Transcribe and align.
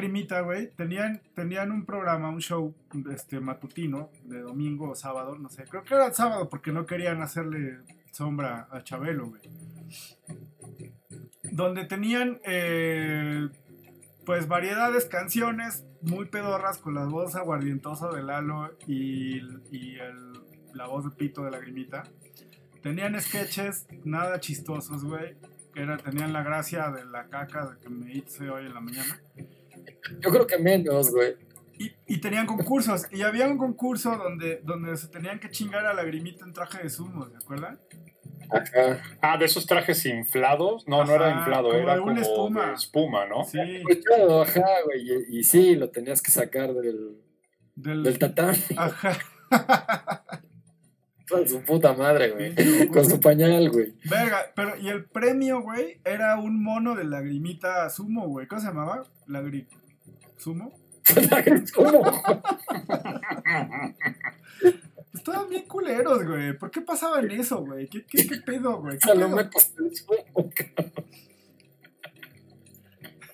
Lagrimita, 0.09 0.41
güey, 0.41 0.71
tenían, 0.75 1.21
tenían 1.35 1.71
un 1.71 1.85
programa, 1.85 2.31
un 2.31 2.41
show 2.41 2.75
este, 3.13 3.41
matutino 3.41 4.11
de 4.25 4.41
domingo 4.41 4.91
o 4.91 4.95
sábado, 4.95 5.37
no 5.37 5.51
sé, 5.51 5.65
creo 5.65 5.85
que 5.85 5.93
era 5.95 6.07
el 6.07 6.15
sábado 6.15 6.49
porque 6.49 6.73
no 6.73 6.87
querían 6.87 7.21
hacerle 7.21 7.79
sombra 8.11 8.69
a 8.71 8.83
Chabelo, 8.83 9.27
güey. 9.29 9.43
Donde 11.53 11.85
tenían, 11.85 12.41
eh, 12.45 13.49
pues, 14.25 14.49
variedades, 14.49 15.05
canciones 15.05 15.85
muy 16.01 16.25
pedorras 16.27 16.79
con 16.79 16.95
la 16.95 17.05
voz 17.05 17.37
aguardientosa 17.37 18.09
de 18.11 18.23
Lalo 18.23 18.71
y, 18.87 19.41
y 19.71 19.97
el- 19.97 20.33
la 20.75 20.87
voz 20.87 21.05
de 21.05 21.11
Pito 21.11 21.43
de 21.45 21.51
Lagrimita. 21.51 22.05
Tenían 22.83 23.21
sketches 23.21 23.87
nada 24.05 24.41
chistosos, 24.41 25.05
güey. 25.05 25.37
Que 25.75 25.83
era, 25.83 25.97
tenían 25.99 26.33
la 26.33 26.43
gracia 26.43 26.91
de 26.91 27.05
la 27.05 27.27
caca 27.29 27.67
de 27.67 27.79
que 27.79 27.89
me 27.89 28.13
hice 28.13 28.49
hoy 28.51 28.67
en 28.67 28.75
la 28.75 28.81
mañana. 28.81 29.21
Yo 30.21 30.31
creo 30.31 30.47
que 30.47 30.59
menos, 30.59 31.11
güey. 31.11 31.37
Y, 31.79 31.93
y 32.07 32.21
tenían 32.21 32.47
concursos. 32.47 33.07
Y 33.13 33.23
había 33.23 33.47
un 33.47 33.57
concurso 33.59 34.17
donde, 34.17 34.61
donde 34.65 34.97
se 34.97 35.09
tenían 35.09 35.39
que 35.39 35.51
chingar 35.51 35.87
a 35.87 35.95
Lagrimita 35.95 36.45
en 36.45 36.53
traje 36.53 36.83
de 36.83 36.91
sumo, 36.91 37.29
¿se 37.29 37.37
acuerdan? 37.37 37.79
Ajá. 38.51 39.03
Ah, 39.21 39.37
de 39.37 39.45
esos 39.45 39.67
trajes 39.67 40.05
inflados. 40.07 40.89
No, 40.89 41.05
no 41.05 41.15
era 41.15 41.31
inflado, 41.31 41.69
como 41.69 41.81
era 41.81 41.95
de 41.95 42.01
como 42.01 42.21
espuma. 42.21 42.67
de 42.69 42.75
espuma, 42.75 43.27
¿no? 43.27 43.45
Sí, 43.45 43.59
Pues 43.83 43.99
claro, 44.05 44.43
ajá, 44.43 44.65
güey. 44.85 45.27
Y, 45.29 45.39
y 45.39 45.45
sí, 45.45 45.77
lo 45.77 45.91
tenías 45.91 46.23
que 46.23 46.31
sacar 46.31 46.73
del, 46.75 47.19
del... 47.77 48.03
del 48.03 48.19
tatán. 48.19 48.57
Ajá. 48.77 49.19
Con 51.29 51.49
su 51.49 51.63
puta 51.63 51.93
madre, 51.95 52.31
güey. 52.31 52.89
Con 52.89 53.05
su 53.05 53.21
pañal, 53.21 53.71
güey. 53.71 53.93
Verga, 54.05 54.47
pero 54.55 54.77
y 54.77 54.89
el 54.89 55.05
premio, 55.05 55.61
güey, 55.63 56.01
era 56.05 56.39
un 56.39 56.63
mono 56.63 56.95
de 56.95 57.05
Lagrimita 57.05 57.91
Sumo, 57.91 58.29
güey. 58.29 58.47
¿Cómo 58.47 58.61
se 58.61 58.69
llamaba? 58.69 59.05
Lagri... 59.27 59.67
¿Sumo? 60.37 60.73
¿Cómo? 61.75 62.03
Estaban 65.15 65.49
bien 65.51 65.67
culeros, 65.67 66.25
güey. 66.25 66.57
¿Por 66.57 66.71
qué 66.71 66.81
pasaban 66.81 67.31
eso, 67.31 67.65
güey? 67.65 67.89
¿Qué, 67.89 68.05
qué, 68.07 68.27
qué 68.27 68.37
pedo, 68.37 68.81
güey? 68.81 68.99
¿Qué 68.99 69.09
Salomé 69.09 69.45
pedo? 69.45 69.51
Costel 69.51 69.97
sumo. 69.97 70.51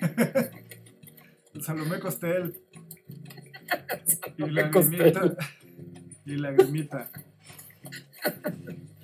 Salomé 1.60 2.00
Costel. 2.00 2.60
Y 4.36 4.46
Lagrimita. 4.50 5.20
Costel. 5.20 5.36
Y 6.26 6.36
Lagrimita. 6.36 7.10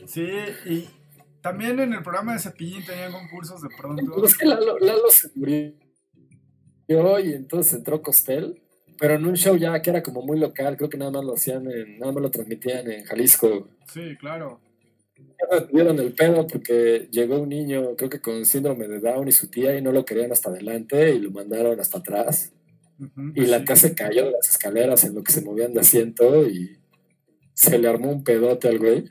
Sí, 0.07 0.29
y 0.67 0.89
también 1.41 1.79
en 1.79 1.93
el 1.93 2.03
programa 2.03 2.33
de 2.33 2.41
Cepillín 2.41 2.85
tenían 2.85 3.13
concursos 3.13 3.63
de 3.63 3.69
pronto. 3.77 4.13
Pues 4.17 4.37
que 4.37 4.47
Lalo, 4.47 4.79
Lalo 4.79 5.09
se 5.11 5.29
murió 5.35 5.73
y 7.23 7.33
entonces 7.33 7.75
entró 7.75 8.03
Costel, 8.03 8.61
pero 8.99 9.15
en 9.15 9.25
un 9.25 9.37
show 9.37 9.57
ya 9.57 9.81
que 9.81 9.91
era 9.91 10.03
como 10.03 10.23
muy 10.23 10.39
local, 10.39 10.77
creo 10.77 10.91
que 10.91 10.99
nada 10.99 11.13
más 11.13 11.25
lo 11.25 11.35
hacían 11.35 11.71
en, 11.71 11.99
nada 11.99 12.13
más 12.13 12.23
lo 12.23 12.31
transmitían 12.31 12.91
en 12.91 13.05
Jalisco. 13.05 13.69
Sí, 13.87 14.17
claro. 14.19 14.61
Tuvieron 15.69 15.99
el 15.99 16.13
pedo 16.13 16.47
porque 16.47 17.09
llegó 17.11 17.41
un 17.41 17.49
niño, 17.49 17.95
creo 17.97 18.11
que 18.11 18.21
con 18.21 18.45
síndrome 18.45 18.89
de 18.89 19.01
Down 19.01 19.29
y 19.29 19.33
su 19.33 19.49
tía 19.49 19.77
y 19.77 19.83
no 19.83 19.93
lo 19.93 20.05
querían 20.05 20.33
hasta 20.33 20.51
adelante 20.51 21.15
y 21.15 21.21
lo 21.21 21.31
mandaron 21.31 21.79
hasta 21.79 21.99
atrás. 21.99 22.53
Y 23.35 23.47
la 23.47 23.61
sí. 23.61 23.65
tía 23.65 23.77
se 23.77 23.95
cayó 23.95 24.25
de 24.27 24.33
las 24.33 24.51
escaleras 24.51 25.05
en 25.05 25.15
lo 25.15 25.23
que 25.23 25.33
se 25.33 25.43
movían 25.43 25.73
de 25.73 25.81
asiento 25.81 26.47
y 26.47 26.80
se 27.61 27.79
le 27.79 27.89
armó 27.89 28.11
un 28.11 28.25
pedote 28.25 28.69
al 28.69 28.79
güey. 28.79 29.11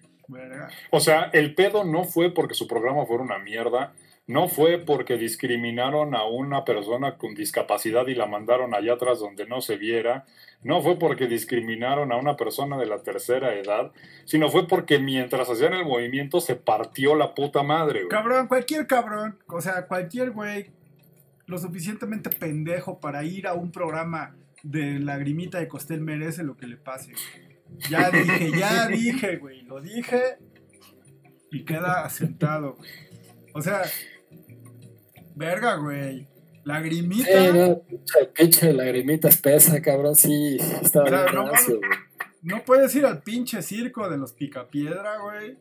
O 0.90 1.00
sea, 1.00 1.30
el 1.34 1.54
pedo 1.54 1.84
no 1.84 2.04
fue 2.04 2.34
porque 2.34 2.56
su 2.56 2.68
programa 2.68 3.06
fuera 3.06 3.24
una 3.24 3.38
mierda, 3.38 3.94
no 4.26 4.48
fue 4.48 4.80
porque 4.80 5.18
discriminaron 5.18 6.16
a 6.16 6.26
una 6.26 6.66
persona 6.66 7.18
con 7.18 7.36
discapacidad 7.36 8.08
y 8.08 8.16
la 8.16 8.26
mandaron 8.26 8.74
allá 8.74 8.94
atrás 8.94 9.20
donde 9.20 9.46
no 9.46 9.62
se 9.62 9.78
viera, 9.78 10.26
no 10.64 10.82
fue 10.82 10.98
porque 10.98 11.28
discriminaron 11.28 12.12
a 12.12 12.18
una 12.18 12.36
persona 12.38 12.78
de 12.80 12.88
la 12.88 13.04
tercera 13.04 13.54
edad, 13.54 13.92
sino 14.26 14.50
fue 14.50 14.68
porque 14.68 14.98
mientras 14.98 15.48
hacían 15.48 15.74
el 15.74 15.86
movimiento 15.86 16.42
se 16.42 16.56
partió 16.56 17.14
la 17.14 17.36
puta 17.36 17.62
madre, 17.62 18.00
güey. 18.00 18.10
Cabrón, 18.10 18.48
cualquier 18.48 18.88
cabrón, 18.88 19.38
o 19.48 19.62
sea, 19.62 19.86
cualquier 19.86 20.32
güey 20.32 20.72
lo 21.46 21.60
suficientemente 21.60 22.32
pendejo 22.32 23.00
para 23.00 23.24
ir 23.24 23.46
a 23.46 23.54
un 23.54 23.72
programa 23.72 24.36
de 24.64 25.00
lagrimita 25.00 25.60
de 25.60 25.68
Costel 25.68 26.02
merece 26.02 26.44
lo 26.44 26.58
que 26.58 26.66
le 26.66 26.78
pase. 26.78 27.14
Ya 27.90 28.10
dije, 28.12 28.52
ya 28.58 28.88
dije, 28.88 29.38
güey, 29.38 29.62
lo 29.64 29.82
dije 29.82 30.38
y 31.52 31.64
queda 31.66 32.04
asentado, 32.06 32.76
güey. 32.76 32.90
O 33.54 33.62
sea, 33.62 33.82
verga, 35.36 35.76
güey. 35.76 36.28
Lagrimita. 36.64 37.26
Sí, 37.26 37.58
no, 37.58 37.82
pinche, 37.82 38.26
pinche 38.34 38.74
lagrimita 38.74 39.30
espesa, 39.30 39.82
cabrón, 39.82 40.16
sí, 40.16 40.58
estaba 40.82 41.06
O 41.06 41.10
sea, 41.10 41.24
bien 41.24 41.36
no 41.36 41.46
güey. 41.46 41.90
No 42.42 42.64
puedes 42.64 42.96
ir 42.96 43.06
al 43.06 43.22
pinche 43.22 43.62
circo 43.62 44.10
de 44.10 44.18
los 44.18 44.34
picapiedra, 44.34 45.18
güey. 45.20 45.58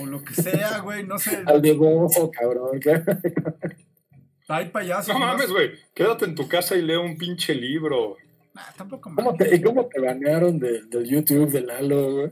O 0.00 0.06
lo 0.06 0.22
que 0.22 0.34
sea, 0.34 0.78
güey, 0.80 1.04
no 1.04 1.18
sé. 1.18 1.42
Al 1.46 1.60
de 1.62 1.72
gozo, 1.72 2.30
cabrón. 2.30 2.78
Hay 4.48 4.68
payasos. 4.68 5.14
No 5.14 5.20
mames, 5.20 5.50
güey, 5.50 5.72
quédate 5.94 6.24
en 6.24 6.34
tu 6.34 6.46
casa 6.48 6.76
y 6.76 6.82
lee 6.82 6.96
un 6.96 7.16
pinche 7.16 7.54
libro. 7.54 8.16
Nah, 8.54 8.62
tampoco 8.76 9.10
¿Cómo 9.14 9.34
te, 9.34 9.54
¿Y 9.56 9.62
cómo 9.62 9.86
te 9.86 10.00
banearon 10.00 10.58
de- 10.58 10.82
del 10.82 11.04
YouTube 11.08 11.50
de 11.50 11.62
Lalo, 11.62 12.12
güey? 12.12 12.30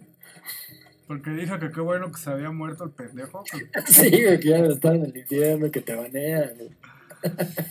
Porque 1.06 1.30
dijo 1.30 1.58
que 1.58 1.70
qué 1.70 1.80
bueno 1.80 2.12
que 2.12 2.18
se 2.20 2.30
había 2.30 2.50
muerto 2.50 2.84
el 2.84 2.90
pendejo. 2.90 3.42
que 3.44 3.68
Sí, 3.92 4.10
güey, 4.10 4.38
que 4.38 4.48
ya 4.50 4.58
están 4.58 4.96
en 4.96 5.06
el 5.06 5.16
infierno, 5.16 5.70
que 5.70 5.80
te 5.80 5.94
banean. 5.94 6.52
güey. 6.56 6.70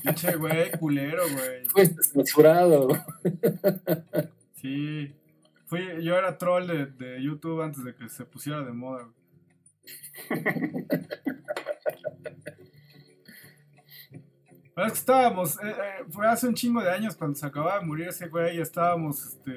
Pinche 0.04 0.36
güey, 0.36 0.72
culero, 0.80 1.24
güey. 1.32 1.66
Fuiste 1.70 2.04
censurado. 2.04 2.88
Sí. 4.56 5.16
Fui, 5.68 6.04
yo 6.04 6.18
era 6.18 6.38
troll 6.38 6.66
de, 6.68 6.86
de 6.88 7.24
YouTube 7.24 7.62
antes 7.62 7.84
de 7.84 7.94
que 7.96 8.10
se 8.10 8.26
pusiera 8.26 8.62
de 8.64 8.72
moda, 8.74 9.04
güey. 9.04 9.14
Pero 14.80 14.88
es 14.88 14.94
que 14.94 15.00
estábamos, 15.00 15.56
eh, 15.58 15.68
eh, 15.68 16.06
fue 16.10 16.26
hace 16.26 16.48
un 16.48 16.54
chingo 16.54 16.82
de 16.82 16.90
años 16.90 17.14
cuando 17.18 17.38
se 17.38 17.46
acababa 17.46 17.82
de 17.82 17.86
morir 17.86 18.08
ese 18.08 18.30
güey 18.30 18.56
y 18.56 18.62
estábamos 18.62 19.26
este, 19.26 19.52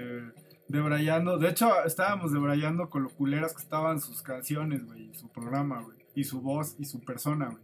debrayando. 0.67 1.39
De 1.39 1.49
hecho, 1.49 1.71
estábamos 1.85 2.33
debrayando 2.33 2.91
con 2.91 3.05
lo 3.05 3.09
culeras 3.09 3.55
que 3.55 3.63
estaban 3.63 4.01
sus 4.01 4.21
canciones, 4.21 4.85
güey, 4.85 5.11
y 5.11 5.15
su 5.15 5.29
programa, 5.29 5.81
güey, 5.83 5.97
y 6.17 6.25
su 6.25 6.41
voz 6.41 6.75
y 6.81 6.87
su 6.87 7.05
persona, 7.05 7.51
güey. 7.51 7.63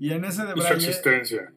Y 0.00 0.10
en 0.14 0.24
ese 0.24 0.40
Y 0.40 0.46
su 0.46 0.48
debraye. 0.54 0.74
existencia. 0.88 1.52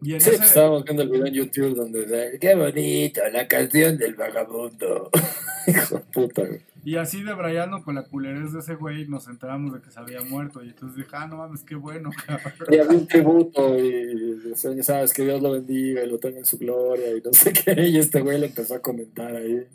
Y 0.00 0.14
en 0.14 0.20
Sí, 0.20 0.28
pues 0.28 0.36
ese, 0.36 0.44
estábamos 0.44 0.84
viendo 0.84 1.02
el 1.02 1.08
video 1.08 1.26
en 1.26 1.34
YouTube 1.34 1.74
donde 1.74 2.38
qué 2.40 2.54
bonito, 2.54 3.20
la 3.32 3.48
canción 3.48 3.98
del 3.98 4.14
vagabundo. 4.14 5.10
Hijo 5.70 5.96
de 5.96 6.00
puta, 6.00 6.42
güey. 6.42 6.60
Y 6.84 6.96
así 6.96 7.22
debrayando 7.22 7.82
con 7.82 7.94
la 7.94 8.04
culerez 8.04 8.52
de 8.52 8.58
ese 8.58 8.74
güey, 8.74 9.08
nos 9.08 9.26
enteramos 9.26 9.72
de 9.72 9.80
que 9.80 9.90
se 9.90 9.98
había 9.98 10.20
muerto. 10.20 10.62
Y 10.62 10.68
entonces 10.68 10.98
dije, 10.98 11.08
ah, 11.12 11.26
no 11.26 11.38
mames, 11.38 11.62
qué 11.62 11.76
bueno, 11.76 12.10
cabrón. 12.26 12.52
Y 12.70 12.76
había 12.76 12.98
un 12.98 13.08
tributo 13.08 13.78
y 13.78 14.50
decían, 14.50 14.82
sabes, 14.82 15.14
que 15.14 15.24
Dios 15.24 15.40
lo 15.40 15.52
bendiga 15.52 16.04
y 16.04 16.10
lo 16.10 16.18
tenga 16.18 16.38
en 16.38 16.44
su 16.44 16.58
gloria 16.58 17.16
y 17.16 17.22
no 17.22 17.32
sé 17.32 17.52
qué. 17.52 17.74
Y 17.94 17.98
este 17.98 18.20
güey 18.20 18.38
le 18.38 18.46
empezó 18.46 18.74
a 18.74 18.80
comentar 18.80 19.34
ahí. 19.34 19.66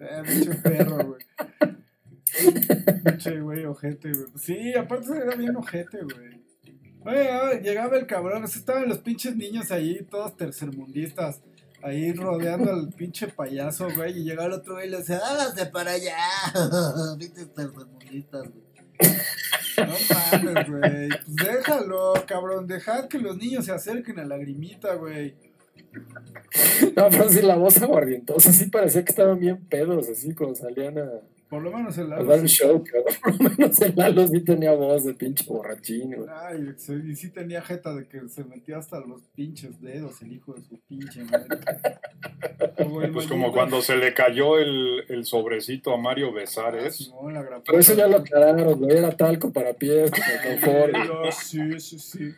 Eh, 0.00 0.22
pinche 0.26 0.54
perro, 0.56 0.96
güey. 1.06 1.20
Pinche 3.04 3.40
güey, 3.40 3.64
ojete, 3.64 4.12
güey. 4.12 4.26
Sí, 4.36 4.74
aparte 4.74 5.16
era 5.16 5.36
bien 5.36 5.56
ojete, 5.56 5.98
güey. 6.02 6.44
Güey, 7.00 7.28
ah, 7.28 7.60
llegaba 7.60 7.96
el 7.96 8.06
cabrón, 8.06 8.44
estaban 8.44 8.88
los 8.88 8.98
pinches 8.98 9.36
niños 9.36 9.70
ahí, 9.70 10.06
todos 10.10 10.36
tercermundistas, 10.36 11.40
ahí 11.84 12.12
rodeando 12.12 12.72
al 12.72 12.88
pinche 12.88 13.28
payaso, 13.28 13.88
güey, 13.94 14.18
y 14.18 14.24
llegaba 14.24 14.46
el 14.46 14.54
otro 14.54 14.74
güey 14.74 14.88
y 14.88 14.90
le 14.90 14.98
decía, 14.98 15.18
hágase 15.18 15.66
para 15.66 15.92
allá, 15.92 16.16
pinches 17.18 17.52
tercermundistas, 17.54 18.42
güey. 18.50 18.64
No 19.76 19.94
mames, 20.10 20.70
güey. 20.70 21.08
Pues 21.08 21.24
déjalo, 21.26 22.14
cabrón. 22.26 22.66
Dejad 22.66 23.08
que 23.08 23.18
los 23.18 23.36
niños 23.36 23.64
se 23.64 23.72
acerquen 23.72 24.20
a 24.20 24.24
lagrimita, 24.24 24.94
güey. 24.94 25.34
No, 26.96 27.08
pero 27.10 27.28
sí, 27.28 27.42
la 27.42 27.56
voz 27.56 27.80
aguardientosa, 27.82 28.52
sí 28.52 28.66
parecía 28.66 29.04
que 29.04 29.10
estaban 29.10 29.38
bien 29.38 29.64
pedos, 29.66 30.08
así, 30.08 30.34
cuando 30.34 30.54
salían 30.56 30.98
a... 30.98 31.10
Por 31.54 31.62
lo 31.62 31.70
menos 31.70 31.96
el 31.98 32.12
A 32.12 32.16
Lalo. 32.20 32.34
un 32.34 32.48
show, 32.48 32.82
cabrón. 32.82 33.14
Por 33.22 33.42
lo 33.44 33.50
menos 33.50 33.80
el 33.80 33.94
Lalo 33.94 34.26
sí 34.26 34.40
tenía 34.40 34.72
voz 34.72 35.04
de 35.04 35.14
pinche 35.14 35.44
borrachín, 35.46 36.16
güey. 36.16 36.28
Ay, 36.28 36.74
sí, 36.76 36.94
y 37.06 37.14
sí 37.14 37.30
tenía 37.30 37.62
jeta 37.62 37.94
de 37.94 38.08
que 38.08 38.28
se 38.28 38.42
metía 38.42 38.78
hasta 38.78 38.98
los 38.98 39.22
pinches 39.36 39.80
dedos, 39.80 40.20
el 40.22 40.32
hijo 40.32 40.54
de 40.54 40.62
su 40.62 40.80
pinche 40.88 41.22
madre. 41.24 41.46
Como 42.76 43.12
Pues 43.12 43.26
como 43.28 43.52
cuando 43.52 43.80
se 43.82 43.96
le 43.96 44.12
cayó 44.14 44.58
el, 44.58 45.04
el 45.08 45.24
sobrecito 45.24 45.94
a 45.94 45.96
Mario 45.96 46.30
Ah, 46.30 46.34
Besares. 46.34 46.96
Simón, 46.96 47.32
la 47.34 47.42
gran 47.42 47.62
Pero 47.62 47.78
eso 47.78 47.94
ya 47.94 48.08
lo 48.08 48.16
aclararon, 48.16 48.76
güey. 48.80 48.96
Era 48.98 49.12
talco 49.16 49.52
para 49.52 49.72
pies, 49.74 50.10
para 50.10 50.42
confort. 50.42 50.92
No, 51.06 51.30
Sí, 51.30 51.78
sí, 51.80 51.98
sí. 52.00 52.30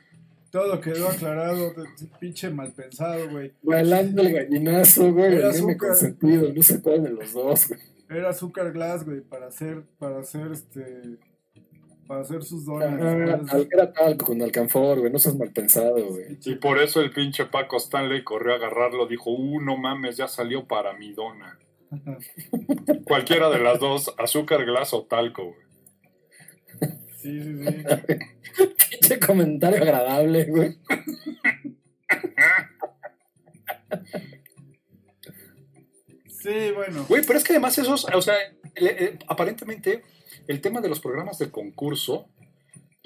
Todo 0.51 0.79
quedó 0.81 1.09
aclarado, 1.09 1.73
pinche 2.21 2.51
mal 2.51 2.73
pensado, 2.73 3.31
güey. 3.31 3.53
Bailando 3.63 4.21
el 4.23 4.33
gallinazo, 4.35 5.13
güey. 5.13 5.37
Era 5.37 5.49
nene 5.53 5.73
azúcar. 5.73 5.77
consentido. 5.89 6.53
No 6.55 6.63
sé 6.63 6.81
cuál 6.83 7.03
de 7.03 7.11
los 7.11 7.33
dos, 7.33 7.69
güey. 7.69 7.81
Era 8.09 8.31
azúcar 8.31 8.73
glass, 8.73 9.05
güey, 9.05 9.21
para 9.21 9.49
hacer, 9.49 9.83
para 9.99 10.21
hacer 10.21 10.53
este, 10.53 11.19
para 12.07 12.21
hacer 12.21 12.45
sus 12.45 12.65
donas. 12.65 13.01
Ah, 13.53 13.59
Era 13.73 13.93
talco 13.93 14.27
con 14.27 14.41
alcanfor, 14.43 15.01
güey. 15.01 15.13
No 15.13 15.19
seas 15.19 15.37
mal 15.37 15.51
pensado, 15.51 16.07
güey. 16.07 16.39
Y 16.45 16.55
por 16.57 16.79
eso 16.79 17.01
el 17.01 17.11
pinche 17.11 17.47
Paco 17.47 17.79
Stanley 17.79 18.23
corrió 18.23 18.53
a 18.53 18.57
agarrarlo. 18.57 19.07
Dijo, 19.07 19.31
uh, 19.31 19.61
no 19.61 19.77
mames, 19.77 20.17
ya 20.17 20.29
salió 20.29 20.67
para 20.67 20.93
mi 20.93 21.13
dona. 21.13 21.59
Cualquiera 23.05 23.51
de 23.51 23.59
las 23.59 23.81
dos, 23.81 24.15
azúcar, 24.19 24.65
glass 24.65 24.95
o 24.95 25.05
talco, 25.05 25.47
güey. 25.47 25.67
Sí, 27.17 27.43
sí, 27.43 27.65
sí. 27.65 27.67
Pinche 28.91 29.19
comentario 29.19 29.83
agradable, 29.83 30.45
güey. 30.45 30.79
Sí, 36.47 36.71
bueno. 36.75 37.05
Güey, 37.09 37.23
pero 37.27 37.39
es 37.39 37.45
que 37.45 37.53
además 37.55 37.77
esos, 37.79 38.07
o 38.15 38.23
sea, 38.23 38.35
le- 38.77 39.05
eh, 39.05 39.19
aparentemente 39.27 40.03
el 40.47 40.61
tema 40.61 40.81
de 40.81 40.89
los 40.89 41.01
programas 41.01 41.39
de 41.39 41.51
concurso 41.51 42.29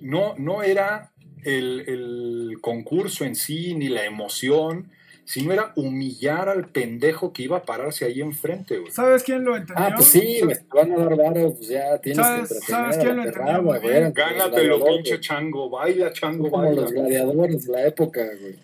no, 0.00 0.34
no 0.36 0.62
era 0.62 1.12
el, 1.44 1.84
el 1.86 2.58
concurso 2.60 3.24
en 3.24 3.34
sí 3.34 3.74
ni 3.74 3.88
la 3.88 4.04
emoción, 4.04 4.90
sino 5.24 5.52
era 5.52 5.72
humillar 5.76 6.48
al 6.48 6.68
pendejo 6.68 7.32
que 7.32 7.44
iba 7.44 7.58
a 7.58 7.62
pararse 7.62 8.04
ahí 8.04 8.20
enfrente, 8.20 8.78
güey. 8.78 8.90
¿Sabes 8.92 9.22
quién 9.22 9.44
lo 9.44 9.56
entendió? 9.56 9.84
Ah, 9.86 9.92
pues 9.94 10.08
sí, 10.08 10.40
güey. 10.42 10.56
Te 10.56 10.64
van 10.74 10.92
a 10.92 10.96
dar 10.96 11.16
varo, 11.16 11.54
pues 11.54 11.68
ya 11.68 11.98
tienes 11.98 12.26
¿Sabes- 12.26 12.48
que 12.48 12.72
sabes 12.72 12.96
quién 12.98 13.16
lo 13.16 13.22
entendió 13.24 13.62
güey. 13.62 13.80
los 14.02 14.12
Gánatelo, 14.14 14.84
pinche 14.84 15.20
chango, 15.20 15.70
baila, 15.70 16.12
chango, 16.12 16.50
como 16.50 16.64
baila. 16.64 16.82
los 16.82 16.92
gladiadores 16.92 17.66
de 17.66 17.72
la 17.72 17.86
época, 17.86 18.22
güey. 18.40 18.56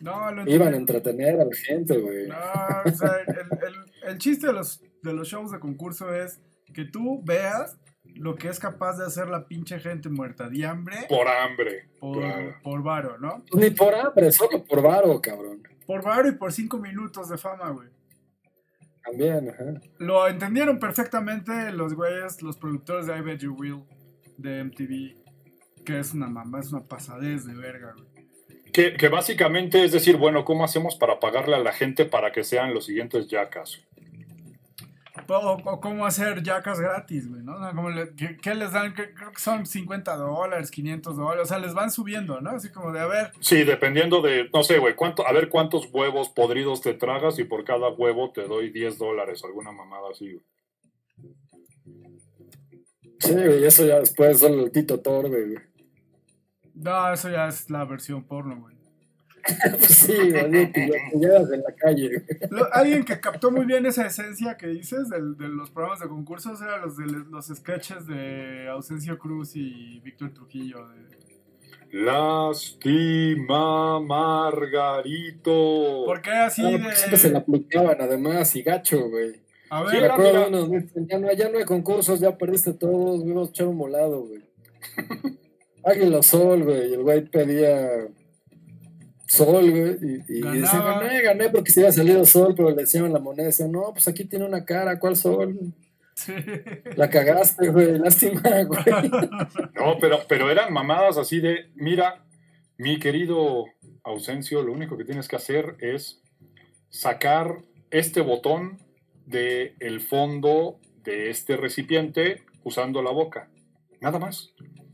No, 0.00 0.32
lo 0.32 0.50
Iban 0.50 0.74
a 0.74 0.76
entretener 0.76 1.40
a 1.40 1.44
la 1.44 1.54
gente, 1.56 1.96
güey. 1.96 2.26
No, 2.28 2.36
o 2.36 2.90
sea, 2.96 3.18
el, 3.26 3.34
el- 3.36 3.91
el 4.04 4.18
chiste 4.18 4.46
de 4.48 4.52
los, 4.52 4.82
de 5.02 5.12
los 5.12 5.28
shows 5.28 5.50
de 5.52 5.60
concurso 5.60 6.12
es 6.14 6.40
que 6.72 6.84
tú 6.84 7.22
veas 7.24 7.78
lo 8.04 8.34
que 8.34 8.48
es 8.48 8.58
capaz 8.58 8.98
de 8.98 9.06
hacer 9.06 9.28
la 9.28 9.46
pinche 9.46 9.78
gente 9.78 10.08
muerta 10.08 10.48
de 10.48 10.66
hambre 10.66 10.96
Por 11.08 11.28
hambre. 11.28 11.88
por, 12.00 12.18
claro. 12.18 12.54
por 12.62 12.82
varo, 12.82 13.18
¿no? 13.18 13.44
Ni 13.54 13.70
por 13.70 13.94
hambre, 13.94 14.32
solo 14.32 14.64
por 14.64 14.82
varo, 14.82 15.20
cabrón. 15.20 15.62
Por 15.86 16.02
varo 16.02 16.28
y 16.28 16.32
por 16.32 16.52
cinco 16.52 16.78
minutos 16.78 17.28
de 17.28 17.38
fama, 17.38 17.70
güey. 17.70 17.88
También, 19.04 19.50
ajá. 19.50 19.64
Lo 19.98 20.28
entendieron 20.28 20.78
perfectamente 20.78 21.72
los 21.72 21.94
güeyes, 21.94 22.42
los 22.42 22.56
productores 22.56 23.06
de 23.06 23.16
I 23.18 23.20
Bet 23.20 23.40
You 23.40 23.54
Will 23.54 23.84
de 24.38 24.64
MTV, 24.64 25.84
que 25.84 25.98
es 25.98 26.14
una 26.14 26.28
mamá, 26.28 26.60
es 26.60 26.72
una 26.72 26.84
pasadez 26.84 27.44
de 27.44 27.54
verga, 27.54 27.94
güey. 27.96 28.11
Que, 28.72 28.94
que 28.94 29.08
básicamente 29.08 29.84
es 29.84 29.92
decir, 29.92 30.16
bueno, 30.16 30.44
¿cómo 30.44 30.64
hacemos 30.64 30.96
para 30.96 31.20
pagarle 31.20 31.56
a 31.56 31.60
la 31.60 31.72
gente 31.72 32.06
para 32.06 32.32
que 32.32 32.42
sean 32.44 32.72
los 32.72 32.86
siguientes 32.86 33.28
yacas? 33.28 33.80
O, 35.28 35.34
o 35.64 35.80
cómo 35.80 36.04
hacer 36.06 36.42
yacas 36.42 36.80
gratis, 36.80 37.28
güey, 37.28 37.42
¿no? 37.42 37.54
O 37.56 37.58
sea, 37.58 37.72
como 37.72 37.90
le- 37.90 38.14
¿qué, 38.16 38.36
qué 38.42 38.54
les 38.54 38.72
dan? 38.72 38.92
Que- 38.94 39.12
Creo 39.14 39.30
que 39.30 39.40
son 39.40 39.66
50 39.66 40.16
dólares, 40.16 40.70
500 40.70 41.16
dólares, 41.16 41.42
o 41.44 41.46
sea, 41.46 41.58
les 41.58 41.74
van 41.74 41.90
subiendo, 41.90 42.40
¿no? 42.40 42.50
Así 42.50 42.70
como 42.70 42.92
de, 42.92 43.00
a 43.00 43.06
ver, 43.06 43.30
Sí, 43.40 43.62
dependiendo 43.62 44.20
de, 44.22 44.48
no 44.52 44.62
sé, 44.62 44.78
güey, 44.78 44.94
cuánto, 44.94 45.26
a 45.26 45.32
ver 45.32 45.48
cuántos 45.48 45.88
huevos 45.92 46.28
podridos 46.30 46.80
te 46.80 46.94
tragas 46.94 47.38
y 47.38 47.44
por 47.44 47.64
cada 47.64 47.88
huevo 47.90 48.30
te 48.32 48.42
doy 48.42 48.70
10 48.70 48.98
dólares, 48.98 49.42
alguna 49.44 49.70
mamada 49.70 50.08
así, 50.10 50.32
güey. 50.32 50.44
Sí, 53.20 53.32
güey, 53.34 53.64
eso 53.64 53.86
ya 53.86 54.00
después 54.00 54.38
solo 54.40 54.64
el 54.64 54.72
Tito 54.72 54.98
Torbe, 55.00 55.46
güey. 55.46 55.58
No, 56.74 57.12
eso 57.12 57.30
ya 57.30 57.48
es 57.48 57.70
la 57.70 57.84
versión 57.84 58.24
porno, 58.24 58.60
güey. 58.60 58.72
Pues 59.78 59.86
sí, 60.06 60.12
güey, 60.30 60.72
que 60.72 60.88
ya 60.88 61.10
te 61.10 61.18
llevas 61.18 61.50
en 61.52 61.62
la 61.62 61.72
calle, 61.74 62.08
güey. 62.08 62.22
Lo- 62.50 62.72
alguien 62.72 63.04
que 63.04 63.18
captó 63.18 63.50
muy 63.50 63.64
bien 63.66 63.84
esa 63.86 64.06
esencia 64.06 64.56
que 64.56 64.68
dices 64.68 65.08
del- 65.08 65.36
de, 65.36 65.48
los 65.48 65.70
programas 65.70 66.00
de 66.00 66.08
concursos 66.08 66.60
eran 66.62 66.82
los 66.82 66.96
de 66.96 67.06
los 67.06 67.46
sketches 67.46 68.06
de 68.06 68.68
Ausencio 68.70 69.18
Cruz 69.18 69.56
y 69.56 70.00
Víctor 70.00 70.32
Trujillo. 70.32 70.86
de- 70.88 71.12
Lástima, 71.92 74.00
Margarito. 74.00 76.04
¿Por 76.06 76.22
qué 76.22 76.30
así 76.30 76.64
Ah, 76.64 76.70
de...? 76.70 76.78
pues 76.78 76.98
siempre 76.98 77.18
se 77.18 77.30
la 77.30 77.40
aplicaban, 77.40 77.96
además, 78.00 78.54
y 78.56 78.62
gacho, 78.62 79.08
güey. 79.10 79.42
A 79.70 79.82
ver, 79.84 80.10
acuerdo 80.10 80.68
de 80.68 80.86
ya 81.08 81.18
no, 81.18 81.32
ya 81.32 81.48
no 81.48 81.58
hay 81.58 81.64
concursos, 81.64 82.20
ya 82.20 82.36
perdiste 82.36 82.72
todos, 82.74 83.20
güey, 83.20 83.32
vamos 83.34 83.48
a 83.48 83.50
echar 83.50 83.66
un 83.66 83.76
molado, 83.76 84.20
güey. 84.22 84.42
Águila 85.84 86.22
Sol, 86.22 86.62
güey, 86.64 86.90
y 86.90 86.94
el 86.94 87.02
güey 87.02 87.22
pedía 87.22 88.08
Sol, 89.26 89.70
güey, 89.70 89.96
y, 90.02 90.38
y 90.38 90.40
decía, 90.60 90.80
gané, 90.80 91.22
gané 91.22 91.48
porque 91.50 91.70
se 91.70 91.80
iba 91.80 91.88
a 91.88 91.92
salir 91.92 92.24
Sol, 92.26 92.54
pero 92.56 92.70
le 92.70 92.76
decían 92.76 93.12
la 93.12 93.18
moneda, 93.18 93.46
decían, 93.46 93.72
no, 93.72 93.92
pues 93.92 94.06
aquí 94.08 94.24
tiene 94.24 94.44
una 94.44 94.64
cara, 94.64 94.98
¿cuál 94.98 95.16
Sol? 95.16 95.58
sí. 96.14 96.32
La 96.96 97.08
cagaste, 97.10 97.68
güey, 97.68 97.98
lástima, 97.98 98.42
güey. 98.64 99.10
No, 99.74 99.98
pero, 100.00 100.20
pero 100.28 100.50
eran 100.50 100.72
mamadas 100.72 101.16
así 101.18 101.40
de, 101.40 101.70
mira, 101.74 102.24
mi 102.78 102.98
querido 102.98 103.64
Ausencio, 104.04 104.62
lo 104.62 104.72
único 104.72 104.96
que 104.96 105.04
tienes 105.04 105.28
que 105.28 105.36
hacer 105.36 105.76
es 105.80 106.20
sacar 106.88 107.62
este 107.90 108.20
botón 108.20 108.78
del 109.26 109.74
el 109.80 110.00
fondo 110.00 110.78
de 111.04 111.30
este 111.30 111.56
recipiente 111.56 112.42
usando 112.64 113.02
la 113.02 113.10
boca. 113.10 113.48
Nada 114.00 114.18
más. 114.18 114.52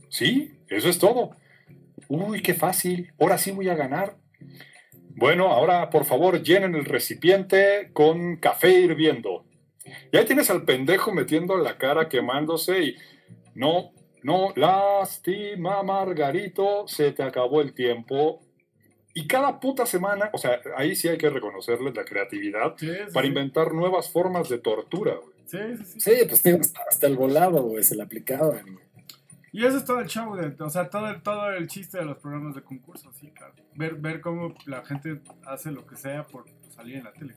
Sí, 0.08 0.52
eso 0.68 0.88
es 0.88 0.98
todo. 0.98 1.30
Uy, 2.08 2.42
qué 2.42 2.54
fácil. 2.54 3.12
Ahora 3.20 3.38
sí 3.38 3.50
voy 3.50 3.68
a 3.68 3.74
ganar. 3.74 4.16
Bueno, 5.14 5.48
ahora 5.48 5.90
por 5.90 6.04
favor 6.04 6.42
llenen 6.42 6.74
el 6.74 6.84
recipiente 6.84 7.90
con 7.92 8.36
café 8.36 8.70
hirviendo. 8.80 9.44
Y 10.12 10.16
ahí 10.16 10.24
tienes 10.24 10.50
al 10.50 10.64
pendejo 10.64 11.12
metiendo 11.12 11.56
la 11.56 11.76
cara 11.78 12.08
quemándose 12.08 12.80
y 12.80 12.96
no, 13.54 13.90
no, 14.22 14.52
lástima, 14.54 15.82
Margarito, 15.82 16.86
se 16.86 17.12
te 17.12 17.22
acabó 17.22 17.60
el 17.60 17.72
tiempo. 17.74 18.40
Y 19.14 19.26
cada 19.26 19.58
puta 19.58 19.86
semana, 19.86 20.30
o 20.32 20.38
sea, 20.38 20.60
ahí 20.76 20.94
sí 20.94 21.08
hay 21.08 21.18
que 21.18 21.30
reconocerles 21.30 21.94
la 21.96 22.04
creatividad 22.04 22.74
Sí, 22.78 22.86
sí, 22.86 23.12
para 23.12 23.22
sí. 23.24 23.28
inventar 23.28 23.72
nuevas 23.72 24.10
formas 24.10 24.48
de 24.48 24.58
tortura. 24.58 25.14
güey. 25.16 25.34
Sí, 25.46 25.58
sí, 25.84 25.84
sí. 25.84 26.00
Sí, 26.00 26.12
pues 26.28 26.42
tío, 26.42 26.56
hasta, 26.60 26.80
hasta 26.88 27.06
el 27.06 27.16
volado, 27.16 27.62
güey, 27.62 27.82
se 27.82 27.96
le 27.96 28.02
aplicaban, 28.02 28.62
güey. 28.74 28.87
Y 29.58 29.66
eso 29.66 29.78
es 29.78 29.84
todo 29.84 29.98
el 29.98 30.06
show, 30.06 30.36
de, 30.36 30.54
o 30.62 30.70
sea, 30.70 30.88
todo 30.88 31.08
el, 31.08 31.20
todo 31.20 31.50
el 31.50 31.66
chiste 31.66 31.98
de 31.98 32.04
los 32.04 32.18
programas 32.18 32.54
de 32.54 32.62
concurso, 32.62 33.12
sí, 33.12 33.32
claro. 33.32 33.54
Ver, 33.74 33.96
ver 33.96 34.20
cómo 34.20 34.54
la 34.66 34.84
gente 34.84 35.20
hace 35.46 35.72
lo 35.72 35.84
que 35.84 35.96
sea 35.96 36.28
por 36.28 36.44
salir 36.68 36.98
en 36.98 37.02
la 37.02 37.12
tele. 37.12 37.34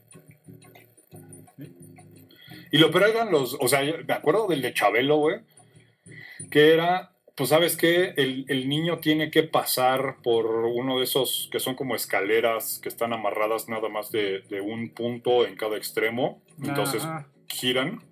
Y 2.71 2.77
lo 2.77 2.91
peor 2.91 3.09
eran 3.09 3.31
los, 3.31 3.57
o 3.59 3.67
sea, 3.67 3.81
me 3.81 4.13
acuerdo 4.13 4.45
del 4.45 4.61
de 4.61 4.71
Chabelo, 4.71 5.17
güey, 5.17 5.39
que 6.51 6.75
era, 6.75 7.11
pues 7.35 7.49
sabes 7.49 7.75
qué, 7.75 8.13
el, 8.15 8.45
el 8.49 8.69
niño 8.69 8.99
tiene 8.99 9.31
que 9.31 9.41
pasar 9.41 10.17
por 10.21 10.45
uno 10.45 10.99
de 10.99 11.05
esos 11.05 11.49
que 11.51 11.59
son 11.59 11.73
como 11.73 11.95
escaleras 11.95 12.77
que 12.83 12.89
están 12.89 13.13
amarradas 13.13 13.67
nada 13.67 13.89
más 13.89 14.11
de, 14.11 14.41
de 14.47 14.61
un 14.61 14.91
punto 14.91 15.47
en 15.47 15.55
cada 15.55 15.75
extremo, 15.75 16.39
entonces 16.61 17.01
giran. 17.47 18.03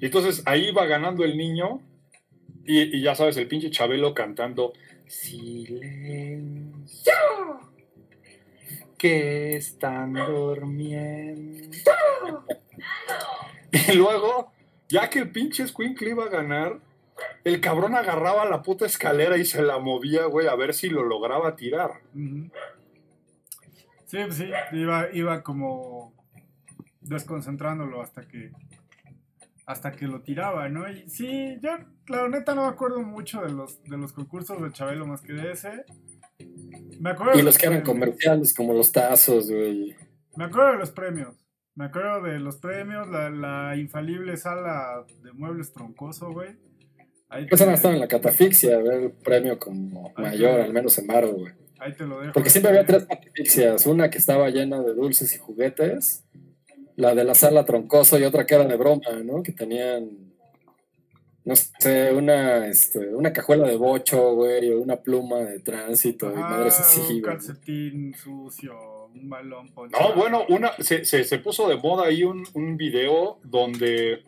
Y 0.00 0.06
entonces 0.06 0.42
ahí 0.44 0.72
va 0.72 0.86
ganando 0.86 1.22
el 1.22 1.38
niño 1.38 1.80
y, 2.66 2.96
y 2.96 3.02
ya 3.02 3.14
sabes, 3.14 3.36
el 3.36 3.48
pinche 3.48 3.70
Chabelo 3.70 4.14
cantando 4.14 4.72
Silencio, 5.06 6.72
que 8.96 9.56
están 9.56 10.14
durmiendo. 10.14 11.76
Y 13.72 13.92
luego, 13.94 14.52
ya 14.88 15.08
que 15.08 15.20
el 15.20 15.30
pinche 15.30 15.66
Squinkle 15.66 16.10
iba 16.10 16.24
a 16.24 16.28
ganar, 16.28 16.78
el 17.44 17.60
cabrón 17.60 17.94
agarraba 17.94 18.44
la 18.44 18.62
puta 18.62 18.84
escalera 18.84 19.38
y 19.38 19.46
se 19.46 19.62
la 19.62 19.78
movía, 19.78 20.26
güey, 20.26 20.46
a 20.46 20.54
ver 20.54 20.74
si 20.74 20.90
lo 20.90 21.02
lograba 21.02 21.56
tirar. 21.56 22.02
Sí, 24.06 24.18
pues 24.18 24.36
sí, 24.36 24.50
iba, 24.72 25.08
iba 25.12 25.42
como 25.42 26.12
desconcentrándolo 27.00 28.02
hasta 28.02 28.28
que 28.28 28.52
hasta 29.66 29.92
que 29.92 30.06
lo 30.06 30.22
tiraba, 30.22 30.68
¿no? 30.68 30.90
Y 30.90 31.08
sí, 31.08 31.58
yo 31.62 31.70
la 32.08 32.28
neta 32.28 32.54
no 32.54 32.62
me 32.62 32.68
acuerdo 32.68 33.00
mucho 33.02 33.40
de 33.42 33.52
los 33.52 33.82
de 33.84 33.96
los 33.96 34.12
concursos 34.12 34.60
de 34.62 34.72
Chabelo 34.72 35.06
más 35.06 35.20
que 35.22 35.32
de 35.32 35.52
ese. 35.52 35.84
Me 37.00 37.10
acuerdo 37.10 37.38
Y 37.38 37.42
los 37.42 37.58
que 37.58 37.66
eran 37.66 37.82
comerciales, 37.82 38.54
como 38.54 38.72
los 38.74 38.92
tazos, 38.92 39.50
güey. 39.50 39.94
Me 40.36 40.44
acuerdo 40.44 40.72
de 40.72 40.78
los 40.78 40.90
premios. 40.90 41.36
Me 41.74 41.86
acuerdo 41.86 42.22
de 42.22 42.38
los 42.38 42.58
premios, 42.58 43.08
la, 43.08 43.30
la 43.30 43.76
infalible 43.76 44.36
sala 44.36 45.04
de 45.22 45.32
muebles 45.32 45.72
troncoso, 45.72 46.30
güey. 46.32 46.50
Ahí 47.28 47.46
no 47.50 47.56
te- 47.56 47.72
estaba 47.72 47.94
en 47.94 48.00
la 48.00 48.08
catafixia, 48.08 48.78
el 48.78 49.10
premio 49.12 49.58
como 49.58 50.12
Ahí 50.16 50.24
mayor, 50.24 50.56
te- 50.56 50.62
al 50.64 50.72
menos 50.74 50.98
en 50.98 51.06
varo, 51.06 51.32
güey. 51.32 51.52
ahí 51.80 51.94
te 51.94 52.04
lo 52.06 52.20
dejo. 52.20 52.34
Porque 52.34 52.50
siempre 52.50 52.70
había 52.70 52.84
tres 52.84 53.06
catafixias, 53.06 53.86
una 53.86 54.10
que 54.10 54.18
estaba 54.18 54.50
llena 54.50 54.82
de 54.82 54.92
dulces 54.94 55.34
y 55.34 55.38
juguetes, 55.38 56.24
la 57.02 57.14
de 57.14 57.24
la 57.24 57.34
sala 57.34 57.64
troncoso 57.64 58.18
y 58.18 58.24
otra 58.24 58.46
que 58.46 58.54
era 58.54 58.64
de 58.64 58.76
broma, 58.76 59.10
¿no? 59.24 59.42
Que 59.42 59.52
tenían, 59.52 60.08
no 61.44 61.54
sé, 61.56 62.12
una, 62.12 62.66
este, 62.68 63.14
una 63.14 63.32
cajuela 63.32 63.66
de 63.66 63.76
bocho, 63.76 64.34
güey, 64.34 64.70
o 64.70 64.80
una 64.80 64.96
pluma 64.96 65.38
de 65.40 65.58
tránsito 65.60 66.30
y 66.30 66.34
Ah, 66.36 66.48
madres 66.50 66.78
así, 66.80 67.00
un 67.00 67.06
güey. 67.06 67.22
calcetín 67.22 68.14
sucio, 68.14 69.06
un 69.14 69.28
balón 69.28 69.72
ponchado. 69.74 70.08
No, 70.10 70.14
bueno, 70.14 70.44
una, 70.48 70.72
se, 70.78 71.04
se, 71.04 71.24
se 71.24 71.38
puso 71.38 71.68
de 71.68 71.76
moda 71.76 72.06
ahí 72.06 72.22
un, 72.24 72.44
un 72.54 72.76
video 72.76 73.38
donde 73.42 74.22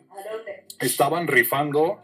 estaban 0.79 1.27
rifando 1.27 2.01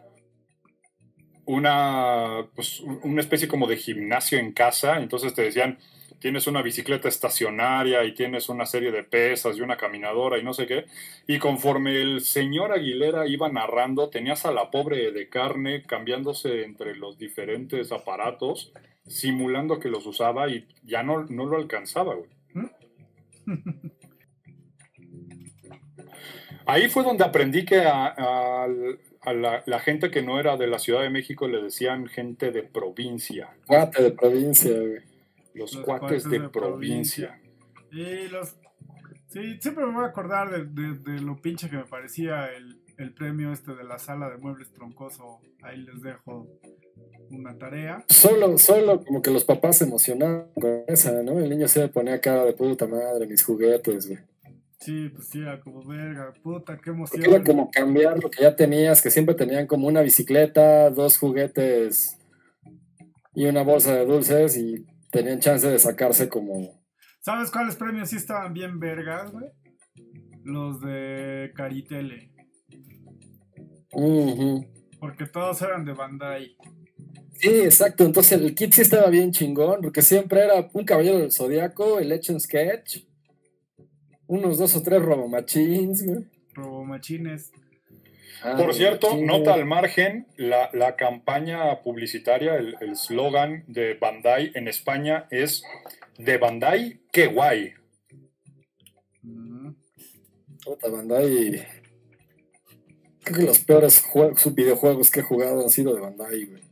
una, 1.45 2.47
pues, 2.55 2.79
un- 2.79 2.99
una 3.03 3.21
especie 3.21 3.47
como 3.47 3.67
de 3.67 3.77
gimnasio 3.77 4.39
en 4.39 4.53
casa. 4.53 4.97
Entonces 4.97 5.33
te 5.33 5.41
decían, 5.41 5.77
tienes 6.21 6.45
una 6.47 6.61
bicicleta 6.61 7.09
estacionaria 7.09 8.05
y 8.05 8.13
tienes 8.13 8.47
una 8.47 8.65
serie 8.65 8.91
de 8.91 9.03
pesas 9.03 9.57
y 9.57 9.61
una 9.61 9.75
caminadora 9.75 10.37
y 10.37 10.43
no 10.43 10.53
sé 10.53 10.67
qué. 10.67 10.85
Y 11.27 11.39
conforme 11.39 11.99
el 11.99 12.21
señor 12.21 12.71
Aguilera 12.71 13.27
iba 13.27 13.49
narrando, 13.49 14.09
tenías 14.09 14.45
a 14.45 14.51
la 14.51 14.69
pobre 14.69 15.11
de 15.11 15.27
carne 15.27 15.81
cambiándose 15.81 16.63
entre 16.63 16.95
los 16.95 17.17
diferentes 17.17 17.91
aparatos, 17.91 18.71
simulando 19.07 19.79
que 19.79 19.89
los 19.89 20.05
usaba 20.05 20.47
y 20.47 20.67
ya 20.83 21.01
no, 21.01 21.25
no 21.25 21.45
lo 21.47 21.57
alcanzaba, 21.57 22.13
güey. 22.15 22.29
Ahí 26.67 26.87
fue 26.87 27.03
donde 27.03 27.23
aprendí 27.23 27.65
que 27.65 27.81
a, 27.81 28.67
la, 29.25 29.79
gente 29.79 30.11
que 30.11 30.21
no 30.21 30.39
era 30.39 30.55
de 30.55 30.67
la 30.67 30.77
Ciudad 30.77 31.01
de 31.01 31.09
México 31.09 31.47
le 31.47 31.63
decían 31.63 32.07
gente 32.07 32.51
de 32.51 32.61
provincia. 32.61 33.49
Cuate 33.65 34.03
de 34.03 34.11
provincia, 34.11 34.71
güey. 34.71 35.10
Los, 35.53 35.73
Los 35.75 35.83
cuates, 35.85 36.23
cuates 36.23 36.29
de, 36.29 36.39
de 36.39 36.49
provincia. 36.49 37.39
Y 37.91 38.27
los. 38.29 38.55
Sí, 39.27 39.57
siempre 39.61 39.85
me 39.85 39.93
voy 39.93 40.03
a 40.03 40.07
acordar 40.07 40.49
de, 40.49 40.65
de- 40.65 40.97
de 40.99 41.21
lo 41.21 41.41
pinche 41.41 41.69
que 41.69 41.77
me 41.77 41.85
parecía 41.85 42.51
el, 42.53 42.81
el 42.97 43.13
premio 43.13 43.51
este 43.53 43.73
de 43.75 43.83
la 43.83 43.97
sala 43.97 44.29
de 44.29 44.37
muebles 44.37 44.71
troncoso. 44.73 45.39
Ahí 45.63 45.77
les 45.81 46.01
dejo 46.01 46.47
una 47.29 47.57
tarea. 47.57 48.03
Solo, 48.09 48.57
solo 48.57 49.03
como 49.05 49.21
que 49.21 49.31
los 49.31 49.45
papás 49.45 49.77
se 49.77 49.85
emocionaban 49.85 50.47
con 50.53 50.83
esa, 50.87 51.23
¿no? 51.23 51.39
El 51.39 51.49
niño 51.49 51.67
se 51.69 51.87
ponía 51.87 52.19
cara 52.19 52.43
de 52.43 52.53
puta 52.53 52.87
madre, 52.87 53.25
mis 53.27 53.43
juguetes, 53.43 54.07
güey. 54.07 54.19
Sí, 54.79 55.09
pues 55.09 55.27
sí, 55.29 55.39
era 55.39 55.61
como 55.61 55.83
verga, 55.85 56.33
puta, 56.41 56.73
qué 56.77 56.91
Porque 56.91 57.17
emoción. 57.17 57.23
era 57.23 57.43
como 57.43 57.69
cambiar 57.71 58.21
lo 58.21 58.29
que 58.31 58.41
ya 58.41 58.55
tenías, 58.55 59.01
que 59.01 59.11
siempre 59.11 59.35
tenían 59.35 59.67
como 59.67 59.87
una 59.87 60.01
bicicleta, 60.01 60.89
dos 60.89 61.17
juguetes 61.19 62.17
y 63.35 63.45
una 63.45 63.61
bolsa 63.63 63.93
de 63.95 64.05
dulces 64.05 64.57
y 64.57 64.85
tenían 65.11 65.39
chance 65.39 65.67
de 65.67 65.79
sacarse 65.79 66.29
como... 66.29 66.81
¿Sabes 67.19 67.51
cuáles 67.51 67.75
premios 67.75 68.09
sí 68.09 68.15
estaban 68.15 68.53
bien 68.53 68.79
vergas, 68.79 69.31
güey? 69.31 69.45
Los 70.43 70.81
de 70.81 71.51
Caritele. 71.55 72.31
Ujú. 73.91 74.65
Porque 74.99 75.27
todos 75.27 75.61
eran 75.61 75.85
de 75.85 75.93
Bandai. 75.93 76.55
Sí, 77.33 77.49
exacto. 77.49 78.03
Entonces 78.03 78.39
el 78.39 78.55
kit 78.55 78.73
sí 78.73 78.81
estaba 78.81 79.09
bien 79.09 79.31
chingón, 79.31 79.81
porque 79.81 80.01
siempre 80.01 80.43
era 80.43 80.69
un 80.73 80.85
caballero 80.85 81.19
del 81.19 81.31
zodiaco, 81.31 81.99
el 81.99 82.11
hecho 82.11 82.39
sketch, 82.39 83.05
unos 84.27 84.57
dos 84.57 84.75
o 84.75 84.81
tres 84.81 85.01
robomachines, 85.01 86.05
güey. 86.05 86.25
Robomachines. 86.53 87.51
Ah, 88.43 88.55
Por 88.57 88.73
cierto, 88.73 89.15
nota 89.17 89.53
al 89.53 89.65
margen, 89.65 90.27
la, 90.37 90.69
la 90.73 90.95
campaña 90.95 91.81
publicitaria, 91.83 92.55
el 92.55 92.75
el 92.81 92.95
slogan 92.95 93.63
de 93.67 93.93
Bandai 93.95 94.51
en 94.55 94.67
España 94.67 95.27
es 95.29 95.63
de 96.17 96.37
Bandai, 96.37 97.01
qué 97.11 97.27
guay. 97.27 97.73
Ujú. 99.23 99.75
Puta 100.65 100.89
Bandai. 100.89 101.67
Creo 103.23 103.37
que 103.39 103.43
los 103.45 103.59
peores 103.59 104.03
jue- 104.03 104.35
sus 104.37 104.55
videojuegos 104.55 105.11
que 105.11 105.19
he 105.19 105.23
jugado 105.23 105.61
han 105.61 105.69
sido 105.69 105.93
de 105.93 106.01
Bandai, 106.01 106.45
güey. 106.45 106.63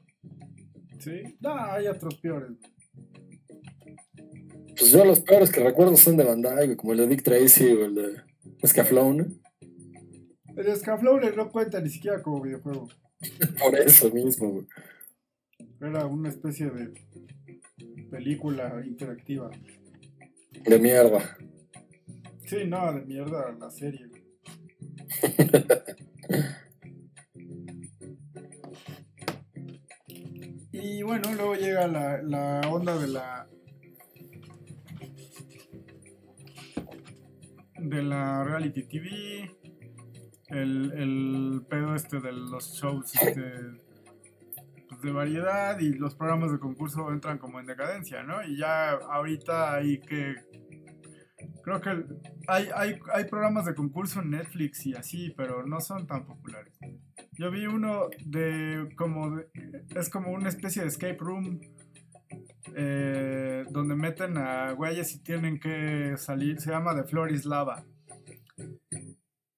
Sí. 1.00 1.38
No, 1.40 1.54
hay 1.56 1.88
otros 1.88 2.16
peores. 2.16 2.52
Pues 4.78 4.92
yo 4.92 5.06
los 5.06 5.20
peores 5.20 5.52
que 5.52 5.60
recuerdo 5.64 5.96
son 5.98 6.18
de 6.18 6.24
Bandai, 6.24 6.66
güey, 6.66 6.78
como 6.78 6.94
el 6.94 7.00
de 7.00 7.08
Dick 7.08 7.22
Tracy 7.24 7.66
o 7.68 7.86
el 7.86 7.96
de 7.96 8.68
Scaflón. 8.68 9.40
El 10.60 10.76
Scaflowner 10.76 11.36
no 11.38 11.50
cuenta 11.50 11.80
ni 11.80 11.90
siquiera 11.90 12.22
como 12.22 12.42
videojuego. 12.42 12.90
Por 13.62 13.80
eso 13.80 14.12
mismo, 14.12 14.50
güey. 14.50 14.68
Era 15.80 16.06
una 16.06 16.28
especie 16.28 16.70
de 16.70 16.92
película 18.12 18.84
interactiva. 18.86 19.50
De 20.66 20.78
mierda. 20.78 21.38
Sí, 22.46 22.66
no, 22.68 22.92
de 22.92 23.06
mierda 23.06 23.56
la 23.58 23.72
serie. 23.72 24.06
y 30.74 31.02
bueno, 31.04 31.34
luego 31.36 31.56
llega 31.56 31.88
la, 31.88 32.22
la 32.22 32.60
onda 32.70 32.98
de 32.98 33.08
la 33.08 33.48
de 37.78 38.04
la 38.04 38.44
reality 38.44 38.84
TV, 38.84 39.58
el, 40.50 40.92
el 40.94 41.62
pedo 41.70 41.96
este 41.96 42.20
de 42.20 42.32
los 42.32 42.74
shows 42.74 43.14
este, 43.16 43.44
pues, 44.88 45.02
de 45.02 45.12
variedad 45.12 45.80
y 45.80 45.94
los 45.94 46.16
programas 46.16 46.52
de 46.52 46.60
concurso 46.60 47.12
entran 47.12 47.38
como 47.38 47.60
en 47.60 47.66
decadencia, 47.66 48.24
¿no? 48.24 48.44
Y 48.44 48.58
ya 48.58 48.92
ahorita 48.92 49.76
hay 49.76 50.00
que 50.00 50.36
creo 51.64 51.82
que 51.82 52.04
hay, 52.48 52.68
hay, 52.76 53.00
hay 53.14 53.26
programas 53.26 53.66
de 53.66 53.76
concurso 53.76 54.22
en 54.22 54.32
Netflix 54.32 54.86
y 54.86 54.94
así, 54.96 55.34
pero 55.38 55.66
no 55.66 55.80
son 55.80 56.08
tan 56.08 56.26
populares. 56.26 56.74
Yo 57.34 57.52
vi 57.52 57.66
uno 57.68 58.10
de 58.26 58.90
como 58.98 59.36
de- 59.36 59.48
es 59.96 60.10
como 60.10 60.32
una 60.32 60.50
especie 60.50 60.82
de 60.82 60.88
escape 60.88 61.18
room 61.20 61.60
eh, 62.76 63.66
donde 63.70 63.96
meten 63.96 64.38
a 64.38 64.72
güeyes 64.72 65.14
y 65.16 65.20
tienen 65.20 65.60
que 65.60 66.16
salir, 66.18 66.60
se 66.60 66.72
llama 66.72 66.96
The 66.96 67.04
Floor 67.04 67.32
is 67.32 67.46
Lava. 67.46 67.84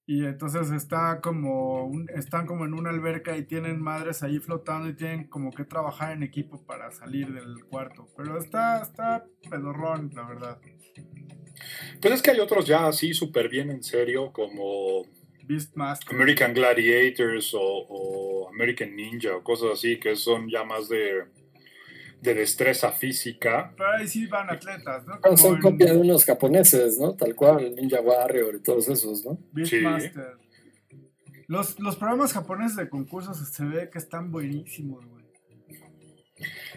Y 0.06 0.24
entonces 0.24 0.70
está 0.72 1.20
como 1.20 1.84
un- 1.86 2.08
están 2.10 2.46
como 2.46 2.64
en 2.64 2.74
una 2.74 2.90
alberca 2.90 3.36
y 3.36 3.44
tienen 3.44 3.80
madres 3.80 4.22
ahí 4.22 4.38
flotando 4.40 4.88
y 4.88 4.94
tienen 4.94 5.28
como 5.28 5.52
que 5.52 5.64
trabajar 5.64 6.12
en 6.12 6.22
equipo 6.22 6.64
para 6.66 6.90
salir 6.90 7.32
del 7.32 7.64
cuarto. 7.66 8.08
Pero 8.16 8.36
está, 8.38 8.82
está 8.82 9.24
pedorrón, 9.48 10.10
la 10.14 10.26
verdad. 10.26 10.58
Pues 12.00 12.14
es 12.14 12.22
que 12.22 12.32
hay 12.32 12.40
otros 12.40 12.66
ya 12.66 12.86
así 12.88 13.14
súper 13.14 13.48
bien 13.48 13.70
en 13.70 13.82
serio, 13.82 14.32
como 14.32 15.04
Beastmaster. 15.44 16.14
American 16.14 16.52
Gladiators 16.52 17.54
o, 17.54 17.60
o 17.60 18.48
American 18.48 18.96
Ninja 18.96 19.36
o 19.36 19.44
cosas 19.44 19.70
así, 19.74 19.98
que 20.00 20.16
son 20.16 20.48
ya 20.50 20.64
más 20.64 20.88
de, 20.88 21.24
de 22.22 22.34
destreza 22.34 22.92
física. 22.92 23.74
Pero 23.76 23.90
ahí 23.90 24.06
sí 24.06 24.26
van 24.26 24.48
atletas, 24.48 25.04
¿no? 25.04 25.20
Como 25.20 25.36
Son 25.36 25.56
en 25.56 25.60
copia 25.60 25.92
de 25.92 25.98
unos 25.98 26.24
japoneses, 26.24 26.96
¿no? 26.98 27.14
Tal 27.16 27.34
cual, 27.34 27.74
Ninja 27.74 28.00
Warrior 28.00 28.54
y 28.54 28.60
todos 28.60 28.88
esos, 28.88 29.24
¿no? 29.24 29.38
Beastmaster. 29.50 30.36
Los, 31.48 31.80
los 31.80 31.96
programas 31.96 32.32
japoneses 32.32 32.76
de 32.76 32.88
concursos 32.88 33.36
se 33.36 33.64
ve 33.64 33.90
que 33.90 33.98
están 33.98 34.30
buenísimos, 34.30 35.04
güey. 35.04 35.24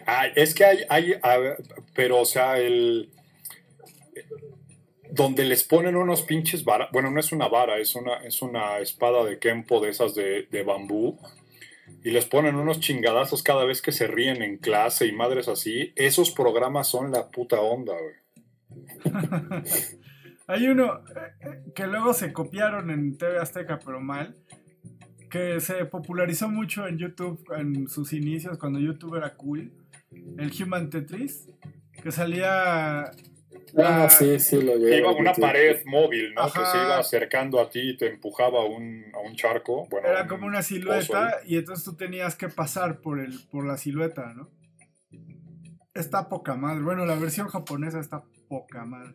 Ah, 0.04 0.26
es 0.34 0.52
que 0.52 0.64
hay, 0.64 0.84
hay 0.88 1.14
ver, 1.22 1.62
pero 1.94 2.20
o 2.20 2.24
sea, 2.24 2.58
el 2.58 3.10
donde 5.12 5.44
les 5.44 5.62
ponen 5.64 5.96
unos 5.96 6.22
pinches 6.22 6.64
varas, 6.64 6.88
bueno, 6.92 7.10
no 7.10 7.20
es 7.20 7.30
una 7.32 7.48
vara, 7.48 7.78
es 7.78 7.94
una, 7.94 8.16
es 8.24 8.42
una 8.42 8.78
espada 8.78 9.24
de 9.24 9.38
Kempo 9.38 9.80
de 9.80 9.90
esas 9.90 10.14
de, 10.14 10.46
de 10.50 10.62
bambú, 10.62 11.18
y 12.06 12.12
les 12.12 12.24
ponen 12.24 12.54
unos 12.54 12.78
chingadazos 12.78 13.42
cada 13.42 13.64
vez 13.64 13.82
que 13.82 13.90
se 13.90 14.06
ríen 14.06 14.40
en 14.40 14.58
clase 14.58 15.08
y 15.08 15.12
madres 15.12 15.48
así, 15.48 15.92
esos 15.96 16.30
programas 16.30 16.86
son 16.86 17.10
la 17.10 17.26
puta 17.32 17.60
onda, 17.60 17.94
güey. 17.94 19.02
Hay 20.46 20.68
uno 20.68 20.98
eh, 20.98 21.32
eh, 21.40 21.72
que 21.74 21.88
luego 21.88 22.14
se 22.14 22.32
copiaron 22.32 22.92
en 22.92 23.18
TV 23.18 23.38
Azteca, 23.40 23.80
pero 23.84 24.00
mal, 24.00 24.36
que 25.28 25.58
se 25.58 25.84
popularizó 25.86 26.48
mucho 26.48 26.86
en 26.86 26.96
YouTube 26.96 27.44
en 27.56 27.88
sus 27.88 28.12
inicios, 28.12 28.56
cuando 28.56 28.78
YouTube 28.78 29.16
era 29.16 29.34
cool, 29.34 29.72
el 30.38 30.52
Human 30.62 30.90
Tetris, 30.90 31.48
que 32.04 32.12
salía... 32.12 33.10
Ah, 33.78 34.08
sí, 34.08 34.38
sí, 34.38 34.60
lo 34.62 34.76
iba 34.76 35.12
una 35.12 35.32
pared 35.32 35.82
móvil, 35.86 36.34
¿no? 36.34 36.46
Que 36.46 36.64
se 36.64 36.76
iba 36.76 36.98
acercando 36.98 37.60
a 37.60 37.68
ti 37.68 37.90
y 37.90 37.96
te 37.96 38.08
empujaba 38.08 38.60
a 38.60 38.64
un, 38.64 39.04
a 39.14 39.18
un 39.18 39.34
charco. 39.34 39.86
Bueno, 39.90 40.08
Era 40.08 40.22
un 40.22 40.28
como 40.28 40.46
una 40.46 40.62
silueta 40.62 41.40
y 41.44 41.56
entonces 41.56 41.84
tú 41.84 41.96
tenías 41.96 42.36
que 42.36 42.48
pasar 42.48 43.00
por, 43.00 43.20
el, 43.20 43.38
por 43.50 43.66
la 43.66 43.76
silueta, 43.76 44.32
¿no? 44.34 44.50
Está 45.94 46.28
poca 46.28 46.54
madre. 46.54 46.82
Bueno, 46.82 47.06
la 47.06 47.16
versión 47.16 47.48
japonesa 47.48 48.00
está 48.00 48.24
poca 48.48 48.84
madre. 48.84 49.14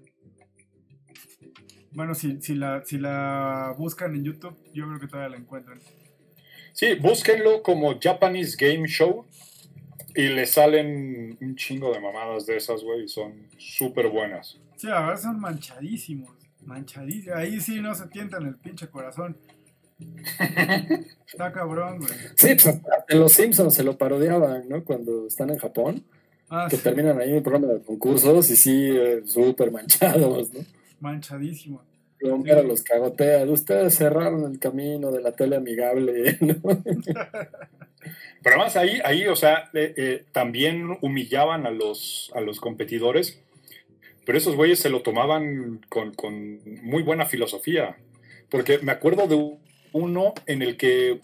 Bueno, 1.92 2.16
si, 2.16 2.42
si, 2.42 2.56
la, 2.56 2.84
si 2.86 2.98
la 2.98 3.74
buscan 3.78 4.16
en 4.16 4.24
YouTube, 4.24 4.58
yo 4.74 4.88
creo 4.88 5.00
que 5.00 5.08
todavía 5.08 5.30
la 5.30 5.38
encuentran. 5.38 5.80
Sí, 6.74 6.96
búsquenlo 6.96 7.62
como 7.64 8.00
Japanese 8.00 8.56
Game 8.58 8.88
Show 8.88 9.28
y 10.16 10.28
le 10.30 10.46
salen 10.46 11.38
un 11.42 11.56
chingo 11.56 11.94
de 11.94 12.00
mamadas 12.00 12.46
de 12.46 12.58
esas, 12.58 12.84
güey, 12.84 13.04
y 13.04 13.08
son 13.08 13.48
súper 13.58 14.08
buenas. 14.10 14.60
Sí, 14.76 14.88
la 14.88 15.02
verdad 15.02 15.22
son 15.22 15.40
manchadísimos. 15.40 16.32
Manchadísimos. 16.66 17.38
Ahí 17.38 17.60
sí 17.60 17.82
no 17.82 17.96
se 17.96 18.08
tientan 18.08 18.46
el 18.46 18.56
pinche 18.56 18.88
corazón. 18.90 19.38
Está 21.28 21.52
cabrón, 21.52 22.00
güey. 22.00 22.14
Sí, 22.36 22.56
pues 22.56 22.80
en 23.08 23.20
los 23.20 23.32
Simpsons 23.32 23.74
se 23.74 23.84
lo 23.84 23.98
parodiaban, 23.98 24.68
¿no? 24.68 24.84
Cuando 24.84 25.28
están 25.28 25.50
en 25.50 25.58
Japón. 25.58 26.04
Ah, 26.50 26.68
que 26.70 26.76
sí, 26.76 26.84
terminan 26.84 27.18
ahí 27.20 27.32
un 27.32 27.44
programa 27.44 27.74
de 27.74 27.82
concursos 27.82 28.50
y 28.50 28.58
sí, 28.58 28.90
eh, 28.92 29.22
súper 29.26 29.72
manchados, 29.72 30.52
¿no? 30.52 30.60
manchadísimos. 31.00 31.84
Y 32.20 32.30
Homero 32.30 32.62
los 32.64 32.84
cagotea. 32.84 33.46
Ustedes 33.46 33.96
cerraron 33.96 34.52
el 34.52 34.60
camino 34.60 35.12
de 35.12 35.22
la 35.22 35.32
tele 35.32 35.56
amigable, 35.56 36.38
¿no? 36.42 36.56
Pero 38.44 38.56
además 38.56 38.76
ahí, 38.76 39.00
ahí 39.04 39.28
o 39.28 39.36
sea, 39.36 39.70
eh, 39.74 39.94
eh, 39.98 40.24
también 40.32 40.98
humillaban 41.02 41.66
a 41.66 41.72
los, 41.72 42.32
a 42.34 42.42
los 42.42 42.60
competidores, 42.60 43.42
pero 44.26 44.38
esos 44.38 44.56
güeyes 44.56 44.80
se 44.80 44.90
lo 44.90 45.02
tomaban 45.02 45.82
con, 45.90 46.14
con 46.14 46.60
muy 46.84 47.04
buena 47.04 47.26
filosofía. 47.26 47.98
Porque 48.50 48.80
me 48.80 48.92
acuerdo 48.92 49.28
de 49.28 49.58
uno 49.94 50.34
en 50.46 50.62
el 50.62 50.78
que 50.78 51.20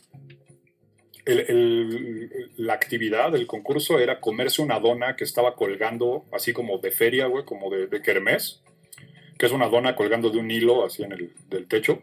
el- 1.26 1.40
el- 1.40 2.52
la 2.58 2.74
actividad 2.74 3.32
del 3.32 3.48
concurso 3.48 4.00
era 4.00 4.20
comerse 4.22 4.62
una 4.62 4.80
dona 4.80 5.16
que 5.16 5.24
estaba 5.26 5.56
colgando, 5.56 6.26
así 6.32 6.54
como 6.54 6.78
de 6.78 6.92
feria, 6.92 7.28
güey, 7.28 7.44
como 7.44 7.70
de, 7.70 7.88
de 7.88 8.02
kermés, 8.02 8.62
que 9.38 9.46
es 9.46 9.52
una 9.52 9.68
dona 9.68 9.96
colgando 9.96 10.30
de 10.30 10.38
un 10.40 10.50
hilo 10.50 10.86
así 10.86 11.04
en 11.04 11.12
el 11.12 11.32
del 11.50 11.68
techo. 11.68 12.02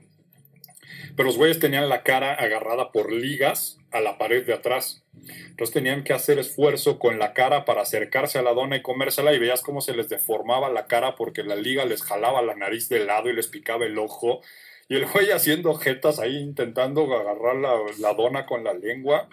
Pero 1.17 1.27
los 1.27 1.37
güeyes 1.37 1.59
tenían 1.59 1.89
la 1.89 2.03
cara 2.03 2.35
agarrada 2.35 2.93
por 2.93 3.13
ligas 3.13 3.79
a 3.91 4.01
la 4.01 4.19
pared 4.19 4.45
de 4.45 4.55
atrás. 4.55 5.03
Entonces 5.51 5.73
tenían 5.73 6.03
que 6.05 6.13
hacer 6.13 6.39
esfuerzo 6.39 6.99
con 6.99 7.19
la 7.19 7.33
cara 7.33 7.65
para 7.65 7.83
acercarse 7.83 8.39
a 8.39 8.43
la 8.43 8.53
dona 8.53 8.77
y 8.77 8.83
comérsela 8.83 9.33
y 9.33 9.39
veías 9.39 9.63
cómo 9.63 9.81
se 9.81 9.95
les 9.95 10.09
deformaba 10.09 10.69
la 10.69 10.87
cara 10.87 11.15
porque 11.17 11.43
la 11.45 11.57
liga 11.57 11.85
les 11.85 12.03
jalaba 12.03 12.43
la 12.43 12.55
nariz 12.57 12.89
de 12.89 13.05
lado 13.05 13.31
y 13.31 13.35
les 13.35 13.47
picaba 13.47 13.85
el 13.87 13.97
ojo. 13.99 14.41
Y 14.89 14.97
el 14.97 15.07
güey 15.07 15.31
haciendo 15.31 15.75
jetas 15.75 16.19
ahí 16.19 16.37
intentando 16.37 17.03
agarrar 17.15 17.57
la, 17.57 17.75
la 18.01 18.13
dona 18.15 18.45
con 18.47 18.65
la 18.65 18.75
lengua. 18.75 19.29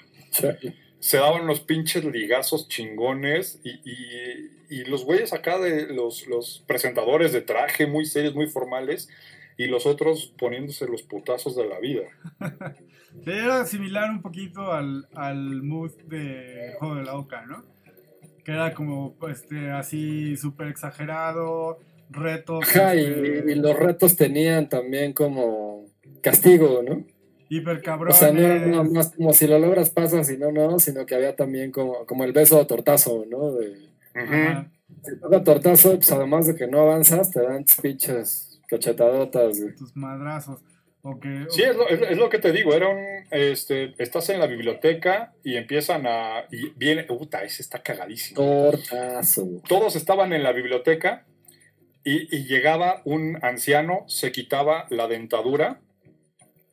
Se 0.99 1.17
daban 1.17 1.47
los 1.47 1.61
pinches 1.61 2.05
ligazos 2.05 2.67
chingones 2.69 3.59
y, 3.63 3.69
y- 3.89 4.51
y 4.69 4.85
los 4.85 5.03
güeyes 5.03 5.33
acá 5.33 5.59
de 5.59 5.87
los, 5.87 6.27
los 6.27 6.63
presentadores 6.65 7.33
de 7.33 7.41
traje 7.41 7.87
muy 7.87 8.05
serios, 8.05 8.33
muy 8.35 8.47
formales 8.47 9.09
y 9.61 9.67
los 9.67 9.85
otros 9.85 10.33
poniéndose 10.37 10.87
los 10.87 11.03
putazos 11.03 11.55
de 11.55 11.67
la 11.67 11.79
vida. 11.79 12.03
Era 13.25 13.65
similar 13.65 14.09
un 14.09 14.21
poquito 14.21 14.71
al, 14.71 15.07
al 15.13 15.61
mood 15.61 15.91
de 16.07 16.73
Juego 16.79 16.95
de 16.95 17.03
la 17.03 17.15
Oca, 17.15 17.45
¿no? 17.45 17.63
Que 18.43 18.53
era 18.53 18.73
como 18.73 19.15
este, 19.29 19.69
así 19.69 20.35
súper 20.35 20.67
exagerado, 20.69 21.77
retos. 22.09 22.63
Ajá, 22.63 22.95
y, 22.95 23.05
este, 23.05 23.51
y 23.51 23.55
los 23.55 23.77
retos 23.77 24.15
tenían 24.15 24.67
también 24.67 25.13
como 25.13 25.85
castigo, 26.23 26.81
¿no? 26.81 27.05
hiper 27.49 27.77
O 27.77 27.81
cabrones. 27.81 28.17
sea, 28.17 28.31
no 28.31 28.39
era 28.39 28.65
nada 28.65 28.83
más 28.83 29.13
como 29.13 29.33
si 29.33 29.45
lo 29.45 29.59
logras 29.59 29.89
pasas 29.89 30.31
y 30.31 30.37
no, 30.37 30.51
no, 30.53 30.79
sino 30.79 31.05
que 31.05 31.15
había 31.15 31.35
también 31.35 31.71
como, 31.71 32.05
como 32.05 32.23
el 32.23 32.31
beso 32.31 32.59
a 32.59 32.65
tortazo, 32.65 33.25
¿no? 33.29 33.51
De, 33.51 33.89
Ajá. 34.15 34.71
si 35.03 35.19
toca 35.19 35.43
tortazo, 35.43 35.95
pues 35.95 36.11
además 36.13 36.47
de 36.47 36.55
que 36.55 36.67
no 36.67 36.79
avanzas, 36.79 37.29
te 37.29 37.41
dan 37.41 37.65
pinches 37.81 38.50
cachetadotas, 38.75 39.59
güey. 39.59 39.75
tus 39.75 39.95
madrazos. 39.95 40.61
Sí, 41.49 41.63
es 41.63 41.75
lo, 41.75 41.89
es- 41.89 42.01
es 42.11 42.17
lo 42.17 42.29
que 42.29 42.37
te 42.37 42.51
digo, 42.51 42.75
era 42.75 42.87
un, 42.89 43.03
este, 43.31 43.95
estás 43.97 44.29
en 44.29 44.39
la 44.39 44.45
biblioteca 44.45 45.33
y 45.43 45.55
empiezan 45.55 46.05
a, 46.05 46.45
y 46.51 46.69
viene, 46.75 47.03
puta, 47.05 47.43
ese 47.43 47.63
está 47.63 47.81
cagadísimo. 47.81 48.35
Tortazo. 48.39 49.47
Todos 49.67 49.95
estaban 49.95 50.31
en 50.31 50.43
la 50.43 50.51
biblioteca 50.51 51.25
y, 52.03 52.35
y 52.35 52.45
llegaba 52.45 53.01
un 53.05 53.39
anciano, 53.41 54.05
se 54.07 54.31
quitaba 54.31 54.85
la 54.91 55.07
dentadura 55.07 55.81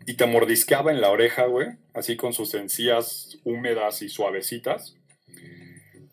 y 0.06 0.14
te 0.14 0.26
mordisqueaba 0.26 0.90
en 0.92 1.00
la 1.00 1.10
oreja, 1.10 1.46
güey, 1.46 1.68
así 1.94 2.16
con 2.16 2.34
sus 2.34 2.52
encías 2.54 3.38
húmedas 3.44 4.02
y 4.02 4.10
suavecitas. 4.10 4.97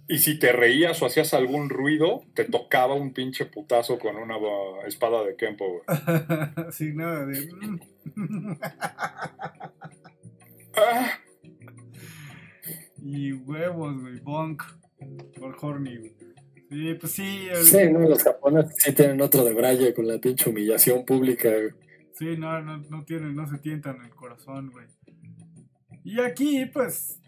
Y 0.08 0.20
si 0.20 0.38
te 0.38 0.52
reías 0.52 1.02
o 1.02 1.08
hacías 1.08 1.34
algún 1.34 1.70
ruido, 1.70 2.24
te 2.36 2.44
tocaba 2.46 2.94
un 2.94 3.12
pinche 3.12 3.46
putazo 3.46 3.98
con 3.98 4.16
una 4.18 4.36
espada 4.86 5.24
de 5.24 5.36
Kempo, 5.36 5.66
güey. 5.68 5.84
sí, 6.72 6.94
nada 6.94 7.26
de. 7.26 7.48
mm. 8.16 8.60
Ah, 10.78 11.12
y 13.04 13.32
huevos, 13.34 14.00
güey, 14.02 14.20
bonk. 14.20 14.62
Por 15.40 15.56
horny, 15.62 15.98
güey. 15.98 16.16
Sí, 16.70 16.94
pues 17.00 17.12
sí, 17.12 17.48
el- 17.52 17.64
Sí, 17.66 17.78
no, 17.92 18.00
los 18.00 18.24
japoneses 18.24 18.76
sí 18.78 18.94
tienen 18.94 19.22
otro 19.22 19.44
de 19.44 19.54
braille 19.54 19.94
con 19.94 20.08
la 20.08 20.18
pinche 20.20 20.50
humillación 20.50 21.06
pública, 21.06 21.50
güey. 21.50 21.70
sí, 22.14 22.38
no, 22.38 22.62
no, 22.62 22.78
no 22.90 23.04
tienen, 23.06 23.36
no 23.36 23.48
se 23.48 23.58
tientan 23.60 24.02
el 24.04 24.10
corazón, 24.12 24.72
güey. 24.72 24.88
Y 26.04 26.20
aquí, 26.22 26.66
pues, 26.68 27.20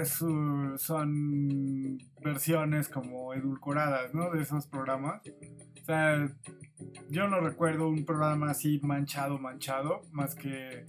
eh, 0.00 0.04
su- 0.04 0.74
son 0.78 1.98
versiones 2.22 2.88
como 2.88 3.34
edulcoradas, 3.34 4.14
¿no? 4.14 4.30
De 4.30 4.42
esos 4.42 4.66
programas. 4.66 5.20
O 5.82 5.84
sea, 5.84 6.28
yo 7.10 7.28
no 7.28 7.40
recuerdo 7.40 7.88
un 7.88 8.04
programa 8.04 8.50
así 8.50 8.80
manchado, 8.82 9.38
manchado, 9.38 10.02
más 10.12 10.34
que 10.34 10.84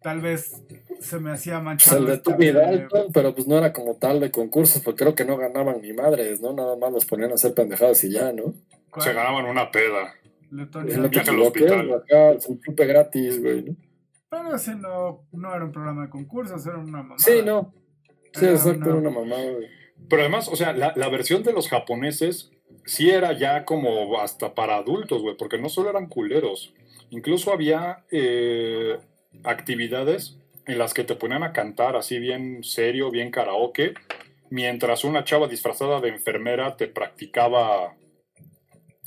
tal 0.00 0.20
vez 0.20 0.62
se 1.00 1.18
me 1.18 1.32
hacía 1.32 1.54
Pues 1.54 1.64
manchado. 1.64 1.98
el 1.98 2.06
de 2.06 2.14
esta 2.14 2.32
Tubi 2.34 2.46
de- 2.46 2.52
Dalton, 2.52 3.12
pero 3.12 3.34
pues 3.34 3.46
no 3.46 3.58
era 3.58 3.72
como 3.72 3.96
tal 3.96 4.20
de 4.20 4.30
concursos, 4.30 4.80
porque 4.82 5.04
creo 5.04 5.14
que 5.14 5.24
no 5.24 5.36
ganaban 5.36 5.80
ni 5.82 5.92
madres, 5.92 6.40
¿no? 6.40 6.52
Nada 6.54 6.76
más 6.76 6.92
los 6.92 7.04
ponían 7.04 7.30
a 7.32 7.34
hacer 7.34 7.52
pendejadas 7.54 8.02
y 8.04 8.12
ya, 8.12 8.32
¿no? 8.32 8.54
¿cuál? 8.90 9.04
se 9.04 9.12
ganaban 9.12 9.44
una 9.44 9.70
peda. 9.70 10.14
Lo 10.50 10.70
que 10.70 10.80
Viaje 11.10 11.30
al 11.30 11.42
hospital. 11.42 11.92
acá 11.94 12.30
es 12.32 12.46
un 12.48 12.58
chupe 12.60 12.86
gratis, 12.86 13.42
güey, 13.42 13.62
¿no? 13.64 13.76
Pero 14.30 14.54
ese 14.54 14.74
no, 14.76 15.26
no 15.32 15.54
era 15.54 15.64
un 15.64 15.72
programa 15.72 16.02
de 16.04 16.10
concursos, 16.10 16.66
era 16.66 16.78
una 16.78 17.02
mamá. 17.02 17.14
Sí, 17.18 17.40
no. 17.44 17.72
Sí, 18.32 18.46
exacto, 18.46 18.90
era 18.90 18.98
una 18.98 19.10
mamá, 19.10 19.36
güey. 19.36 19.68
Pero 20.08 20.22
además, 20.22 20.48
o 20.48 20.56
sea, 20.56 20.72
la, 20.72 20.92
la 20.96 21.08
versión 21.08 21.42
de 21.42 21.52
los 21.52 21.68
japoneses 21.68 22.50
sí 22.84 23.10
era 23.10 23.32
ya 23.32 23.64
como 23.64 24.20
hasta 24.20 24.54
para 24.54 24.76
adultos, 24.76 25.22
güey, 25.22 25.36
porque 25.36 25.58
no 25.58 25.68
solo 25.68 25.90
eran 25.90 26.08
culeros, 26.08 26.72
incluso 27.10 27.52
había 27.52 28.04
eh, 28.10 28.98
actividades 29.44 30.38
en 30.66 30.78
las 30.78 30.94
que 30.94 31.04
te 31.04 31.14
ponían 31.14 31.42
a 31.42 31.52
cantar 31.52 31.96
así 31.96 32.18
bien 32.18 32.62
serio, 32.62 33.10
bien 33.10 33.30
karaoke, 33.30 33.94
mientras 34.50 35.04
una 35.04 35.24
chava 35.24 35.48
disfrazada 35.48 36.00
de 36.00 36.08
enfermera 36.08 36.76
te 36.76 36.88
practicaba 36.88 37.96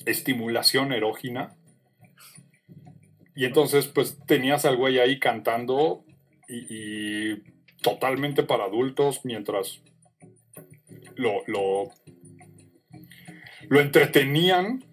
estimulación 0.06 0.92
erógena. 0.92 1.56
Y 3.36 3.46
entonces, 3.46 3.88
pues 3.88 4.18
tenías 4.26 4.66
al 4.66 4.78
güey 4.78 5.00
ahí 5.00 5.20
cantando 5.20 6.04
y, 6.48 7.34
y 7.34 7.44
totalmente 7.82 8.44
para 8.44 8.66
adultos 8.66 9.22
mientras 9.24 9.82
lo, 11.16 11.44
lo, 11.48 11.90
lo 13.70 13.80
entretenían. 13.82 14.84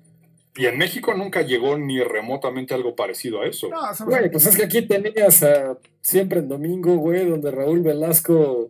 Y 0.56 0.66
en 0.66 0.76
México 0.76 1.14
nunca 1.14 1.42
llegó 1.42 1.78
ni 1.78 2.00
remotamente 2.02 2.74
algo 2.74 2.96
parecido 2.96 3.42
a 3.42 3.46
eso. 3.46 3.68
No, 3.68 3.78
Güey, 4.06 4.28
pues 4.30 4.46
es 4.46 4.56
que 4.56 4.64
aquí 4.64 4.82
tenías 4.82 5.42
a 5.44 5.78
siempre 6.00 6.40
en 6.40 6.48
domingo, 6.48 6.96
güey, 6.96 7.26
donde 7.26 7.52
Raúl 7.52 7.80
Velasco 7.80 8.68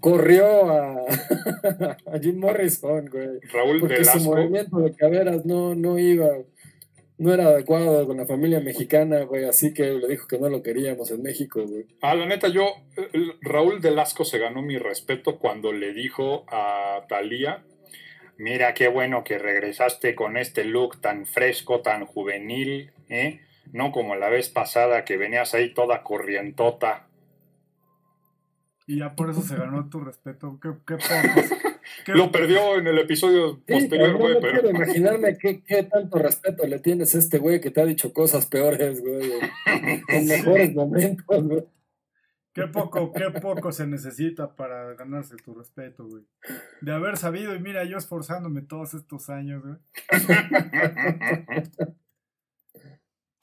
corrió 0.00 0.72
a, 0.72 0.96
a 2.12 2.18
Jim 2.20 2.36
Morrison, 2.40 3.06
güey. 3.06 3.28
Raúl 3.52 3.78
Porque 3.78 4.04
su 4.04 4.10
Velasco. 4.10 4.34
movimiento 4.34 4.78
de 4.80 4.92
caderas 4.96 5.46
no, 5.46 5.76
no 5.76 6.00
iba, 6.00 6.26
no 7.22 7.32
era 7.32 7.46
adecuado 7.46 8.04
con 8.04 8.16
la 8.16 8.26
familia 8.26 8.58
mexicana, 8.58 9.22
güey, 9.22 9.44
así 9.44 9.72
que 9.72 9.92
le 9.92 10.08
dijo 10.08 10.26
que 10.26 10.40
no 10.40 10.48
lo 10.48 10.60
queríamos 10.60 11.08
en 11.12 11.22
México, 11.22 11.64
güey. 11.64 11.86
Ah, 12.00 12.16
la 12.16 12.26
neta, 12.26 12.48
yo, 12.48 12.74
Raúl 13.42 13.78
Velasco 13.78 14.24
se 14.24 14.40
ganó 14.40 14.60
mi 14.60 14.76
respeto 14.76 15.38
cuando 15.38 15.72
le 15.72 15.92
dijo 15.92 16.44
a 16.48 17.06
Talía, 17.08 17.62
mira 18.38 18.74
qué 18.74 18.88
bueno 18.88 19.22
que 19.22 19.38
regresaste 19.38 20.16
con 20.16 20.36
este 20.36 20.64
look 20.64 21.00
tan 21.00 21.24
fresco, 21.24 21.80
tan 21.80 22.06
juvenil, 22.06 22.90
¿eh? 23.08 23.40
No 23.72 23.92
como 23.92 24.16
la 24.16 24.28
vez 24.28 24.48
pasada 24.48 25.04
que 25.04 25.16
venías 25.16 25.54
ahí 25.54 25.72
toda 25.72 26.02
corrientota. 26.02 27.06
Y 28.88 28.98
ya 28.98 29.14
por 29.14 29.30
eso 29.30 29.42
se 29.42 29.54
ganó 29.54 29.88
tu 29.88 30.00
respeto. 30.00 30.58
Qué, 30.60 30.70
qué 30.84 30.96
pocos. 30.96 31.71
Qué- 32.04 32.12
Lo 32.12 32.32
perdió 32.32 32.76
en 32.78 32.86
el 32.86 32.98
episodio 32.98 33.62
Sí, 33.66 33.72
posterior, 33.74 34.08
pero 34.08 34.18
güey, 34.18 34.34
no 34.34 34.40
pero... 34.40 34.52
quiero 34.60 34.70
imaginarme 34.70 35.38
qué, 35.38 35.62
qué 35.64 35.82
tanto 35.84 36.18
respeto 36.18 36.66
le 36.66 36.78
tienes 36.80 37.14
a 37.14 37.18
este 37.18 37.38
güey 37.38 37.60
que 37.60 37.70
te 37.70 37.80
ha 37.80 37.84
dicho 37.86 38.12
cosas 38.12 38.46
peores, 38.46 39.00
güey, 39.00 39.30
en- 39.66 40.02
en 40.08 40.26
mejores 40.28 40.74
momentos, 40.74 41.44
güey. 41.44 41.64
Qué 42.54 42.66
poco, 42.66 43.12
qué 43.14 43.30
poco 43.40 43.72
se 43.72 43.86
necesita 43.86 44.54
para 44.54 44.92
ganarse 44.94 45.36
tu 45.36 45.54
respeto, 45.54 46.06
güey. 46.06 46.22
De 46.82 46.92
haber 46.92 47.16
sabido, 47.16 47.54
y 47.54 47.60
mira, 47.60 47.84
yo 47.84 47.96
esforzándome 47.96 48.60
todos 48.60 48.92
estos 48.92 49.30
años, 49.30 49.62
güey. 49.62 49.76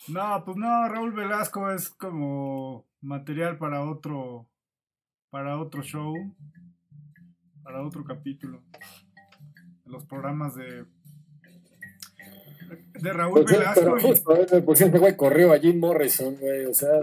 No, 0.07 0.43
pues 0.45 0.57
no, 0.57 0.87
Raúl 0.87 1.11
Velasco 1.11 1.69
es 1.71 1.89
como 1.89 2.87
material 3.01 3.57
para 3.57 3.83
otro, 3.83 4.47
para 5.29 5.59
otro 5.59 5.83
show, 5.83 6.13
para 7.69 7.83
otro 7.85 8.03
capítulo. 8.03 8.63
Los 9.85 10.03
programas 10.05 10.55
de 10.55 10.85
de 12.99 13.13
Raúl 13.13 13.43
Pues, 13.45 13.57
Velasco. 13.59 13.79
pero 13.81 13.97
y- 13.99 14.01
justo, 14.01 14.35
eh, 14.57 14.61
por 14.63 14.75
cierto, 14.75 14.99
güey, 14.99 15.15
corrió 15.15 15.53
a 15.53 15.59
Jim 15.59 15.79
Morrison, 15.79 16.35
güey. 16.37 16.65
O 16.65 16.73
sea, 16.73 17.01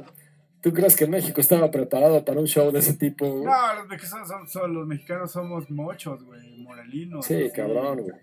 ¿tú 0.60 0.72
crees 0.72 0.96
que 0.96 1.06
México 1.06 1.40
estaba 1.40 1.70
preparado 1.70 2.24
para 2.24 2.40
un 2.40 2.46
show 2.48 2.70
de 2.72 2.80
ese 2.80 2.94
tipo? 2.94 3.28
güey? 3.30 3.44
No, 3.44 3.74
los 3.76 3.86
mexicanos, 3.88 4.28
son- 4.28 4.48
son- 4.48 4.74
los 4.74 4.86
mexicanos 4.88 5.30
somos 5.30 5.70
mochos, 5.70 6.24
güey, 6.24 6.58
moralinos. 6.58 7.24
sí, 7.24 7.44
así. 7.44 7.52
cabrón, 7.52 8.00
güey. 8.02 8.16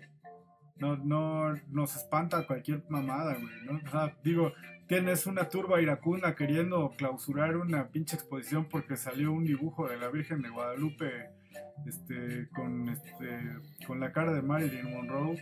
No, 0.76 0.96
no 0.98 1.54
nos 1.70 1.96
espanta 1.96 2.46
cualquier 2.46 2.82
mamada, 2.90 3.34
güey, 3.34 3.54
¿no? 3.64 3.80
O 3.86 3.90
sea, 3.90 4.14
digo, 4.22 4.52
tienes 4.86 5.26
una 5.26 5.48
turba 5.48 5.80
iracunda 5.80 6.34
queriendo 6.34 6.92
clausurar 6.98 7.56
una 7.56 7.88
pinche 7.88 8.16
exposición 8.16 8.68
porque 8.68 8.96
salió 8.98 9.32
un 9.32 9.44
dibujo 9.46 9.88
de 9.88 9.96
la 9.96 10.08
Virgen 10.08 10.42
de 10.42 10.50
Guadalupe 10.50 11.30
este, 11.86 12.48
con, 12.54 12.88
este, 12.88 13.86
con 13.86 14.00
la 14.00 14.12
cara 14.12 14.32
de 14.32 14.42
Marilyn 14.42 14.92
Monroe. 14.92 15.38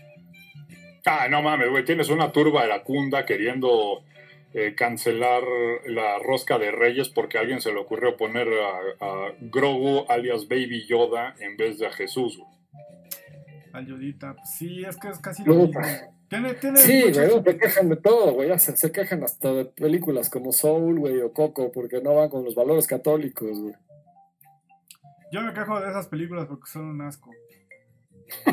Ah, 1.05 1.27
no 1.29 1.43
mames, 1.43 1.71
güey, 1.71 1.85
tienes 1.85 2.09
una 2.09 2.31
turba 2.33 2.65
iracunda 2.65 3.27
queriendo 3.27 4.03
eh, 4.55 4.75
cancelar 4.77 5.43
la 5.87 6.19
rosca 6.19 6.59
de 6.59 6.71
Reyes 6.71 7.09
porque 7.09 7.39
a 7.39 7.41
alguien 7.41 7.61
se 7.61 7.73
le 7.73 7.81
ocurrió 7.81 8.17
poner 8.17 8.49
a, 9.01 9.05
a 9.05 9.33
Grogu 9.41 10.05
alias 10.09 10.47
Baby 10.49 10.87
Yoda 10.87 11.35
en 11.41 11.57
vez 11.57 11.79
de 11.79 11.87
a 11.87 11.93
Jesús, 11.93 12.39
güey. 12.39 12.53
Al 13.73 13.87
Yodita, 13.87 14.37
sí, 14.45 14.85
es 14.85 14.97
que 14.99 15.09
es 15.09 15.19
casi 15.19 15.45
lo 15.45 15.55
No, 15.55 15.67
mismo. 15.67 15.81
Tiene, 16.29 16.55
tiene 16.55 16.79
Sí, 16.79 17.03
güey, 17.11 17.31
se 17.43 17.59
quejan 17.59 17.89
de 17.89 17.97
todo, 17.97 18.33
güey. 18.33 18.59
Se, 18.59 18.77
se 18.77 18.93
quejan 18.93 19.23
hasta 19.25 19.53
de 19.53 19.65
películas 19.65 20.29
como 20.31 20.53
Soul, 20.53 20.99
güey, 20.99 21.21
o 21.21 21.33
Coco, 21.33 21.73
porque 21.73 22.01
no 22.03 22.15
van 22.15 22.29
con 22.29 22.45
los 22.45 22.55
valores 22.55 22.87
católicos, 22.87 23.59
güey. 23.59 23.75
Yo 25.33 25.41
me 25.43 25.53
quejo 25.53 25.81
de 25.81 25.89
esas 25.91 26.07
películas 26.09 26.47
porque 26.47 26.71
son 26.71 26.83
un 26.85 27.01
asco. 27.03 27.31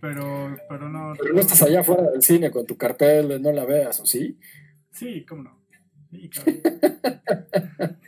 Pero, 0.00 0.56
pero 0.66 0.88
no. 0.88 1.12
Pero 1.20 1.34
no 1.34 1.40
estás 1.40 1.62
allá 1.62 1.80
afuera 1.80 2.04
del 2.10 2.22
cine 2.22 2.50
con 2.50 2.64
tu 2.64 2.74
cartel 2.78 3.28
de 3.28 3.38
no 3.38 3.52
la 3.52 3.66
veas, 3.66 4.00
¿o 4.00 4.06
sí? 4.06 4.38
Sí, 4.90 5.26
cómo 5.28 5.42
no. 5.42 5.60
Sí, 6.10 6.30
cabrón. 6.34 7.98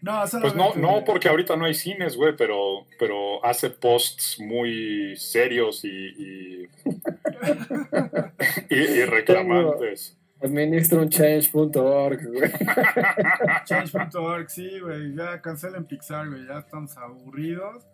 no, 0.00 0.22
Pues 0.40 0.54
no, 0.54 0.74
no 0.76 1.04
porque 1.04 1.28
ahorita 1.28 1.56
no 1.56 1.66
hay 1.66 1.74
cines, 1.74 2.16
güey, 2.16 2.34
pero, 2.34 2.86
pero 2.98 3.44
hace 3.44 3.68
posts 3.68 4.40
muy 4.40 5.14
serios 5.18 5.84
y, 5.84 5.88
y, 5.88 6.68
y- 8.70 8.74
y 8.74 9.04
reclamantes. 9.04 10.18
Administra 10.40 11.00
un 11.00 11.08
change.org, 11.08 12.26
güey. 12.26 12.50
Change.org, 13.64 14.50
sí, 14.50 14.78
güey. 14.80 15.14
Ya 15.14 15.40
cancelen 15.40 15.84
Pixar, 15.86 16.28
güey. 16.28 16.46
Ya 16.46 16.58
estamos 16.58 16.96
aburridos 16.98 17.86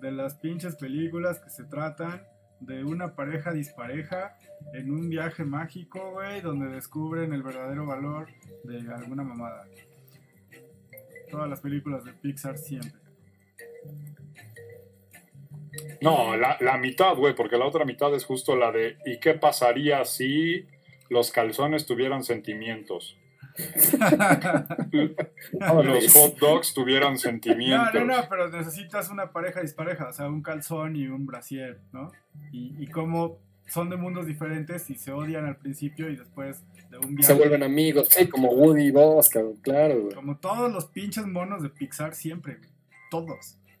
de 0.00 0.12
las 0.12 0.34
pinches 0.34 0.76
películas 0.76 1.40
que 1.40 1.50
se 1.50 1.64
tratan 1.64 2.22
de 2.60 2.84
una 2.84 3.14
pareja 3.14 3.52
dispareja 3.52 4.36
en 4.72 4.90
un 4.90 5.08
viaje 5.08 5.44
mágico, 5.44 6.12
güey, 6.12 6.40
donde 6.40 6.66
descubren 6.74 7.32
el 7.32 7.42
verdadero 7.42 7.86
valor 7.86 8.28
de 8.64 8.78
alguna 8.92 9.22
mamada. 9.24 9.66
Todas 11.30 11.48
las 11.48 11.60
películas 11.60 12.04
de 12.04 12.12
Pixar 12.12 12.56
siempre. 12.58 13.00
No, 16.00 16.36
la, 16.36 16.56
la 16.60 16.78
mitad, 16.78 17.16
güey, 17.16 17.34
porque 17.34 17.56
la 17.56 17.66
otra 17.66 17.84
mitad 17.84 18.14
es 18.14 18.24
justo 18.24 18.54
la 18.56 18.70
de 18.70 18.96
¿y 19.06 19.18
qué 19.18 19.34
pasaría 19.34 20.04
si 20.04 20.66
los 21.08 21.30
calzones 21.30 21.86
tuvieran 21.86 22.22
sentimientos? 22.24 23.18
Los 24.92 26.12
hot 26.12 26.38
dogs 26.38 26.74
tuvieran 26.74 27.12
No, 27.12 27.18
sentimientos. 27.18 27.94
no, 27.94 28.04
no, 28.04 28.28
pero 28.28 28.50
necesitas 28.50 29.08
una 29.10 29.32
pareja 29.32 29.62
dispareja, 29.62 30.08
o 30.08 30.12
sea, 30.12 30.28
un 30.28 30.42
calzón 30.42 30.96
y 30.96 31.06
un 31.06 31.24
brasier, 31.26 31.80
¿no? 31.92 32.12
Y, 32.52 32.74
y 32.78 32.86
como 32.88 33.38
son 33.66 33.88
de 33.90 33.96
mundos 33.96 34.26
diferentes 34.26 34.90
y 34.90 34.94
se 34.96 35.12
odian 35.12 35.46
al 35.46 35.56
principio 35.56 36.10
y 36.10 36.16
después 36.16 36.62
de 36.90 36.98
un 36.98 37.14
viaje. 37.16 37.32
Se 37.32 37.38
vuelven 37.38 37.62
amigos, 37.62 38.08
sí, 38.10 38.28
como 38.28 38.50
Woody 38.50 38.84
y 38.84 38.90
Buzz, 38.90 39.28
cabrón, 39.28 39.56
claro, 39.62 40.02
güey. 40.02 40.14
Como 40.14 40.36
todos 40.38 40.70
los 40.72 40.86
pinches 40.86 41.26
monos 41.26 41.62
de 41.62 41.70
Pixar 41.70 42.14
siempre, 42.14 42.56
güey. 42.56 42.70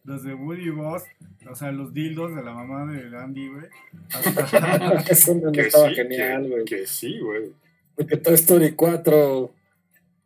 Todos. 0.06 0.22
Desde 0.22 0.34
Woody 0.34 0.62
y 0.66 0.70
Buzz, 0.70 1.02
o 1.50 1.54
sea, 1.54 1.72
los 1.72 1.92
dildos 1.92 2.34
de 2.34 2.42
la 2.42 2.52
mamá 2.54 2.90
de 2.92 3.16
Andy, 3.16 3.48
güey. 3.48 3.64
Hasta, 4.12 5.00
Eso 5.10 5.34
no 5.34 5.52
Que 5.52 5.62
estaba 5.62 5.88
sí, 5.88 5.94
genial, 5.96 6.48
güey. 6.48 6.64
que 6.64 6.86
sí, 6.86 7.18
güey. 7.18 7.52
Porque 7.96 8.16
Toy 8.18 8.34
Story 8.34 8.72
4, 8.72 9.50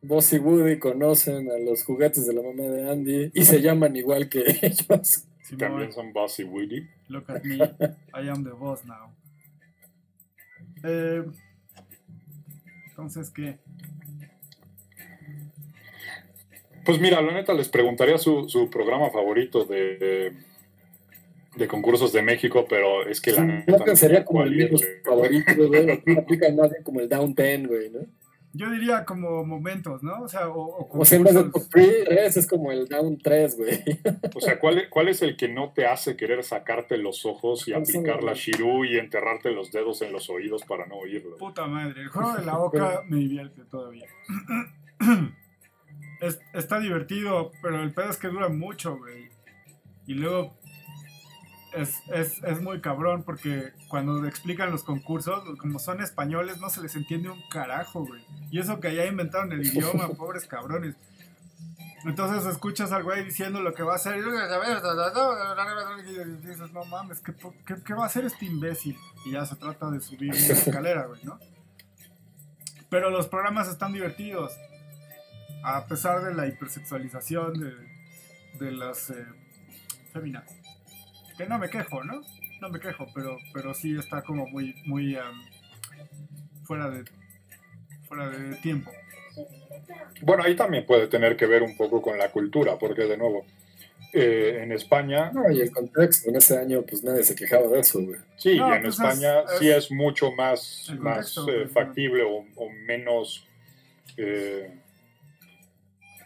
Buzz 0.03 0.33
y 0.33 0.39
Woody 0.39 0.79
conocen 0.79 1.51
a 1.51 1.59
los 1.59 1.83
juguetes 1.85 2.27
de 2.27 2.33
la 2.35 2.43
mamá 2.43 2.63
de 2.65 2.91
Andy 2.91 3.31
y 3.35 3.45
se 3.45 3.61
llaman 3.63 3.95
igual 3.97 4.29
que 4.29 4.45
ellos. 4.63 5.27
También 5.59 5.93
son 5.93 6.13
Buzz 6.13 6.39
y 6.41 6.45
Woody. 6.45 6.87
look 7.09 7.25
at 7.29 7.43
me, 7.45 7.57
I 7.57 8.29
am 8.29 8.45
the 8.45 8.51
boss 8.51 8.85
now. 8.85 9.11
Eh, 10.85 11.25
entonces, 12.91 13.31
¿qué? 13.31 13.59
Pues 16.85 17.01
mira, 17.01 17.21
la 17.21 17.33
neta 17.33 17.53
les 17.55 17.69
preguntaría 17.69 18.19
su, 18.19 18.49
su 18.49 18.69
programa 18.71 19.11
favorito 19.11 19.65
de, 19.65 19.97
de, 19.99 20.33
de 21.57 21.69
concursos 21.69 22.13
de 22.13 22.23
México, 22.23 22.65
pero 22.69 23.07
es 23.07 23.21
que 23.21 23.33
la 23.33 23.45
neta 23.45 23.65
Creo 23.67 23.85
que 23.85 23.91
no 23.91 23.97
sería 23.97 24.19
sé 24.21 24.25
como 24.25 24.43
el 24.45 24.57
menos 24.57 24.83
favorito, 25.05 25.69
güey. 25.69 25.91
Aquí 25.91 26.17
aplican 26.17 26.57
más 26.57 26.71
bien 26.71 26.83
como 26.83 27.01
el 27.01 27.09
Down 27.09 27.35
Ten, 27.35 27.67
güey, 27.67 27.91
¿no? 27.91 28.01
Yo 28.53 28.69
diría 28.69 29.05
como 29.05 29.45
momentos, 29.45 30.03
¿no? 30.03 30.23
O 30.23 30.29
sea, 30.29 30.49
o, 30.49 30.61
o 30.61 30.99
O 30.99 31.05
sea, 31.05 31.19
en 31.19 31.23
vez 31.25 31.35
de 31.35 31.45
top 31.45 31.63
3, 31.71 32.37
es 32.37 32.47
como 32.49 32.73
el 32.73 32.89
Down 32.89 33.17
3, 33.23 33.57
güey. 33.57 33.79
O 34.35 34.41
sea, 34.41 34.59
¿cuál, 34.59 34.79
es- 34.79 34.89
¿cuál 34.89 35.07
es 35.07 35.23
el 35.23 35.37
que 35.37 35.47
no 35.47 35.73
te 35.73 35.87
hace 35.87 36.17
querer 36.17 36.43
sacarte 36.43 36.97
los 36.97 37.25
ojos 37.25 37.69
y 37.69 37.73
¿Cuál 37.73 37.87
son 37.87 38.01
aplicar 38.01 38.25
la 38.25 38.33
Shirú 38.35 38.85
y 38.85 38.99
enterrarte 38.99 39.53
los 39.53 39.71
dedos 39.71 40.03
en 40.03 40.13
los 40.13 40.29
oídos 40.31 40.65
para 40.65 40.87
no 40.87 40.97
oírlo? 40.97 41.37
Puta 41.37 41.67
madre, 41.69 42.01
el 42.03 42.09
juego 42.09 42.35
de 42.35 42.45
la 42.45 42.57
boca 42.57 43.03
me 43.07 43.19
divierte 43.19 43.63
todavía. 43.71 44.09
Es- 46.21 46.41
está 46.53 46.79
divertido, 46.79 47.51
pero 47.63 47.83
el 47.83 47.93
pedo 47.93 48.11
es 48.11 48.19
que 48.19 48.29
dura 48.29 48.49
mucho, 48.49 48.97
güey. 48.99 49.31
Y 50.07 50.15
luego 50.15 50.57
es, 51.73 51.95
es, 52.13 52.43
es 52.43 52.61
muy 52.61 52.81
cabrón 52.81 53.23
porque 53.23 53.73
cuando 53.89 54.27
explican 54.27 54.71
los 54.71 54.83
concursos, 54.83 55.43
como 55.59 55.79
son 55.79 56.03
españoles, 56.03 56.59
no 56.61 56.69
se 56.69 56.83
les 56.83 56.95
entiende 56.97 57.31
un 57.31 57.41
carajo, 57.49 58.05
güey. 58.07 58.23
Y 58.51 58.59
eso 58.59 58.81
que 58.81 58.89
allá 58.89 59.07
inventaron 59.07 59.53
el 59.53 59.65
idioma, 59.65 60.09
pobres 60.17 60.47
cabrones. 60.47 60.97
Entonces 62.05 62.51
escuchas 62.51 62.93
al 62.93 63.05
güey 63.05 63.25
diciendo 63.25 63.61
lo 63.61 63.75
que 63.75 63.83
va 63.83 63.93
a 63.93 63.97
hacer 63.97 64.19
y 64.19 64.23
dices, 66.47 66.73
no 66.73 66.85
mames, 66.87 67.21
¿qué, 67.21 67.35
qué, 67.67 67.75
qué 67.85 67.95
va 67.95 68.05
a 68.05 68.07
hacer 68.07 68.25
este 68.25 68.47
imbécil? 68.47 68.97
Y 69.27 69.33
ya 69.33 69.45
se 69.45 69.55
trata 69.57 69.91
de 69.91 70.01
subir 70.01 70.31
una 70.33 70.39
escalera, 70.47 71.07
güey, 71.07 71.23
¿no? 71.25 71.39
Pero 72.89 73.11
los 73.11 73.29
programas 73.29 73.69
están 73.69 73.93
divertidos. 73.93 74.53
A 75.63 75.87
pesar 75.87 76.23
de 76.25 76.35
la 76.35 76.47
hipersexualización 76.47 77.53
de, 77.61 78.65
de 78.65 78.73
las 78.73 79.11
eh, 79.11 79.25
féminas. 80.13 80.45
Que 81.37 81.47
no 81.47 81.59
me 81.59 81.69
quejo, 81.69 82.03
¿no? 82.05 82.21
No 82.61 82.69
me 82.69 82.81
quejo, 82.81 83.07
pero, 83.15 83.39
pero 83.53 83.73
sí 83.75 83.97
está 83.99 84.23
como 84.23 84.47
muy, 84.47 84.75
muy 84.87 85.17
am, 85.17 85.43
fuera 86.65 86.91
de 86.91 87.05
fuera 88.07 88.29
de 88.29 88.57
tiempo. 88.57 88.91
Bueno, 90.23 90.43
ahí 90.43 90.55
también 90.57 90.85
puede 90.85 91.07
tener 91.07 91.37
que 91.37 91.47
ver 91.47 91.63
un 91.63 91.77
poco 91.77 92.03
con 92.03 92.19
la 92.19 92.31
cultura, 92.31 92.77
porque 92.79 93.03
de 93.03 93.17
nuevo, 93.17 93.47
eh, 94.13 94.61
en 94.63 94.73
España, 94.73 95.31
No, 95.33 95.49
y 95.51 95.61
el 95.61 95.71
contexto, 95.71 96.29
en 96.29 96.37
ese 96.37 96.59
año, 96.59 96.83
pues 96.83 97.05
nadie 97.05 97.23
se 97.23 97.35
quejaba 97.37 97.69
de 97.69 97.81
eso, 97.81 98.01
güey. 98.03 98.19
sí, 98.37 98.57
No, 98.59 98.69
y 98.69 98.73
en 98.77 98.83
pues 98.83 98.95
es- 98.95 99.01
España 99.01 99.41
es- 99.43 99.59
sí 99.61 99.71
es 99.71 99.91
mucho 99.93 100.33
más, 100.33 100.91
más 100.99 101.33
contexto, 101.35 101.51
eh, 101.51 101.69
factible 101.69 102.23
o, 102.25 102.45
o 102.57 102.69
menos 102.87 103.47
eh, 104.17 104.77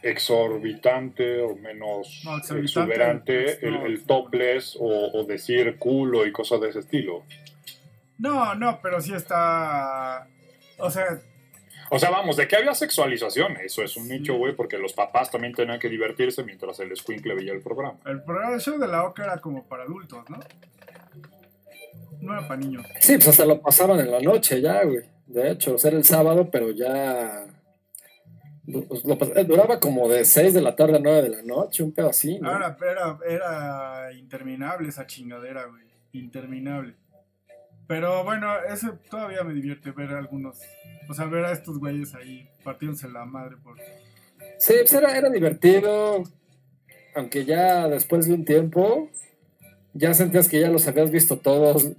exorbitante 0.05 1.41
o 1.41 1.57
menos 1.57 2.23
No, 2.25 2.37
exorbitante, 2.39 2.65
exuberante 2.65 3.43
pues, 3.45 3.63
el, 3.63 3.73
no. 3.75 3.87
el 3.87 4.05
topless 4.05 4.77
o, 4.79 5.11
o 5.13 5.25
decir 5.25 5.77
culo 5.79 6.27
y 6.27 6.33
cosas 6.33 6.61
de 6.61 6.69
ese 6.71 6.81
estilo. 6.81 7.23
No, 8.19 8.55
no, 8.55 8.79
pero 8.83 9.01
sí 9.01 9.13
está. 9.15 10.27
O 10.79 10.91
sea, 10.91 11.21
O 11.91 11.99
sea, 11.99 12.11
vamos, 12.11 12.37
de 12.37 12.47
que 12.49 12.57
había 12.57 12.75
sexualización, 12.75 13.57
eso 13.59 13.83
es 13.83 13.97
un 13.97 14.09
nicho, 14.09 14.35
güey, 14.37 14.55
porque 14.55 14.79
los 14.79 14.93
papás 14.93 15.31
también 15.31 15.53
tenían 15.55 15.79
que 15.79 15.89
divertirse 15.89 16.43
mientras 16.45 16.79
el 16.81 16.93
escuincle 16.93 17.35
veía 17.35 17.53
el 17.53 17.61
programa. 17.61 17.99
el 18.07 18.23
programa 18.23 18.59
show 18.59 18.79
de 18.79 18.87
la 18.89 19.05
Oca 19.05 19.25
era 19.25 19.39
como 19.39 19.65
para 19.65 19.83
adultos, 19.85 20.25
¿no? 20.31 20.39
No 22.21 22.33
era 22.33 22.49
para 22.49 22.61
niños. 22.61 22.87
Sí, 23.01 23.15
pues 23.17 23.29
hasta 23.29 23.45
lo 23.45 23.61
pasaban 23.61 24.01
en 24.01 24.11
la 24.11 24.21
noche 24.21 24.61
ya, 24.61 24.83
güey. 24.85 25.05
De 25.27 25.51
hecho, 25.51 25.75
o 25.75 25.79
sea, 25.79 25.91
era 25.91 25.99
el 25.99 26.05
sábado, 26.05 26.49
pero 26.51 26.71
ya. 26.71 27.45
Pues, 28.67 29.03
duraba 29.47 29.79
como 29.79 30.09
de 30.09 30.25
6 30.25 30.55
de 30.55 30.63
la 30.63 30.75
tarde 30.75 30.97
a 30.97 31.01
9 31.01 31.23
de 31.23 31.29
la 31.29 31.43
noche, 31.43 31.83
un 31.83 31.93
pedo 31.93 32.09
así, 32.09 32.39
¿no? 32.39 32.51
Ahora, 32.51 32.77
era, 32.81 33.19
era 33.29 34.13
interminable 34.13 34.89
esa 34.89 35.07
chingadera, 35.07 35.67
güey. 35.67 35.85
Interminable. 36.13 36.95
Pero 37.87 38.25
bueno, 38.25 38.51
eso 38.73 38.99
todavía 39.11 39.45
me 39.45 39.53
divierte 39.53 39.91
ver 39.91 40.13
a 40.13 40.19
algunos. 40.19 40.59
O 41.09 41.15
sea, 41.15 41.27
ver 41.27 41.45
a 41.45 41.53
estos 41.53 41.79
güeyes 41.79 42.15
ahí 42.15 42.49
partiéndose 42.63 43.09
la 43.09 43.27
madre 43.27 43.57
por. 43.63 43.77
Sí, 44.59 44.75
pues 44.81 44.93
era, 44.95 45.17
era 45.17 45.29
divertido. 45.29 46.23
Aunque 47.15 47.45
ya 47.45 47.87
después 47.89 48.27
de 48.27 48.35
un 48.35 48.45
tiempo, 48.45 49.11
ya 49.93 50.15
sentías 50.15 50.49
que 50.49 50.61
ya 50.61 50.71
los 50.71 50.89
habías 50.89 51.11
visto 51.11 51.39
todos. 51.39 51.91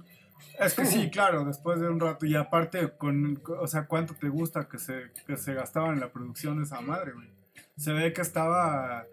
Es 0.60 0.74
que 0.74 0.84
sí, 0.86 1.10
claro, 1.12 1.44
después 1.44 1.80
de 1.80 1.88
un 1.88 2.00
rato. 2.00 2.26
Y 2.26 2.34
aparte, 2.34 2.90
con, 2.96 3.42
o 3.60 3.66
sea, 3.66 3.86
cuánto 3.86 4.14
te 4.14 4.28
gusta 4.28 4.68
que 4.68 4.78
se, 4.78 4.94
que 5.26 5.36
se 5.36 5.54
gastaba 5.54 5.92
en 5.92 6.00
la 6.00 6.10
producción 6.12 6.58
de 6.58 6.64
esa 6.64 6.80
madre, 6.80 7.12
güey. 7.12 7.28
Se 7.76 7.92
ve 7.92 8.12
que 8.12 8.22
estaba 8.22 9.04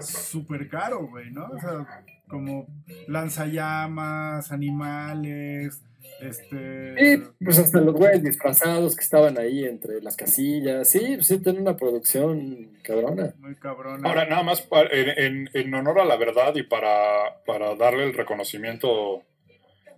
súper 0.00 0.68
caro, 0.68 1.06
güey, 1.08 1.30
¿no? 1.30 1.46
O 1.46 1.58
sea, 1.60 2.04
como 2.28 2.66
lanzallamas, 3.08 4.52
animales, 4.52 5.82
este... 6.20 6.94
Y 7.14 7.44
pues 7.44 7.58
hasta 7.58 7.80
los 7.80 7.94
güeyes 7.94 8.22
disfrazados 8.22 8.94
que 8.96 9.02
estaban 9.02 9.38
ahí 9.38 9.64
entre 9.64 10.00
las 10.02 10.16
casillas. 10.16 10.88
Sí, 10.88 11.14
pues 11.16 11.26
sí, 11.26 11.38
tienen 11.38 11.62
una 11.62 11.76
producción 11.76 12.70
cabrona. 12.82 13.34
Muy 13.38 13.56
cabrona. 13.56 14.08
Ahora, 14.08 14.26
nada 14.26 14.42
más 14.42 14.66
en, 14.92 15.08
en- 15.16 15.50
en 15.52 15.74
honor 15.74 16.00
a 16.00 16.04
la 16.04 16.16
verdad 16.16 16.54
y 16.54 16.62
para, 16.62 17.42
para 17.46 17.74
darle 17.76 18.04
el 18.04 18.14
reconocimiento 18.14 19.22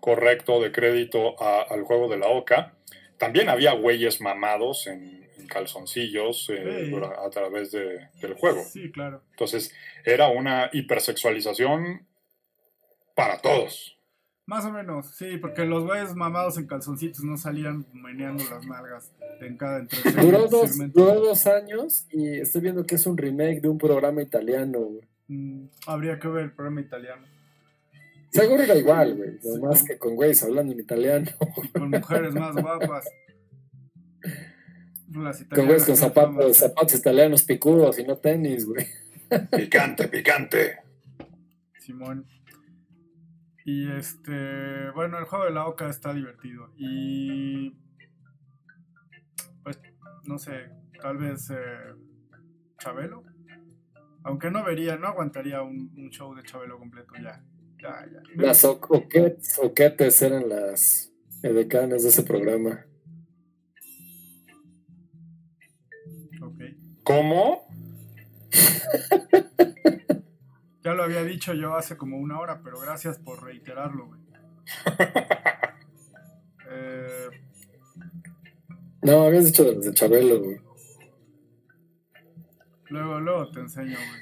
correcto 0.03 0.61
de 0.61 0.73
crédito 0.73 1.41
a- 1.41 1.63
al 1.63 1.85
juego 1.85 2.09
de 2.09 2.17
la 2.19 2.27
OCA, 2.27 2.75
también 3.19 3.49
había 3.49 3.73
güeyes 3.73 4.21
mamados 4.21 4.89
en, 4.89 5.29
en 5.39 5.47
calzoncillos 5.47 6.51
eh, 6.51 6.91
a 7.25 7.31
través 7.31 7.71
de- 7.71 8.09
del 8.21 8.35
juego. 8.35 8.63
Sí, 8.65 8.91
claro. 8.91 9.23
Entonces, 9.31 9.73
era 10.05 10.27
una 10.29 10.69
hipersexualización 10.73 12.07
para 13.15 13.39
todos. 13.39 13.97
Más 14.45 14.65
o 14.65 14.73
menos, 14.73 15.15
sí, 15.15 15.37
porque 15.37 15.65
los 15.65 15.85
güeyes 15.85 16.17
mamados 16.17 16.59
en 16.59 16.67
calzoncitos 16.67 17.23
no 17.23 17.37
salían 17.37 17.87
meneando 17.93 18.43
las 18.51 18.67
nalgas 18.67 19.13
en 19.41 19.57
cada 19.57 19.79
entre 19.79 19.99
Duró 20.21 20.49
dos, 20.49 20.71
segmento. 20.71 21.01
duró 21.01 21.21
dos 21.21 21.47
años 21.47 22.07
y 22.11 22.41
estoy 22.41 22.61
viendo 22.63 22.85
que 22.85 22.97
es 22.97 23.07
un 23.07 23.17
remake 23.17 23.61
de 23.61 23.69
un 23.69 23.79
programa 23.79 24.21
italiano. 24.21 24.89
Mm, 25.29 25.67
habría 25.87 26.19
que 26.19 26.27
ver 26.27 26.45
el 26.47 26.53
programa 26.53 26.81
italiano. 26.81 27.25
Seguro 28.33 28.63
era 28.63 28.75
igual, 28.75 29.15
güey. 29.15 29.39
Sí. 29.41 29.49
Nomás 29.61 29.83
que 29.83 29.99
con 29.99 30.17
güeyes 30.17 30.43
hablando 30.43 30.73
en 30.73 30.81
italiano. 30.81 31.31
Con 31.75 31.91
mujeres 31.91 32.35
más 32.35 32.57
guapas. 32.57 33.05
Las 35.11 35.45
Con 35.45 35.67
güeyes 35.67 35.85
con 35.85 35.97
zapatos, 35.97 36.57
zapatos 36.57 36.99
italianos 36.99 37.43
picudos 37.43 37.99
y 37.99 38.05
no 38.05 38.17
tenis, 38.17 38.65
güey. 38.65 38.87
Picante, 39.51 40.09
picante. 40.09 40.79
Simón. 41.79 42.27
Y 43.67 43.91
este, 43.93 44.91
bueno, 44.95 45.19
el 45.19 45.27
juego 45.27 45.45
de 45.45 45.51
la 45.53 45.67
Oca 45.67 45.91
está 45.91 46.15
divertido. 46.15 46.73
Y 46.79 47.77
pues, 49.63 49.79
no 50.25 50.39
sé, 50.39 50.71
tal 51.03 51.19
vez 51.19 51.51
eh, 51.51 51.95
Chabelo. 52.79 53.25
Aunque 54.25 54.51
no 54.51 54.65
vería, 54.65 54.97
no 54.97 55.09
aguantaría 55.09 55.61
un, 55.63 55.93
un 55.97 56.11
show 56.11 56.35
de 56.35 56.43
Chabelo 56.45 56.79
completo 56.79 57.13
ya. 57.23 57.45
Ya, 57.83 58.07
ya. 58.13 58.23
Las 58.37 58.65
oquetes 58.65 60.23
eran 60.23 60.49
las 60.49 61.13
edecanes 61.43 62.05
de 62.05 62.09
ese 62.11 62.23
programa. 62.23 62.87
¿Cómo? 67.03 67.67
Ya 70.85 70.95
lo 70.95 71.05
había 71.05 71.23
dicho 71.23 71.55
yo 71.55 71.77
hace 71.77 71.97
como 71.97 72.19
una 72.19 72.41
hora, 72.41 72.61
pero 72.65 72.81
gracias 72.81 73.17
por 73.17 73.41
reiterarlo, 73.45 74.09
güey. 74.09 74.21
Eh, 76.75 77.29
No, 79.03 79.25
habías 79.25 79.45
dicho 79.45 79.63
de 79.63 79.75
los 79.75 79.85
de 79.85 79.93
Chabelo, 79.95 80.41
güey. 80.43 80.59
luego, 82.89 83.21
luego 83.21 83.51
te 83.53 83.61
enseño, 83.61 83.97
güey. 83.97 84.22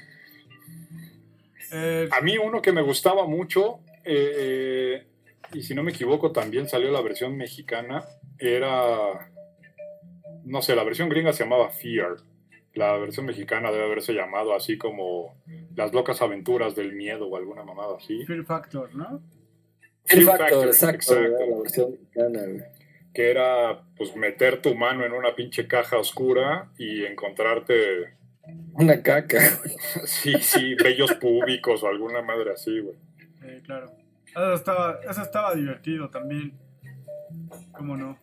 Eh, 1.71 2.09
A 2.11 2.21
mí 2.21 2.37
uno 2.37 2.61
que 2.61 2.71
me 2.71 2.81
gustaba 2.81 3.25
mucho, 3.25 3.79
eh, 4.03 5.05
y 5.53 5.61
si 5.63 5.73
no 5.73 5.83
me 5.83 5.91
equivoco 5.91 6.31
también 6.31 6.67
salió 6.67 6.91
la 6.91 7.01
versión 7.01 7.37
mexicana, 7.37 8.05
era, 8.37 9.31
no 10.43 10.61
sé, 10.61 10.75
la 10.75 10.83
versión 10.83 11.09
gringa 11.09 11.33
se 11.33 11.43
llamaba 11.43 11.69
Fear. 11.69 12.17
La 12.73 12.97
versión 12.97 13.25
mexicana 13.25 13.71
debe 13.71 13.83
haberse 13.83 14.13
llamado 14.13 14.55
así 14.55 14.77
como 14.77 15.35
Las 15.75 15.93
locas 15.93 16.21
aventuras 16.21 16.73
del 16.75 16.93
miedo 16.93 17.27
o 17.27 17.35
alguna 17.35 17.63
mamada 17.63 17.97
así. 17.97 18.25
Fear 18.25 18.45
Factor, 18.45 18.95
¿no? 18.95 19.21
Fear 20.05 20.23
Fear 20.23 20.25
Factor, 20.25 20.47
Factor, 20.47 20.67
exacto, 20.67 21.13
exacto. 21.13 21.35
güey, 21.37 21.49
la 21.49 21.57
versión 21.57 21.91
mexicana, 21.91 22.39
güey. 22.45 22.63
Que 23.13 23.29
era 23.29 23.83
pues 23.97 24.15
meter 24.15 24.61
tu 24.61 24.73
mano 24.73 25.05
en 25.05 25.11
una 25.11 25.35
pinche 25.35 25.67
caja 25.67 25.97
oscura 25.97 26.71
y 26.77 27.03
encontrarte, 27.03 28.13
Una 28.73 29.01
caca, 29.01 29.37
güey. 29.57 29.75
sí, 30.05 30.33
sí, 30.41 30.75
vellos 30.75 31.13
públicos 31.13 31.83
o 31.83 31.87
alguna 31.87 32.21
madre 32.21 32.51
así, 32.51 32.79
güey. 32.79 32.95
Eh, 33.43 33.61
claro. 33.65 33.91
Eso 34.27 34.53
estaba, 34.53 34.99
eso 35.09 35.21
estaba 35.21 35.55
divertido 35.55 36.09
también. 36.09 36.53
¿Cómo 37.73 37.97
no? 37.97 38.17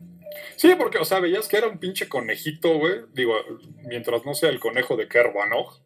Sí, 0.57 0.75
porque, 0.77 0.99
o 0.99 1.05
sea, 1.05 1.21
veías 1.21 1.49
que 1.49 1.57
era 1.57 1.69
un 1.69 1.79
pinche 1.79 2.09
conejito, 2.09 2.79
güey. 2.79 3.01
Digo, 3.13 3.35
mientras 3.87 4.25
no 4.25 4.35
sea 4.35 4.51
el 4.51 4.61
conejo 4.61 4.97
de 4.97 5.09
Kerbanoj. 5.09 5.81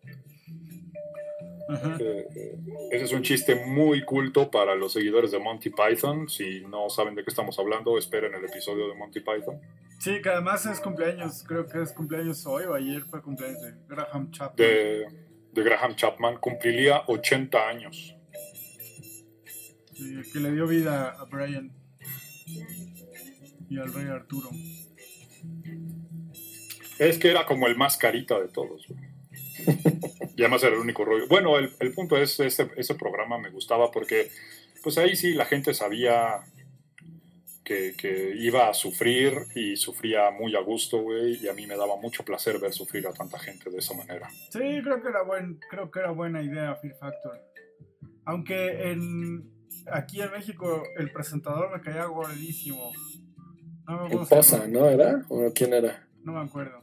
Eh, 2.01 2.27
eh, 2.35 2.59
ese 2.91 3.05
es 3.05 3.13
un 3.13 3.23
chiste 3.23 3.55
muy 3.55 4.05
culto 4.05 4.51
para 4.51 4.75
los 4.75 4.93
seguidores 4.93 5.31
de 5.31 5.39
Monty 5.39 5.71
Python. 5.71 6.29
Si 6.29 6.61
no 6.63 6.91
saben 6.91 7.15
de 7.15 7.25
qué 7.25 7.31
estamos 7.31 7.59
hablando, 7.59 7.97
esperen 7.99 8.35
el 8.35 8.45
episodio 8.45 8.89
de 8.89 8.95
Monty 8.95 9.21
Python. 9.21 9.61
Sí, 10.03 10.21
que 10.21 10.31
además 10.31 10.67
es 10.67 10.81
cumpleaños, 10.81 11.45
creo 11.47 11.65
que 11.65 11.81
es 11.81 11.93
cumpleaños 11.93 12.45
hoy 12.45 12.65
o 12.65 12.75
ayer 12.75 13.03
fue 13.03 13.23
cumpleaños 13.23 13.63
de 13.63 13.73
Graham 13.87 14.33
Chapman. 14.33 14.57
De, 14.57 15.07
de 15.53 15.63
Graham 15.63 15.95
Chapman. 15.95 16.39
Cumpliría 16.39 17.05
80 17.07 17.69
años. 17.69 18.17
Sí, 19.95 20.15
el 20.15 20.33
que 20.33 20.41
le 20.41 20.51
dio 20.51 20.67
vida 20.67 21.11
a 21.11 21.25
Brian 21.27 21.71
y 23.71 23.79
al 23.79 23.95
rey 23.95 24.07
Arturo. 24.09 24.51
Es 26.99 27.19
que 27.19 27.31
era 27.31 27.47
como 27.47 27.69
el 27.69 27.77
más 27.77 27.97
carita 27.97 28.41
de 28.41 28.49
todos. 28.49 28.85
y 30.37 30.43
además 30.43 30.65
era 30.65 30.75
el 30.75 30.81
único 30.81 31.05
rollo. 31.05 31.29
Bueno, 31.29 31.57
el, 31.59 31.71
el 31.79 31.95
punto 31.95 32.17
es, 32.17 32.41
ese, 32.41 32.73
ese 32.77 32.97
programa 32.97 33.39
me 33.39 33.51
gustaba 33.51 33.93
porque, 33.93 34.33
pues 34.83 34.99
ahí 34.99 35.15
sí 35.15 35.35
la 35.35 35.45
gente 35.45 35.73
sabía 35.75 36.43
que, 37.65 37.95
que 37.97 38.35
iba 38.37 38.69
a 38.69 38.75
sufrir 38.75 39.33
y 39.55 39.77
sufría 39.77 40.31
muy 40.31 40.55
a 40.57 40.61
gusto, 40.61 41.01
güey, 41.03 41.39
y 41.43 41.49
a 41.49 41.53
mí 41.55 41.67
me 41.67 41.77
daba 41.77 41.97
mucho 41.97 42.25
placer 42.25 42.59
ver 42.59 42.73
sufrir 42.73 43.07
a 43.07 43.13
tanta 43.13 43.39
gente 43.39 43.71
de 43.71 43.79
esa 43.79 43.95
manera. 43.95 44.29
Sí, 44.51 44.59
creo 44.83 45.01
que 45.03 45.09
era 45.09 45.23
buen, 45.23 45.59
creo 45.71 45.91
que 45.91 46.01
era 46.01 46.11
buena 46.11 46.43
idea 46.43 46.75
Fear 46.77 46.97
Factor. 46.99 47.39
Aunque 48.25 48.91
en 48.91 49.51
aquí 49.91 50.21
en 50.21 50.31
México 50.31 50.83
el 50.97 51.11
presentador 51.13 51.71
me 51.77 51.81
caía 51.81 52.05
gordísimo. 52.07 52.93
No 53.87 54.09
me, 54.09 54.15
era- 54.15 54.67
¿no? 54.69 54.89
¿Era? 54.89 55.23
¿O 55.29 55.53
quién 55.55 55.73
era? 55.75 56.07
no 56.25 56.33
me 56.33 56.41
acuerdo. 56.41 56.83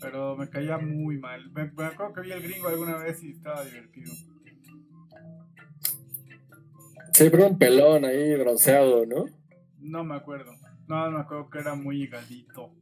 Pero 0.00 0.36
me 0.36 0.48
caía 0.48 0.78
muy 0.78 1.18
mal. 1.18 1.50
Me, 1.52 1.70
me 1.72 1.84
acuerdo 1.86 2.12
que 2.12 2.20
vi 2.22 2.32
el 2.32 2.42
gringo 2.42 2.68
alguna 2.68 2.96
vez 2.98 3.22
y 3.24 3.30
estaba 3.32 3.64
divertido. 3.64 4.12
Sí, 7.12 7.30
pero 7.30 7.48
un 7.48 7.58
pelón 7.58 8.04
ahí 8.04 8.36
bronceado, 8.36 9.04
¿no? 9.06 9.26
No 9.80 10.04
me 10.04 10.16
acuerdo. 10.16 10.52
No, 10.86 11.10
me 11.10 11.20
acuerdo 11.20 11.50
que 11.50 11.58
era 11.58 11.74
muy 11.74 12.02
higadito. 12.02 12.72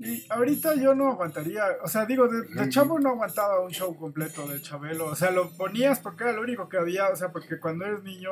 Y 0.00 0.24
ahorita 0.30 0.76
yo 0.76 0.94
no 0.94 1.08
aguantaría, 1.08 1.64
o 1.82 1.88
sea, 1.88 2.06
digo, 2.06 2.28
de, 2.28 2.46
de 2.46 2.68
chavo 2.68 3.00
no 3.00 3.10
aguantaba 3.10 3.60
un 3.60 3.72
show 3.72 3.96
completo 3.96 4.46
de 4.46 4.62
Chabelo, 4.62 5.06
o 5.06 5.16
sea, 5.16 5.32
lo 5.32 5.50
ponías 5.56 5.98
porque 5.98 6.22
era 6.22 6.34
lo 6.34 6.42
único 6.42 6.68
que 6.68 6.76
había, 6.76 7.08
o 7.08 7.16
sea, 7.16 7.32
porque 7.32 7.58
cuando 7.58 7.84
eres 7.84 8.04
niño 8.04 8.30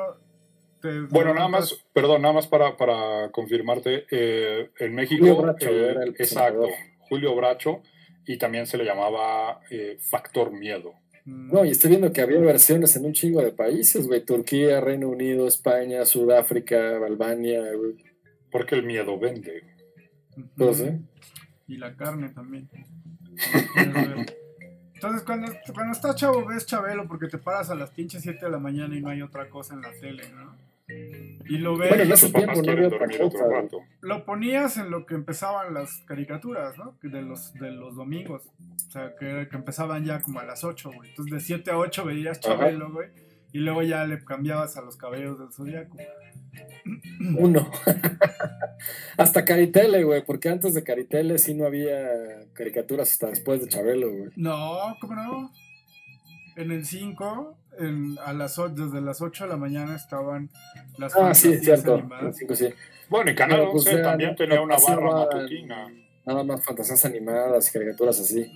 te... 0.81 1.01
Bueno, 1.01 1.35
nada 1.35 1.49
más, 1.49 1.85
perdón, 1.92 2.22
nada 2.22 2.35
más 2.35 2.46
para, 2.46 2.77
para 2.77 3.33
confirmarte, 3.33 4.07
eh, 4.12 4.70
en 4.79 4.94
México, 4.94 5.27
Julio 5.27 5.42
Bracho 5.42 5.68
eh, 5.68 5.90
era 5.90 6.05
el 6.05 6.11
exacto. 6.11 6.68
Julio 7.09 7.35
Bracho, 7.35 7.83
y 8.25 8.38
también 8.38 8.66
se 8.66 8.79
le 8.79 8.85
llamaba 8.85 9.61
eh, 9.68 9.99
Factor 10.01 10.53
Miedo. 10.53 10.94
No, 11.26 11.64
y 11.64 11.70
estoy 11.70 11.90
viendo 11.90 12.12
que 12.12 12.20
había 12.20 12.38
versiones 12.38 12.94
en 12.94 13.04
un 13.04 13.12
chingo 13.12 13.42
de 13.42 13.50
países, 13.50 14.06
güey. 14.06 14.24
Turquía, 14.24 14.80
Reino 14.80 15.08
Unido, 15.08 15.48
España, 15.48 16.04
Sudáfrica, 16.04 17.04
Albania, 17.04 17.62
güey. 17.74 17.96
Porque 18.50 18.76
el 18.76 18.84
miedo 18.84 19.18
vende. 19.18 19.64
No 20.54 20.72
sé. 20.72 21.00
Y 21.66 21.78
la 21.78 21.96
carne 21.96 22.28
también. 22.28 22.68
Entonces, 24.94 25.22
cuando, 25.24 25.52
cuando 25.74 25.92
estás 25.92 26.14
chavo, 26.14 26.44
ves 26.46 26.64
Chabelo 26.64 27.08
porque 27.08 27.26
te 27.26 27.38
paras 27.38 27.70
a 27.70 27.74
las 27.74 27.90
pinches 27.90 28.22
7 28.22 28.46
de 28.46 28.50
la 28.50 28.58
mañana 28.58 28.96
y 28.96 29.00
no 29.00 29.08
hay 29.10 29.20
otra 29.20 29.50
cosa 29.50 29.74
en 29.74 29.82
la 29.82 29.90
tele, 30.00 30.22
¿no? 30.30 30.56
Y 31.48 31.59
lo 31.59 31.76
ves, 31.76 31.88
Bueno, 31.90 32.02
en 32.04 32.09
Tus 32.11 32.22
ese 32.22 32.32
papás 32.32 32.42
tiempo 32.42 32.56
no 32.56 32.62
quieren 32.62 32.85
había 32.85 32.87
otra 32.88 32.98
dormir 32.98 33.22
otro 33.22 33.30
cosa, 33.30 33.44
güey. 33.44 33.62
rato. 33.62 33.78
lo 34.00 34.24
ponías 34.24 34.76
en 34.78 34.90
lo 34.90 35.06
que 35.06 35.14
empezaban 35.14 35.74
las 35.74 35.98
caricaturas, 36.06 36.76
¿no? 36.78 36.96
De 37.02 37.22
los, 37.22 37.54
de 37.54 37.70
los 37.70 37.96
domingos. 37.96 38.42
O 38.88 38.90
sea, 38.90 39.14
que, 39.18 39.48
que 39.50 39.56
empezaban 39.56 40.04
ya 40.04 40.20
como 40.20 40.40
a 40.40 40.44
las 40.44 40.64
8, 40.64 40.90
güey. 40.94 41.11
Entonces, 41.11 41.32
de 41.32 41.40
7 41.40 41.70
a 41.70 41.78
8 41.78 42.04
veías 42.04 42.40
Chabelo, 42.40 42.92
güey. 42.92 43.09
Y 43.52 43.59
luego 43.59 43.82
ya 43.82 44.04
le 44.04 44.22
cambiabas 44.24 44.76
a 44.76 44.82
los 44.82 44.96
caballeros 44.96 45.38
del 45.38 45.52
zodiaco. 45.52 45.96
Uno. 47.38 47.70
hasta 49.16 49.44
Caritele, 49.44 50.04
güey, 50.04 50.24
porque 50.24 50.48
antes 50.48 50.74
de 50.74 50.82
Caritele 50.82 51.38
sí 51.38 51.54
no 51.54 51.66
había 51.66 52.44
caricaturas 52.52 53.11
hasta 53.11 53.28
después 53.28 53.61
de 53.61 53.68
Chabelo, 53.68 54.11
güey. 54.11 54.30
No, 54.37 54.96
¿cómo 55.00 55.14
no? 55.14 55.52
En 56.56 56.70
el 56.70 56.85
5, 56.87 57.59
en, 57.78 58.18
a 58.24 58.32
las, 58.32 58.56
desde 58.74 59.00
las 59.00 59.20
8 59.20 59.44
de 59.44 59.50
la 59.50 59.56
mañana 59.56 59.96
estaban 59.96 60.50
las 60.98 61.14
Ah, 61.16 61.34
sí, 61.34 61.56
cierto. 61.58 61.94
animadas. 61.94 62.36
Cinco, 62.36 62.54
sí. 62.54 62.68
Bueno, 63.08 63.30
y 63.30 63.34
Canal 63.34 63.60
Pero, 63.60 63.72
pues, 63.72 63.86
11 63.86 63.96
ya 63.98 64.02
también 64.02 64.36
tenía 64.36 64.60
una 64.60 64.76
barra 64.76 65.10
matutina. 65.10 65.88
Nada 66.24 66.42
más 66.44 66.64
fantasías 66.64 67.04
animadas 67.04 67.68
y 67.68 67.72
caricaturas 67.72 68.18
así. 68.20 68.50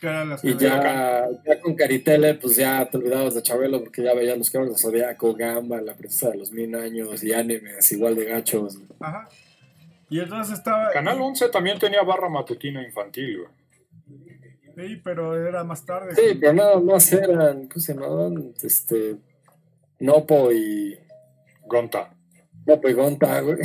Las 0.00 0.44
Y 0.44 0.56
ya, 0.56 1.28
ya 1.44 1.60
con 1.60 1.74
Caritele, 1.74 2.34
pues 2.34 2.54
ya 2.56 2.88
te 2.88 2.98
olvidabas 2.98 3.34
de 3.34 3.42
Chabelo 3.42 3.80
porque 3.82 4.02
ya 4.02 4.14
veías 4.14 4.38
los 4.38 4.48
cabros 4.50 4.70
de 4.72 4.78
Zodiaco, 4.78 5.34
Gamba, 5.34 5.80
la 5.80 5.94
princesa 5.96 6.30
de 6.30 6.38
los 6.38 6.52
mil 6.52 6.72
años 6.76 7.22
y 7.24 7.32
animes 7.32 7.90
igual 7.90 8.14
de 8.14 8.24
gachos. 8.26 8.78
Ajá. 9.00 9.28
Y 10.08 10.20
entonces 10.20 10.56
estaba. 10.58 10.90
Canal 10.92 11.20
11 11.20 11.48
también 11.48 11.78
tenía 11.80 12.02
barra 12.02 12.28
matutina 12.28 12.82
infantil, 12.82 13.38
güey. 13.38 13.48
Sí, 14.78 15.00
pero 15.02 15.36
era 15.46 15.64
más 15.64 15.84
tarde. 15.84 16.14
Sí, 16.14 16.38
pero 16.40 16.52
nada 16.52 16.78
más 16.80 17.12
eran, 17.12 17.66
¿cómo 17.68 17.80
se 17.80 17.94
llamaban? 17.94 18.54
Este, 18.62 19.16
Nopo 19.98 20.52
y, 20.52 20.96
Gonta. 21.66 22.14
Nopo 22.64 22.88
y 22.88 22.92
Gonta, 22.92 23.40
güey. 23.40 23.56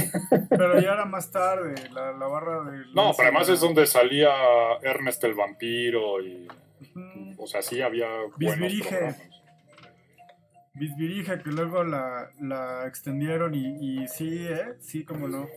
Pero 0.50 0.80
ya 0.80 0.94
era 0.94 1.06
más 1.06 1.30
tarde, 1.30 1.76
la, 1.92 2.14
la 2.14 2.26
barra 2.28 2.64
de. 2.72 2.78
No, 2.96 3.12
pero 3.16 3.30
además 3.30 3.48
es 3.50 3.60
donde 3.60 3.86
salía 3.86 4.32
Ernest 4.82 5.24
el 5.26 5.36
vampiro 5.36 6.22
y. 6.22 6.48
O 7.38 7.46
sea, 7.48 7.62
sí 7.62 7.82
había 7.82 8.08
buenos 8.08 8.38
Bisbirige. 8.38 8.90
programas. 8.90 9.22
Bisbirija, 10.76 11.44
que 11.44 11.50
luego 11.52 11.84
la, 11.84 12.32
la 12.42 12.88
extendieron 12.88 13.54
y, 13.54 14.02
y 14.04 14.08
sí, 14.08 14.48
¿eh? 14.48 14.74
Sí, 14.80 15.06
como 15.06 15.28
no. 15.28 15.48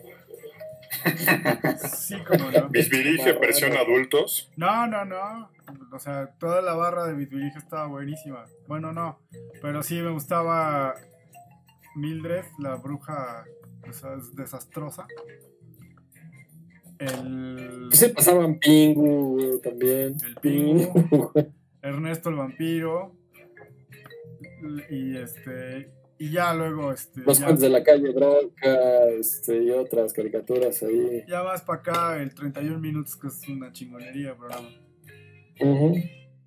Sí, 1.96 2.16
como 2.24 2.50
no. 2.50 2.68
Bisbirige, 2.68 3.32
versión 3.34 3.76
adultos. 3.76 4.50
No, 4.56 4.86
no, 4.86 5.04
no. 5.04 5.50
O 5.92 5.98
sea, 5.98 6.34
toda 6.38 6.62
la 6.62 6.74
barra 6.74 7.06
de 7.06 7.14
Bisbirija 7.14 7.58
estaba 7.58 7.86
buenísima. 7.86 8.44
Bueno, 8.68 8.92
no. 8.92 9.18
Pero 9.60 9.82
sí 9.82 10.00
me 10.00 10.10
gustaba 10.10 10.94
Mildred, 11.96 12.44
la 12.58 12.76
bruja 12.76 13.44
esa 13.88 14.14
es 14.14 14.34
desastrosa. 14.34 15.06
El 16.98 17.88
sí, 17.92 18.08
pasaban 18.08 18.58
Pingu, 18.58 19.60
también. 19.62 20.16
El. 20.24 20.34
Pingu. 20.36 21.32
Ernesto 21.82 22.30
el 22.30 22.36
vampiro. 22.36 23.14
Y 24.90 25.16
este. 25.16 25.95
Y 26.18 26.30
ya 26.30 26.54
luego, 26.54 26.92
este. 26.92 27.20
Los 27.20 27.40
ya, 27.40 27.52
de 27.52 27.68
la 27.68 27.82
calle 27.82 28.10
Bronca, 28.12 29.08
este, 29.18 29.62
y 29.62 29.70
otras 29.70 30.12
caricaturas 30.12 30.82
ahí. 30.82 31.24
ya 31.28 31.42
más 31.42 31.62
para 31.62 31.80
acá, 31.80 32.22
el 32.22 32.34
31 32.34 32.78
minutos, 32.78 33.16
que 33.16 33.28
es 33.28 33.48
una 33.48 33.72
chingonería, 33.72 34.34
programa. 34.34 34.68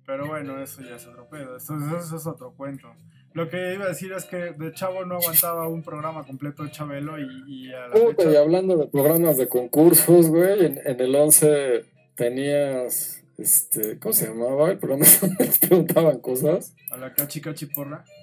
Pero 0.06 0.26
bueno, 0.26 0.60
eso 0.60 0.82
ya 0.82 0.96
es 0.96 1.06
otro 1.06 1.28
pedo. 1.28 1.56
Eso, 1.56 1.76
eso 1.76 2.16
es 2.16 2.26
otro 2.26 2.52
cuento. 2.56 2.88
Lo 3.32 3.48
que 3.48 3.74
iba 3.74 3.84
a 3.84 3.88
decir 3.88 4.12
es 4.12 4.24
que 4.24 4.36
de 4.36 4.72
chavo 4.72 5.04
no 5.04 5.16
aguantaba 5.16 5.68
un 5.68 5.82
programa 5.82 6.26
completo 6.26 6.64
de 6.64 6.72
Chabelo 6.72 7.16
y, 7.16 7.44
y 7.46 7.72
a 7.72 7.86
la 7.86 7.94
Puta, 7.94 8.28
y 8.28 8.34
hablando 8.34 8.76
de 8.76 8.88
programas 8.88 9.36
de 9.36 9.48
concursos, 9.48 10.28
güey, 10.28 10.66
en, 10.66 10.80
en 10.84 11.00
el 11.00 11.14
11 11.14 11.84
tenías, 12.16 13.22
este, 13.38 14.00
¿cómo 14.00 14.12
se 14.12 14.26
llamaba? 14.26 14.72
El 14.72 14.78
programa 14.78 15.06
donde 15.20 15.48
preguntaban 15.60 16.18
cosas. 16.18 16.74
A 16.90 16.96
la 16.96 17.14
cachi 17.14 17.40
cachiporra. 17.40 18.04
O 18.04 18.19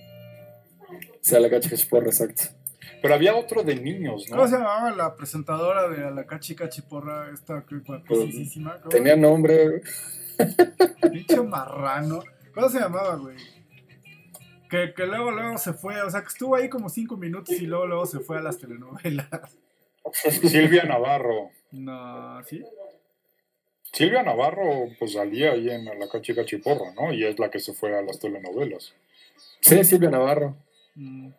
sea, 1.27 1.39
la 1.39 1.49
cacha 1.49 1.69
cachiporra, 1.69 2.07
exacto. 2.07 2.43
Pero 3.01 3.13
había 3.13 3.35
otro 3.35 3.63
de 3.63 3.75
niños, 3.75 4.25
¿no? 4.29 4.37
¿Cómo 4.37 4.47
se 4.47 4.55
llamaba 4.55 4.91
la 4.91 5.15
presentadora 5.15 5.87
de 5.89 6.05
a 6.05 6.11
la 6.11 6.25
cachi 6.25 6.55
cachiporra? 6.55 7.31
Esta 7.31 7.63
que 7.65 7.75
guapísima. 7.77 8.81
Tenía 8.89 9.15
nombre. 9.15 9.81
Pinche 11.11 11.41
marrano. 11.41 12.23
¿Cómo 12.53 12.69
se 12.69 12.79
llamaba, 12.79 13.15
güey? 13.15 13.37
Que, 14.69 14.93
que 14.93 15.05
luego, 15.05 15.31
luego 15.31 15.57
se 15.57 15.73
fue, 15.73 16.01
o 16.01 16.09
sea, 16.09 16.21
que 16.21 16.27
estuvo 16.27 16.55
ahí 16.55 16.69
como 16.69 16.89
cinco 16.89 17.15
minutos 17.15 17.55
y 17.55 17.67
luego, 17.67 17.85
luego 17.85 18.05
se 18.05 18.19
fue 18.19 18.37
a 18.37 18.41
las 18.41 18.57
telenovelas. 18.57 19.27
Silvia 20.43 20.83
Navarro. 20.83 21.51
No, 21.71 22.43
¿sí? 22.45 22.63
Silvia 23.91 24.23
Navarro, 24.23 24.89
pues 24.99 25.13
salía 25.13 25.51
ahí 25.51 25.69
en 25.69 25.85
la 25.85 26.09
cachica 26.09 26.45
chiporra, 26.45 26.93
¿no? 26.95 27.13
Y 27.13 27.25
es 27.25 27.39
la 27.39 27.49
que 27.49 27.59
se 27.59 27.73
fue 27.73 27.97
a 27.97 28.01
las 28.01 28.19
telenovelas. 28.19 28.93
Sí, 29.61 29.83
Silvia 29.83 30.09
Navarro. 30.09 30.55
Mm. 30.97 31.29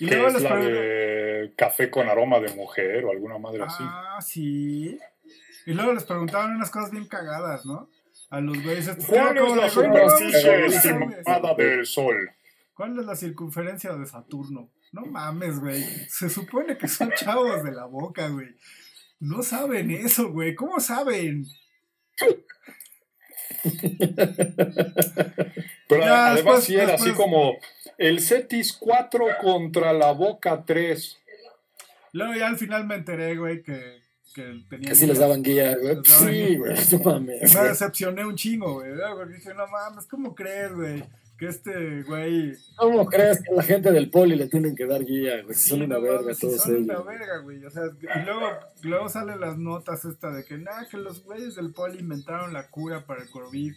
Y 0.00 0.06
luego 0.06 0.28
es 0.28 0.42
la 0.42 0.56
de 0.56 1.52
café 1.56 1.90
con 1.90 2.08
aroma 2.08 2.38
de 2.38 2.54
mujer 2.54 3.04
o 3.04 3.10
alguna 3.10 3.38
madre 3.38 3.64
así. 3.64 3.82
Ah, 3.84 4.18
sí. 4.20 4.98
Y 5.66 5.72
luego 5.72 5.92
les 5.92 6.04
preguntaban 6.04 6.54
unas 6.54 6.70
cosas 6.70 6.90
bien 6.92 7.06
cagadas, 7.08 7.66
¿no? 7.66 7.88
A 8.30 8.40
los 8.40 8.62
güeyes. 8.62 8.88
¿Cuál 9.08 9.20
"Ah, 9.20 9.32
es 9.34 9.40
¿cómo 9.40 9.56
la 9.56 9.68
superficie 9.70 10.66
estimada 10.66 11.54
del 11.54 11.86
Sol? 11.86 12.30
¿Cuál 12.74 12.98
es 13.00 13.06
la 13.06 13.16
circunferencia 13.16 13.94
de 13.94 14.06
Saturno? 14.06 14.70
No 14.92 15.02
mames, 15.06 15.58
güey. 15.58 15.82
Se 16.08 16.28
supone 16.30 16.78
que 16.78 16.86
son 16.88 17.10
chavos 17.12 17.64
de 17.64 17.72
la 17.72 17.86
boca, 17.86 18.28
güey. 18.28 18.54
No 19.18 19.42
saben 19.42 19.90
eso, 19.90 20.30
güey. 20.30 20.54
¿Cómo 20.54 20.78
saben? 20.78 21.46
Pero 25.88 26.02
Ya, 26.04 26.26
además 26.26 26.34
después- 26.34 26.64
sí 26.64 26.74
era 26.76 26.94
así 26.94 27.06
después- 27.06 27.16
como 27.16 27.56
el 27.96 28.20
Cetis 28.20 28.72
4 28.74 29.26
contra 29.42 29.92
la 29.92 30.12
Boca 30.12 30.64
3. 30.66 31.18
Luego 32.12 32.34
ya 32.34 32.46
al 32.48 32.56
final 32.56 32.86
me 32.86 32.96
enteré, 32.96 33.36
güey, 33.36 33.62
que, 33.62 34.00
que 34.34 34.94
sí 34.94 35.06
les 35.06 35.18
daban 35.18 35.42
guía, 35.42 35.76
güey. 35.76 35.96
Daban 35.96 36.04
Sí, 36.04 36.26
guía. 36.26 36.58
güey, 36.58 36.76
no 36.92 36.98
mames. 37.00 37.54
Me 37.54 37.60
decepcioné 37.68 38.24
un 38.24 38.36
chingo, 38.36 38.74
güey. 38.74 38.90
dije, 39.32 39.54
no 39.54 39.66
mames, 39.66 40.06
¿cómo 40.06 40.34
crees, 40.34 40.72
güey? 40.74 41.04
Que 41.38 41.46
este 41.46 42.02
güey. 42.02 42.54
¿Cómo 42.76 43.06
crees 43.06 43.40
que 43.42 43.54
la 43.54 43.62
gente 43.62 43.92
del 43.92 44.10
poli 44.10 44.34
le 44.34 44.48
tienen 44.48 44.74
que 44.74 44.86
dar 44.86 45.04
guía, 45.04 45.42
güey? 45.42 45.54
Sí, 45.54 45.70
Son 45.70 45.82
una 45.82 45.94
no 45.96 46.02
verga 46.02 46.34
sí 46.34 46.40
todos 46.40 46.62
son 46.62 46.74
ellos. 46.74 46.84
una 46.88 47.02
verga, 47.02 47.38
güey. 47.38 47.64
O 47.64 47.70
sea, 47.70 47.84
y 47.84 48.24
luego, 48.24 48.50
luego 48.82 49.08
salen 49.08 49.38
las 49.38 49.56
notas 49.56 50.04
esta 50.04 50.30
de 50.32 50.44
que, 50.44 50.58
nada, 50.58 50.86
que 50.90 50.96
los 50.96 51.22
güeyes 51.22 51.54
del 51.54 51.72
poli 51.72 52.00
inventaron 52.00 52.52
la 52.52 52.68
cura 52.68 53.06
para 53.06 53.22
el 53.22 53.30
COVID 53.30 53.72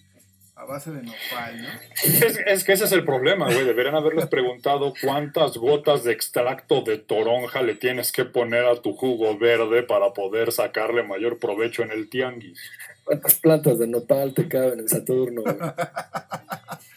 a 0.55 0.65
base 0.65 0.91
de 0.91 1.03
nopal, 1.03 1.61
¿no? 1.61 1.67
Es, 2.03 2.39
es 2.45 2.63
que 2.63 2.73
ese 2.73 2.85
es 2.85 2.91
el 2.91 3.05
problema, 3.05 3.45
güey. 3.45 3.63
Deberían 3.63 3.95
haberles 3.95 4.25
preguntado 4.25 4.93
cuántas 5.01 5.55
gotas 5.57 6.03
de 6.03 6.13
extracto 6.13 6.81
de 6.81 6.97
toronja 6.97 7.61
le 7.61 7.75
tienes 7.75 8.11
que 8.11 8.25
poner 8.25 8.65
a 8.65 8.81
tu 8.81 8.93
jugo 8.93 9.37
verde 9.37 9.83
para 9.83 10.13
poder 10.13 10.51
sacarle 10.51 11.03
mayor 11.03 11.37
provecho 11.37 11.83
en 11.83 11.91
el 11.91 12.09
tianguis. 12.09 12.59
¿Cuántas 13.03 13.35
plantas 13.35 13.77
de 13.77 13.87
nopal 13.87 14.33
te 14.33 14.47
caben 14.47 14.79
en 14.79 14.89
Saturno, 14.89 15.41
güey? 15.43 15.55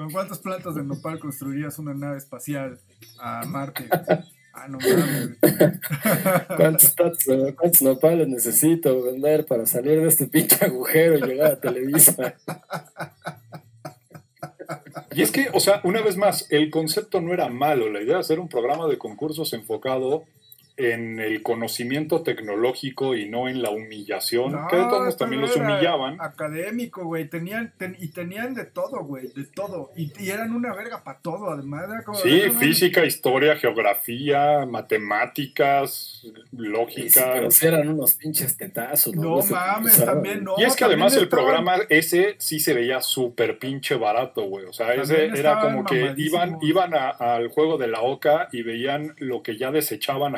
¿Con 0.00 0.10
cuántas 0.10 0.38
plantas 0.38 0.74
de 0.76 0.82
nopal 0.82 1.18
construirías 1.18 1.78
una 1.78 1.92
nave 1.92 2.16
espacial 2.16 2.78
a 3.18 3.44
Marte? 3.44 3.86
Ah, 4.54 4.66
no 4.66 4.78
mames. 4.78 5.36
¿Cuántos, 6.56 7.18
de- 7.26 7.54
cuántos 7.54 7.82
nopales 7.82 8.26
necesito 8.26 9.02
vender 9.02 9.44
para 9.44 9.66
salir 9.66 10.00
de 10.00 10.08
este 10.08 10.26
pinche 10.26 10.64
agujero 10.64 11.18
y 11.18 11.22
llegar 11.22 11.52
a 11.52 11.60
Televisa? 11.60 12.34
Y 15.12 15.20
es 15.20 15.30
que, 15.30 15.50
o 15.52 15.60
sea, 15.60 15.82
una 15.84 16.00
vez 16.00 16.16
más, 16.16 16.50
el 16.50 16.70
concepto 16.70 17.20
no 17.20 17.34
era 17.34 17.50
malo. 17.50 17.90
La 17.90 18.00
idea 18.00 18.14
de 18.14 18.20
hacer 18.20 18.40
un 18.40 18.48
programa 18.48 18.86
de 18.88 18.96
concursos 18.96 19.52
enfocado 19.52 20.24
en 20.92 21.20
el 21.20 21.42
conocimiento 21.42 22.22
tecnológico 22.22 23.14
y 23.14 23.28
no 23.28 23.48
en 23.48 23.62
la 23.62 23.70
humillación, 23.70 24.52
No, 24.52 24.68
que 24.68 24.76
de 24.76 24.82
todos 24.84 25.16
también 25.16 25.42
los 25.42 25.54
humillaban. 25.56 26.16
Académico, 26.20 27.04
güey. 27.04 27.28
Tenían, 27.28 27.72
ten- 27.76 27.96
y 27.98 28.08
tenían 28.08 28.54
de 28.54 28.64
todo, 28.64 29.04
güey. 29.04 29.28
De 29.34 29.44
todo. 29.44 29.90
Y, 29.96 30.12
y 30.22 30.30
eran 30.30 30.54
una 30.54 30.74
verga 30.74 31.02
para 31.04 31.18
todo, 31.20 31.50
además. 31.50 31.84
Era 31.88 32.02
como, 32.02 32.18
Sí, 32.18 32.42
física, 32.58 33.04
historia, 33.04 33.56
geografía, 33.56 34.66
matemáticas, 34.66 36.20
Sí, 36.22 36.32
lógica. 36.52 37.30
pero 37.34 37.50
sí 37.50 37.66
eran 37.66 37.88
unos 37.88 38.14
pinches 38.14 38.56
tetazos. 38.56 39.14
No 39.14 39.38
mames, 39.50 40.04
también 40.04 40.44
no. 40.44 40.54
y 40.58 40.64
es 40.64 40.76
que 40.76 40.84
además 40.84 41.14
el 41.16 41.24
estaban- 41.24 41.44
programa 41.46 41.76
ese 41.88 42.36
sí 42.38 42.60
se 42.60 42.74
veía 42.74 43.00
súper 43.00 43.58
pinche 43.58 43.94
barato, 43.96 44.42
güey. 44.44 44.66
O 44.66 44.72
sea, 44.72 44.88
También 44.94 45.04
ese 45.32 45.40
era 45.40 45.60
como 45.60 45.84
que 45.84 46.14
iban, 46.16 46.58
iban 46.62 46.94
a- 46.94 47.10
al 47.10 47.48
juego 47.48 47.78
de 47.78 47.88
la 47.88 48.00
OCA 48.02 48.48
y 48.52 48.62
veían 48.62 49.14
lo 49.18 49.42
que 49.42 49.56
ya 49.56 49.70
desechaban 49.70 50.36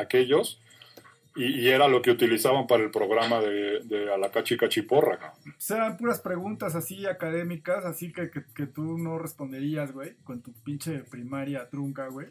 y, 1.35 1.61
y 1.61 1.69
era 1.69 1.87
lo 1.87 2.01
que 2.01 2.11
utilizaban 2.11 2.67
para 2.67 2.83
el 2.83 2.91
programa 2.91 3.39
de, 3.39 3.81
de 3.83 4.13
Alacachi 4.13 4.57
Cachiporra. 4.57 5.33
Pues 5.43 5.71
eran 5.71 5.97
puras 5.97 6.21
preguntas 6.21 6.75
así 6.75 7.05
académicas, 7.05 7.85
así 7.85 8.11
que, 8.11 8.29
que, 8.29 8.43
que 8.55 8.67
tú 8.67 8.97
no 8.97 9.17
responderías, 9.17 9.91
güey, 9.91 10.15
con 10.23 10.41
tu 10.41 10.53
pinche 10.63 10.99
primaria 10.99 11.69
trunca, 11.69 12.07
güey. 12.07 12.27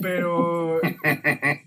Pero 0.00 0.80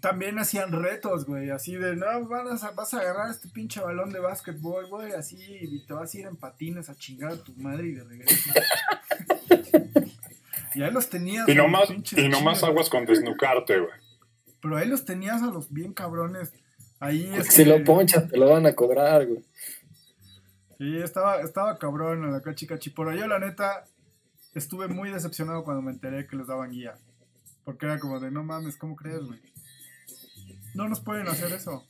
también 0.02 0.38
hacían 0.38 0.72
retos, 0.72 1.26
güey, 1.26 1.50
así 1.50 1.76
de, 1.76 1.96
no, 1.96 2.28
vas 2.28 2.64
a, 2.64 2.72
vas 2.72 2.94
a 2.94 3.00
agarrar 3.00 3.32
este 3.32 3.50
pinche 3.50 3.82
balón 3.82 4.12
de 4.12 4.20
básquetbol, 4.20 4.88
güey, 4.88 5.14
así, 5.14 5.38
y 5.40 5.86
te 5.86 5.94
vas 5.94 6.14
a 6.14 6.20
ir 6.20 6.28
en 6.28 6.36
patines 6.36 6.90
a 6.90 6.96
chingar 6.96 7.32
a 7.32 7.44
tu 7.44 7.54
madre 7.56 7.88
y 7.88 7.92
de 7.94 8.04
regreso. 8.04 8.50
Y 10.76 10.82
ahí 10.82 10.92
los 10.92 11.08
tenías. 11.08 11.48
Y 11.48 11.54
nomás, 11.54 11.90
y 12.18 12.28
nomás 12.30 12.64
aguas 12.64 12.90
con 12.90 13.06
desnucarte, 13.06 13.78
güey. 13.78 13.92
Pero 14.64 14.78
ahí 14.78 14.88
los 14.88 15.04
tenías 15.04 15.44
a 15.44 15.48
los 15.48 15.72
bien 15.74 15.94
cabrones. 15.94 16.54
Ahí 17.02 17.30
este, 17.36 17.52
si 17.52 17.66
lo 17.66 17.84
ponchas, 17.84 18.30
te 18.30 18.38
lo 18.38 18.50
van 18.50 18.66
a 18.66 18.74
cobrar, 18.74 19.28
güey. 19.28 19.44
Sí, 20.78 20.98
estaba, 20.98 21.42
estaba 21.42 21.78
cabrón 21.78 22.24
en 22.24 22.32
la 22.32 22.42
cachi 22.42 22.66
cachi. 22.66 22.90
Pero 22.90 23.14
yo, 23.14 23.28
la 23.28 23.40
neta, 23.40 23.84
estuve 24.56 24.88
muy 24.88 25.12
decepcionado 25.12 25.66
cuando 25.66 25.82
me 25.82 25.92
enteré 25.92 26.26
que 26.28 26.38
les 26.38 26.48
daban 26.48 26.72
guía. 26.72 26.96
Porque 27.66 27.88
era 27.88 28.00
como 28.00 28.22
de, 28.22 28.32
no 28.32 28.44
mames, 28.44 28.78
¿cómo 28.78 28.96
crees, 28.96 29.22
güey? 29.26 29.42
No 30.74 30.88
nos 30.88 31.02
pueden 31.02 31.28
hacer 31.28 31.52
eso. 31.52 31.86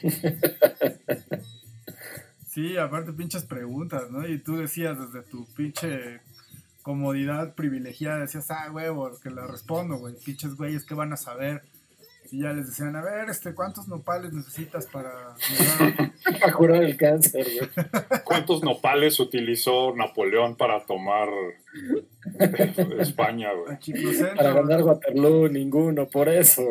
Sí, 2.56 2.78
aparte 2.78 3.12
pinches 3.12 3.44
preguntas, 3.44 4.10
¿no? 4.10 4.26
Y 4.26 4.38
tú 4.38 4.56
decías 4.56 4.98
desde 4.98 5.28
tu 5.28 5.44
pinche 5.52 6.22
comodidad 6.86 7.56
privilegiada, 7.56 8.20
decías, 8.20 8.48
ah, 8.52 8.70
huevos, 8.70 9.18
que 9.18 9.28
la 9.28 9.44
respondo, 9.48 9.96
güey. 9.96 10.14
Pinches 10.24 10.54
güeyes, 10.54 10.84
¿qué 10.84 10.94
van 10.94 11.12
a 11.12 11.16
saber? 11.16 11.62
Y 12.30 12.42
ya 12.42 12.52
les 12.52 12.68
decían, 12.68 12.94
a 12.94 13.02
ver, 13.02 13.28
este, 13.28 13.54
¿cuántos 13.56 13.88
nopales 13.88 14.32
necesitas 14.32 14.86
para 14.86 15.34
curar 16.56 16.84
el 16.84 16.96
cáncer, 16.96 17.44
güey. 17.58 18.22
¿Cuántos 18.24 18.62
nopales 18.62 19.18
utilizó 19.18 19.96
Napoleón 19.96 20.54
para 20.54 20.86
tomar 20.86 21.28
España, 23.00 23.48
güey? 23.52 23.78
Para 24.36 24.52
ganar 24.52 24.82
Waterloo, 24.84 25.48
ninguno, 25.48 26.06
por 26.06 26.28
eso. 26.28 26.62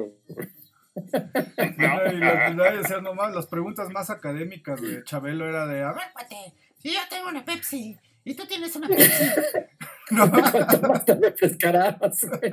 No, 0.95 2.11
Y 2.13 2.53
lo- 2.55 2.71
decían 2.77 3.03
nomás, 3.03 3.35
las 3.35 3.47
preguntas 3.47 3.89
más 3.89 4.09
académicas 4.09 4.81
de 4.81 5.03
Chabelo 5.03 5.45
era 5.45 5.67
de, 5.67 5.83
a 5.83 5.91
ver, 5.91 6.03
Cuate, 6.13 6.53
si 6.77 6.93
yo 6.93 6.99
tengo 7.09 7.27
una 7.27 7.43
Pepsi 7.43 7.97
y 8.25 8.33
tú 8.35 8.45
tienes 8.45 8.75
una 8.75 8.87
Pepsi, 8.89 9.23
no, 10.11 10.29
¿Cuánto 10.51 10.87
más 10.89 11.05
te 11.05 11.15
refrescarás, 11.15 12.25
güey? 12.27 12.51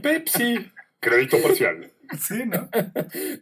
Pepsi. 0.00 0.70
Crédito 1.00 1.36
parcial. 1.42 1.92
sí, 2.18 2.44
¿no? 2.46 2.68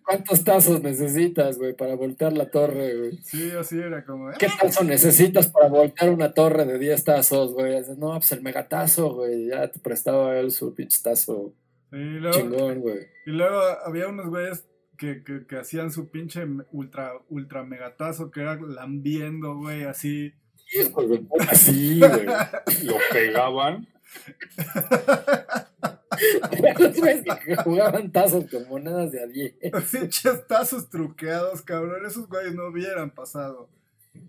¿Cuántos 0.05 0.43
tazos 0.43 0.83
necesitas, 0.83 1.59
güey, 1.59 1.75
para 1.77 1.95
voltear 1.95 2.33
la 2.33 2.51
torre, 2.51 2.97
güey? 2.99 3.17
Sí, 3.23 3.53
así 3.53 3.79
era 3.79 4.05
como, 4.05 4.29
"Ah, 4.29 4.35
¿Qué 4.37 4.49
tazo 4.61 4.83
necesitas 4.83 5.47
para 5.47 5.69
voltear 5.69 6.11
una 6.11 6.33
torre 6.35 6.65
de 6.65 6.79
10 6.81 7.05
tazos, 7.05 7.53
güey? 7.53 7.79
Dices, 7.79 7.99
No, 7.99 8.13
pues 8.15 8.33
el 8.33 8.43
megatazo, 8.43 9.15
güey. 9.15 9.47
Ya 9.47 9.71
te 9.71 9.79
prestaba 9.79 10.37
él 10.39 10.51
su 10.51 10.75
pinche 10.75 11.01
tazo 11.03 11.55
Sí, 11.91 11.99
y 11.99 12.19
luego, 12.19 12.37
chingón, 12.37 12.81
güey. 12.81 12.99
y 13.27 13.31
luego 13.31 13.61
había 13.85 14.09
unos 14.09 14.27
güeyes 14.29 14.65
que, 14.99 15.23
que, 15.23 15.47
que 15.47 15.57
hacían 15.59 15.91
su 15.93 16.11
pinche 16.11 16.45
ultra, 16.73 17.13
ultra 17.29 17.63
megatazo 17.65 18.31
que 18.33 18.41
era 18.41 18.57
lambiendo, 18.61 19.55
güey, 19.57 19.85
así. 19.85 20.33
Hijo 20.75 21.07
de 21.07 21.18
puta, 21.18 21.55
sí, 21.55 21.99
güey. 22.01 22.27
Lo 22.85 22.97
pegaban. 23.12 23.87
Que 27.47 27.57
jugaban 27.64 28.11
tazos 28.12 28.45
con 28.51 28.68
monedas 28.68 29.11
de 29.12 29.23
a 29.23 29.27
10. 29.27 29.55
Pinches 29.91 30.47
tazos 30.47 30.89
truqueados, 30.91 31.62
cabrón. 31.62 32.05
Esos 32.07 32.29
güeyes 32.29 32.55
no 32.55 32.66
hubieran 32.68 33.11
pasado 33.11 33.68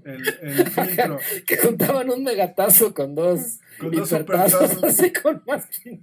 el, 0.06 0.28
el 0.41 0.68
filtro. 0.70 1.20
Que 1.48 1.58
juntaban 1.58 2.10
un 2.10 2.24
megatazo 2.24 2.94
con 2.94 3.16
dos 3.16 3.60
Con 3.80 3.91
dos 3.91 4.10
supertazos. 4.10 4.84
así 4.84 5.12
con 5.12 5.44
más 5.46 5.68
y 5.86 5.98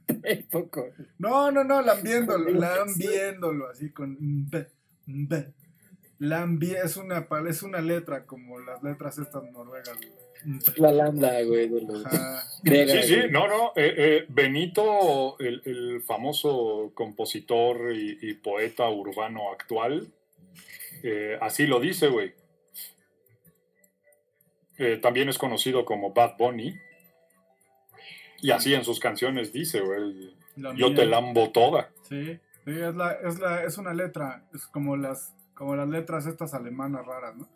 poco. 0.50 0.86
No, 1.18 1.50
no, 1.50 1.64
no, 1.64 1.80
lambiéndolo, 1.82 2.50
lambiéndolo, 2.50 3.68
así 3.70 3.90
con 3.90 4.16
B, 4.20 4.68
B. 5.06 5.52
Lambi 6.18 6.72
es 6.74 6.98
una, 6.98 7.26
pal- 7.28 7.48
es 7.48 7.62
una 7.62 7.80
letra, 7.80 8.26
como 8.26 8.60
las 8.60 8.82
letras 8.82 9.16
estas 9.18 9.42
noruegas. 9.50 9.96
güey. 9.96 10.29
La 10.76 10.92
lambda, 10.92 11.42
güey, 11.42 11.68
de 11.68 11.80
los. 11.82 12.02
Sí, 12.64 13.02
sí, 13.02 13.16
güey. 13.16 13.30
no, 13.30 13.46
no. 13.48 13.72
eh, 13.76 13.94
eh, 13.96 14.26
Benito, 14.28 15.38
el, 15.38 15.62
el 15.64 16.02
famoso 16.02 16.92
compositor 16.94 17.92
y, 17.94 18.18
y 18.22 18.34
poeta 18.34 18.88
urbano 18.88 19.50
actual, 19.52 20.08
eh, 21.02 21.38
así 21.40 21.66
lo 21.66 21.80
dice, 21.80 22.08
güey. 22.08 22.32
Eh, 24.78 24.96
también 24.96 25.28
es 25.28 25.36
conocido 25.36 25.84
como 25.84 26.12
Bad 26.14 26.36
Bunny. 26.38 26.74
Y 28.42 28.50
así 28.50 28.72
en 28.72 28.84
sus 28.84 28.98
canciones 28.98 29.52
dice, 29.52 29.80
güey, 29.80 30.34
yo 30.76 30.94
te 30.94 31.04
lambo 31.04 31.50
toda. 31.50 31.90
Sí, 32.08 32.38
sí, 32.64 32.70
es, 32.70 32.94
la, 32.94 33.12
es, 33.12 33.38
la, 33.38 33.64
es 33.64 33.76
una 33.76 33.92
letra, 33.92 34.46
es 34.54 34.66
como 34.66 34.96
las, 34.96 35.34
como 35.52 35.76
las 35.76 35.86
letras 35.86 36.24
estas 36.26 36.54
alemanas 36.54 37.04
raras, 37.04 37.36
¿no? 37.36 37.46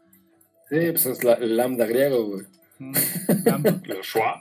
Sí, 0.68 0.90
pues 0.90 1.06
es 1.06 1.24
la, 1.24 1.34
el 1.34 1.56
lambda 1.56 1.86
griego, 1.86 2.26
güey. 2.26 2.44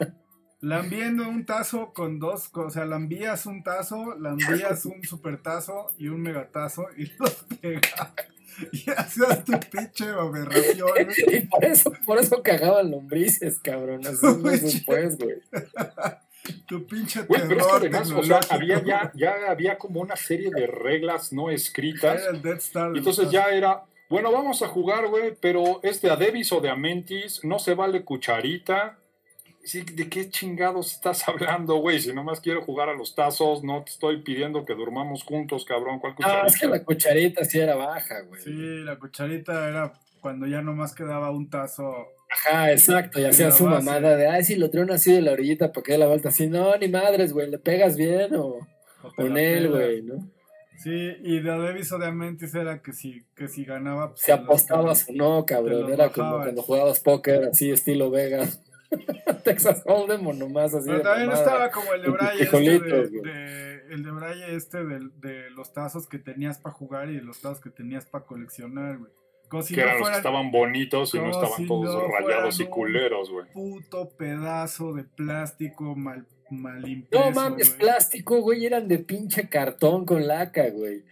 Lambiendo 0.62 1.28
un 1.28 1.46
tazo 1.46 1.92
con 1.94 2.20
dos, 2.20 2.50
o 2.54 2.70
sea, 2.70 2.86
lambías 2.86 3.46
un 3.46 3.64
tazo, 3.64 4.16
lambías 4.18 4.86
un 4.86 5.04
supertazo 5.04 5.88
y 5.98 6.08
un 6.08 6.22
megatazo 6.22 6.88
y 6.96 7.12
los 7.20 7.34
pegas. 7.62 8.14
Y 8.72 8.90
hacías 8.92 9.44
tu 9.44 9.60
pinche 9.60 10.06
aberración. 10.06 10.88
Y 11.34 11.42
por 11.48 11.66
eso, 11.66 11.92
por 12.06 12.18
eso 12.20 12.42
cagaban 12.42 12.92
lombrices, 12.92 13.60
cabrón. 13.60 14.06
Así 14.06 14.26
Güey, 14.26 14.60
después, 14.60 15.18
güey. 15.18 15.42
Tu 16.68 16.86
pinche 16.86 17.24
Güey, 17.24 17.42
pero 17.48 17.60
es 17.60 17.68
que 17.68 17.90
terror 17.90 18.02
además, 18.02 18.12
o 18.12 18.24
sea, 18.24 18.40
había 18.50 18.84
ya, 18.84 19.12
ya 19.16 19.50
había 19.50 19.78
como 19.78 20.02
una 20.02 20.16
serie 20.16 20.50
de 20.50 20.68
reglas 20.68 21.34
no 21.34 21.50
escritas. 21.50 22.22
Era 22.22 22.32
el 22.32 22.42
Death 22.42 22.60
Star. 22.60 22.92
de 22.92 22.96
Y 22.96 23.00
entonces 23.00 23.32
ya 23.32 23.46
era, 23.50 23.84
bueno, 24.14 24.32
vamos 24.32 24.61
a 24.61 24.68
jugar, 24.68 25.07
güey, 25.07 25.34
pero 25.41 25.80
es 25.84 25.99
de 26.01 26.11
Adebis 26.11 26.51
o 26.53 26.61
de 26.61 26.70
Amentis, 26.70 27.43
no 27.43 27.57
se 27.57 27.74
vale 27.74 28.03
cucharita. 28.05 28.97
Sí, 29.66 29.82
¿De 29.82 30.09
qué 30.09 30.30
chingados 30.30 30.91
estás 30.93 31.28
hablando, 31.30 31.76
güey? 31.78 31.99
Si 31.99 32.14
nomás 32.14 32.39
quiero 32.41 32.61
jugar 32.64 32.89
a 32.89 32.93
los 32.93 33.16
tazos, 33.16 33.64
no 33.64 33.84
te 33.84 33.91
estoy 33.91 34.22
pidiendo 34.22 34.66
que 34.66 34.76
durmamos 34.76 35.24
juntos, 35.24 35.66
cabrón. 35.66 35.99
¿Cuál 35.99 36.14
Ah, 36.24 36.43
es 36.45 36.53
que 36.59 36.68
cucharita? 36.68 36.78
la 36.78 36.84
cucharita 36.84 37.45
sí 37.45 37.59
era 37.59 37.76
baja, 37.76 38.22
güey. 38.28 38.41
Sí, 38.41 38.51
la 38.51 38.97
cucharita 38.99 39.68
era 39.70 39.93
cuando 40.22 40.45
ya 40.47 40.61
nomás 40.61 40.93
quedaba 40.93 41.32
un 41.32 41.49
tazo. 41.49 41.91
Ajá, 42.30 42.72
exacto. 42.72 43.20
Y 43.20 43.26
hacía 43.26 43.51
su 43.51 43.66
base. 43.66 43.86
mamada 43.86 44.16
de, 44.18 44.28
ay, 44.28 44.43
si 44.43 44.55
lo 44.57 44.70
traen 44.70 44.91
así 44.91 45.11
de 45.14 45.22
la 45.22 45.32
orillita 45.32 45.72
para 45.72 45.84
que 45.84 45.91
dé 45.93 45.97
la 45.97 46.07
vuelta 46.07 46.30
así. 46.30 46.47
No, 46.47 46.76
ni 46.78 46.88
madres, 46.88 47.32
güey. 47.34 47.49
¿Le 47.49 47.57
pegas 47.59 47.95
bien 47.97 48.36
o 48.36 48.59
con 49.16 49.38
él, 49.38 49.70
güey, 49.70 50.01
no? 50.01 50.16
Sí, 50.78 51.16
y 51.24 51.40
de 51.40 51.50
Davis 51.50 51.92
o 51.92 52.00
de 52.00 52.08
Amentis 52.08 52.54
era 52.56 52.82
que 52.82 52.94
si, 52.94 53.26
que 53.36 53.48
si 53.48 53.64
ganaba. 53.64 54.10
pues, 54.10 54.22
Si 54.22 54.32
apostabas 54.32 55.08
o 55.10 55.14
no, 55.14 55.46
cabrón. 55.46 55.92
Era 55.92 56.10
como 56.10 56.38
cuando 56.38 56.62
jugabas 56.62 57.00
póker, 57.00 57.46
así 57.46 57.72
estilo 57.72 58.12
Vegas. 58.12 58.62
Texas 59.44 59.82
Hold'em 59.86 60.26
o 60.28 60.34
nomás 60.34 60.74
así. 60.74 60.86
Pero 60.88 61.00
de 61.00 61.04
también 61.04 61.28
mamada. 61.30 61.44
estaba 61.46 61.72
como 61.72 61.94
el 61.94 62.02
de 62.04 62.10
Braille 62.10 62.44
este 62.44 62.60
de, 62.60 63.82
el 63.90 64.04
de 64.04 64.12
Braille 64.12 64.56
este 64.56 64.84
de, 64.84 65.10
de 65.16 65.50
los 65.52 65.74
tazos 65.74 66.08
que 66.08 66.20
tenías 66.20 66.60
para 66.60 66.76
jugar 66.76 67.10
y 67.10 67.16
de 67.16 67.22
los 67.22 67.42
tazos 67.42 67.60
que 67.60 67.70
tenías 67.70 68.06
para 68.06 68.26
coleccionar, 68.26 68.98
güey. 68.98 69.12
Como 69.50 69.64
si 69.64 69.76
que 69.76 69.82
no 69.82 69.88
eran 69.88 70.00
los 70.00 70.10
que 70.10 70.18
estaban 70.18 70.52
bonitos 70.52 71.14
y 71.14 71.20
no 71.20 71.30
estaban 71.30 71.58
si 71.58 71.68
todos 71.68 71.94
no 71.94 72.08
rayados 72.08 72.60
y 72.60 72.66
culeros, 72.66 73.30
güey. 73.30 73.46
puto 73.52 74.10
pedazo 74.18 74.94
de 74.94 75.04
plástico 75.04 75.96
mal, 75.96 76.26
mal 76.50 76.88
impreso, 76.88 77.26
No 77.26 77.32
mames, 77.32 77.70
güey. 77.70 77.80
plástico, 77.80 78.41
güey, 78.41 78.66
eran 78.66 78.88
de 78.88 79.00
pinche 79.00 79.50
cartón 79.50 80.06
con 80.06 80.28
laca, 80.28 80.70
güey. 80.70 81.04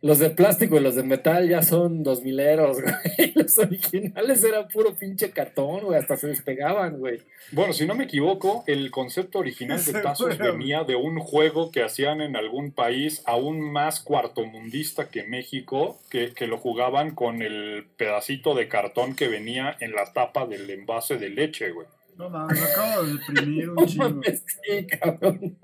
Los 0.00 0.20
de 0.20 0.30
plástico 0.30 0.76
y 0.76 0.80
los 0.80 0.94
de 0.94 1.02
metal 1.02 1.48
ya 1.48 1.60
son 1.60 2.04
dos 2.04 2.22
mileros, 2.22 2.76
güey. 2.82 3.32
Los 3.34 3.58
originales 3.58 4.44
eran 4.44 4.68
puro 4.68 4.94
pinche 4.94 5.32
cartón, 5.32 5.80
güey, 5.80 5.98
hasta 5.98 6.16
se 6.16 6.28
despegaban, 6.28 6.98
güey. 6.98 7.20
Bueno, 7.50 7.72
si 7.72 7.84
no 7.84 7.96
me 7.96 8.04
equivoco, 8.04 8.62
el 8.68 8.92
concepto 8.92 9.40
original 9.40 9.84
de 9.84 9.92
tazos 10.02 10.38
venía 10.38 10.84
de 10.84 10.94
un 10.94 11.18
juego 11.18 11.72
que 11.72 11.82
hacían 11.82 12.20
en 12.20 12.36
algún 12.36 12.70
país 12.70 13.22
aún 13.26 13.60
más 13.60 13.98
cuartomundista 13.98 15.08
que 15.08 15.24
México, 15.24 15.98
que, 16.10 16.32
que 16.32 16.46
lo 16.46 16.58
jugaban 16.58 17.16
con 17.16 17.42
el 17.42 17.84
pedacito 17.96 18.54
de 18.54 18.68
cartón 18.68 19.16
que 19.16 19.26
venía 19.26 19.76
en 19.80 19.94
la 19.94 20.12
tapa 20.12 20.46
del 20.46 20.70
envase 20.70 21.18
de 21.18 21.30
leche, 21.30 21.72
güey. 21.72 21.88
No 22.18 22.28
mames, 22.30 22.60
me 22.60 22.66
acabo 22.66 23.02
de 23.04 23.12
deprimir 23.14 23.70
un 23.70 23.76
chingo. 23.86 24.20
sí, 24.24 24.86
cabrón. 24.86 25.56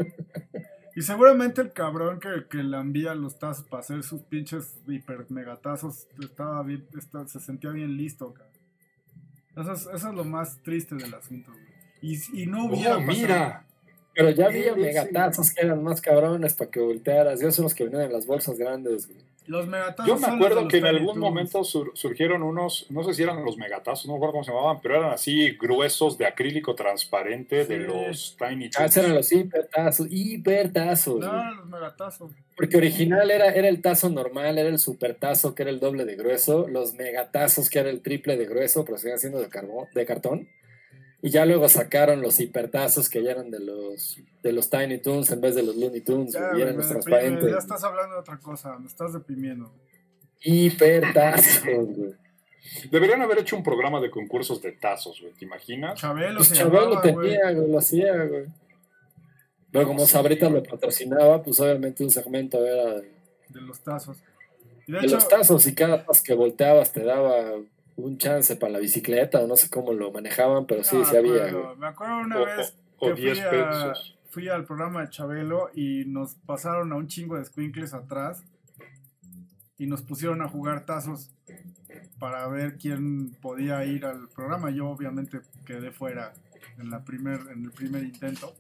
Y 0.97 1.03
seguramente 1.03 1.61
el 1.61 1.73
cabrón 1.73 2.21
que, 2.21 2.29
que 2.49 2.59
le 2.63 2.77
envía 2.77 3.15
los 3.17 3.39
tazos 3.39 3.65
para 3.67 3.81
hacer 3.81 4.05
sus 4.05 4.23
pinches 4.23 4.77
hiper 4.87 5.27
megatazos 5.29 6.07
estaba 6.23 6.63
bien, 6.63 6.87
está- 6.97 7.27
se 7.27 7.41
sentía 7.41 7.71
bien 7.71 7.97
listo, 7.97 8.33
cabrón. 8.33 8.55
Eso 9.57 9.73
es, 9.73 9.81
eso 9.97 10.09
es 10.11 10.15
lo 10.15 10.25
más 10.25 10.63
triste 10.63 10.95
del 10.95 11.13
asunto, 11.15 11.51
güey. 11.53 11.65
Y, 12.01 12.43
y 12.43 12.47
no 12.47 12.67
hubiera 12.67 12.99
Oh, 12.99 13.01
mira, 13.01 13.65
Pero 14.15 14.31
ya 14.31 14.47
había 14.47 14.77
megatazos 14.77 15.53
que 15.53 15.63
eran 15.67 15.83
más 15.83 16.01
cabrones 16.01 16.55
para 16.55 16.71
que 16.71 16.79
voltearas. 16.81 17.41
Esos 17.41 17.57
son 17.57 17.63
los 17.65 17.75
que 17.75 17.85
venían 17.85 18.03
en 18.03 18.13
las 18.13 18.27
bolsas 18.27 18.57
grandes, 18.59 19.09
güey. 19.09 19.19
Los 19.47 19.67
megatazos 19.67 20.07
yo 20.07 20.17
me 20.27 20.35
acuerdo 20.35 20.67
que 20.69 20.79
en 20.79 20.87
algún 20.87 21.19
momento 21.19 21.65
sur- 21.65 21.91
surgieron 21.95 22.43
unos, 22.43 22.87
no 22.91 23.05
sé 23.05 23.13
si 23.13 23.23
eran 23.23 23.45
los 23.45 23.59
megatazos, 23.59 24.07
no 24.07 24.13
me 24.13 24.17
acuerdo 24.17 24.33
cómo 24.33 24.45
se 24.45 24.53
llamaban, 24.53 24.81
pero 24.81 24.97
eran 24.97 25.11
así 25.13 25.51
gruesos 25.61 26.17
de 26.17 26.27
acrílico 26.27 26.75
transparente 26.75 27.67
de 27.67 27.79
los 27.79 28.37
Tiny 28.39 28.67
Ah, 28.67 28.71
Toons. 28.71 28.91
esos 28.91 28.97
eran 29.05 29.15
los 29.17 29.33
hipertazos, 29.33 30.07
hipertazos. 30.11 31.15
güey. 31.17 31.29
No, 31.29 31.55
los 31.57 31.67
megatazos. 31.67 32.33
Porque 32.57 32.77
original 32.77 33.31
era, 33.31 33.49
era 33.53 33.69
el 33.69 33.83
tazo 33.83 34.09
normal, 34.09 34.57
era 34.59 34.69
el 34.69 34.79
supertazo 34.79 35.55
que 35.55 35.63
era 35.63 35.71
el 35.71 35.81
doble 35.81 36.05
de 36.05 36.17
grueso, 36.17 36.67
los 36.69 36.95
megatazos 36.95 37.69
que 37.69 37.81
era 37.81 37.91
el 37.91 38.01
triple 38.01 38.37
de 38.37 38.47
grueso, 38.47 38.85
pero 38.85 38.97
seguían 38.97 39.19
siendo 39.19 39.41
de, 39.41 39.49
carbón, 39.49 39.89
de 39.95 40.07
cartón. 40.07 40.49
Y 41.27 41.31
ya 41.31 41.47
luego 41.47 41.71
sacaron 41.71 42.21
los 42.21 42.39
hipertazos 42.39 43.09
que 43.09 43.23
ya 43.23 43.31
eran 43.31 43.51
de 43.51 43.59
los, 43.59 44.19
de 44.43 44.53
los 44.53 44.69
Tiny 44.69 44.99
Toons 44.99 45.31
en 45.31 45.41
vez 45.41 45.55
de 45.55 45.63
los 45.63 45.75
Looney 45.75 46.03
Tunes, 46.03 46.35
Ya, 46.35 46.49
güey, 46.51 46.59
y 46.59 46.63
eran 46.63 46.77
los 46.77 46.87
transparentes. 46.87 47.31
deprime, 47.37 47.53
ya 47.53 47.59
estás 47.59 47.83
hablando 47.83 48.15
de 48.17 48.21
otra 48.21 48.39
cosa, 48.39 48.79
me 48.79 48.87
estás 48.87 49.15
deprimiendo. 49.15 49.73
Hipertazos, 50.43 51.97
güey. 51.97 52.13
Deberían 52.91 53.23
haber 53.23 53.39
hecho 53.39 53.57
un 53.57 53.63
programa 53.63 54.01
de 54.01 54.11
concursos 54.11 54.61
de 54.61 54.73
tazos, 54.73 55.21
güey. 55.23 55.33
¿Te 55.33 55.47
imaginas? 55.47 55.99
Chabelo 55.99 56.37
Pues 56.37 56.49
se 56.49 56.57
Chabelo 56.57 56.83
llamaba, 56.91 57.03
tenía, 57.03 57.53
güey, 57.53 57.71
lo 57.71 57.79
hacía, 57.79 58.25
güey. 58.25 58.45
Pero 59.73 59.87
como 59.87 60.01
Sí. 60.01 60.13
Sabritas 60.13 60.53
lo 60.53 60.63
patrocinaba, 60.63 61.43
pues 61.43 61.59
obviamente 61.59 62.05
un 62.05 62.11
segmento 62.11 62.65
era 62.65 63.01
de, 63.01 63.11
De 63.49 63.61
los 63.63 63.81
tazos. 63.83 64.19
Y 64.87 64.93
de, 64.93 64.99
de 65.01 65.07
hecho, 65.07 65.15
los 65.17 65.29
tazos 65.29 65.67
y 65.67 65.75
cada 65.75 66.05
tazo 66.05 66.23
que 66.23 66.35
volteabas 66.35 66.93
te 66.93 67.03
daba 67.03 67.45
un 67.97 68.19
chance 68.19 68.57
para 68.57 68.73
la 68.73 68.79
bicicleta 68.81 69.41
o 69.41 69.47
no 69.47 69.57
sé 69.57 69.69
cómo 69.71 69.93
lo 69.93 70.11
manejaban, 70.11 70.67
pero 70.67 70.83
sí, 70.83 70.97
no, 70.97 71.05
sí 71.05 71.17
había, 71.17 71.53
güey. 71.53 71.77
Me 71.79 71.87
acuerdo 71.87 72.19
una 72.19 72.41
O, 72.41 72.45
vez 72.45 72.75
o- 72.99 73.07
o 73.07 73.09
que 73.09 73.15
fui 73.15 73.25
10 73.33 73.41
a- 73.47 73.51
pesos. 73.51 74.19
fui 74.31 74.49
al 74.49 74.65
programa 74.65 75.03
de 75.03 75.11
Chabelo 75.11 75.71
y 75.75 76.05
nos 76.07 76.35
pasaron 76.47 76.93
a 76.93 76.97
un 76.97 77.07
chingo 77.07 77.37
de 77.39 77.45
squinkles 77.45 77.95
atrás 77.95 78.43
y 79.79 79.87
nos 79.87 80.03
pusieron 80.03 80.43
a 80.43 80.49
jugar 80.49 80.85
tazos 80.87 81.31
para 82.19 82.47
ver 82.49 82.79
quién 82.79 83.31
podía 83.43 83.85
ir 83.85 84.05
al 84.07 84.29
programa. 84.29 84.71
Yo 84.71 84.89
obviamente 84.89 85.41
quedé 85.67 85.91
fuera 85.91 86.33
en, 86.79 86.91
la 86.91 87.05
primer, 87.05 87.41
en 87.53 87.65
el 87.65 87.71
primer 87.71 88.03
intento. 88.03 88.55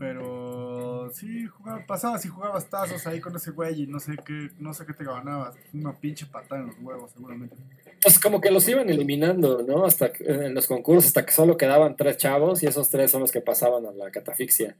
Pero 0.00 1.10
sí, 1.12 1.46
jugaba, 1.46 1.84
pasabas 1.86 2.24
y 2.24 2.28
jugabas 2.28 2.68
tazos 2.70 3.06
ahí 3.06 3.20
con 3.20 3.36
ese 3.36 3.50
güey 3.50 3.82
y 3.82 3.86
no 3.86 4.00
sé 4.00 4.16
qué, 4.26 4.48
no 4.58 4.72
sé 4.72 4.86
qué 4.86 4.94
te 4.94 5.04
ganabas. 5.04 5.54
Una 5.74 5.92
pinche 5.92 6.24
patada 6.24 6.62
en 6.62 6.68
los 6.68 6.76
huevos, 6.80 7.10
seguramente. 7.12 7.54
Pues 8.02 8.18
como 8.18 8.40
que 8.40 8.50
los 8.50 8.66
iban 8.66 8.88
eliminando, 8.88 9.62
¿no? 9.62 9.84
Hasta 9.84 10.10
que- 10.10 10.24
en 10.24 10.54
los 10.54 10.66
concursos, 10.66 11.08
hasta 11.08 11.26
que 11.26 11.32
solo 11.32 11.56
quedaban 11.58 11.96
tres 11.96 12.16
chavos 12.16 12.62
y 12.62 12.66
esos 12.66 12.88
tres 12.88 13.10
son 13.10 13.20
los 13.20 13.30
que 13.30 13.42
pasaban 13.42 13.84
a 13.84 13.92
la 13.92 14.10
catafixia. 14.10 14.74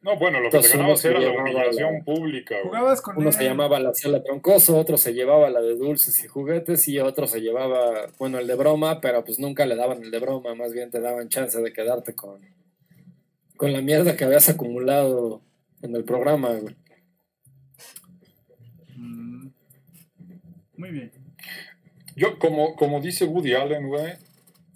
No, 0.00 0.16
bueno, 0.16 0.38
lo 0.38 0.42
que 0.50 0.56
Entonces, 0.58 0.72
te 0.72 0.78
ganabas 0.78 1.04
era 1.04 1.20
se 1.20 1.26
la 1.26 1.42
humillación 1.42 1.94
la- 1.98 2.04
pública, 2.04 2.54
güey. 2.54 2.66
Jugabas 2.68 3.00
con 3.02 3.16
Uno 3.18 3.28
él. 3.28 3.34
se 3.34 3.44
llamaba 3.44 3.80
la 3.80 3.92
sala 3.94 4.22
troncoso, 4.22 4.78
otro 4.78 4.96
se 4.96 5.12
llevaba 5.12 5.50
la 5.50 5.60
de 5.60 5.76
dulces 5.76 6.24
y 6.24 6.28
juguetes 6.28 6.86
y 6.86 7.00
otro 7.00 7.26
se 7.26 7.40
llevaba, 7.40 8.06
bueno, 8.18 8.38
el 8.38 8.46
de 8.46 8.54
broma, 8.54 9.00
pero 9.00 9.24
pues 9.24 9.38
nunca 9.40 9.66
le 9.66 9.74
daban 9.74 10.02
el 10.04 10.10
de 10.12 10.18
broma, 10.20 10.54
más 10.54 10.72
bien 10.72 10.90
te 10.90 11.00
daban 11.00 11.28
chance 11.28 11.60
de 11.60 11.72
quedarte 11.72 12.14
con, 12.14 12.40
con 13.56 13.72
la 13.72 13.80
mierda 13.80 14.16
que 14.16 14.24
habías 14.24 14.48
acumulado 14.48 15.42
en 15.82 15.96
el 15.96 16.04
programa, 16.04 16.50
güey. 16.54 16.76
Mm. 18.96 19.48
Muy 20.76 20.90
bien. 20.90 21.12
Yo, 22.16 22.38
como, 22.38 22.76
como 22.76 23.00
dice 23.00 23.24
Woody 23.24 23.54
Allen, 23.54 23.88
güey, 23.88 24.14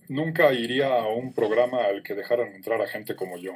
nunca 0.09 0.53
iría 0.53 0.95
a 0.95 1.09
un 1.09 1.33
programa 1.33 1.85
al 1.85 2.03
que 2.03 2.14
dejaran 2.14 2.55
entrar 2.55 2.81
a 2.81 2.87
gente 2.87 3.14
como 3.14 3.37
yo. 3.37 3.53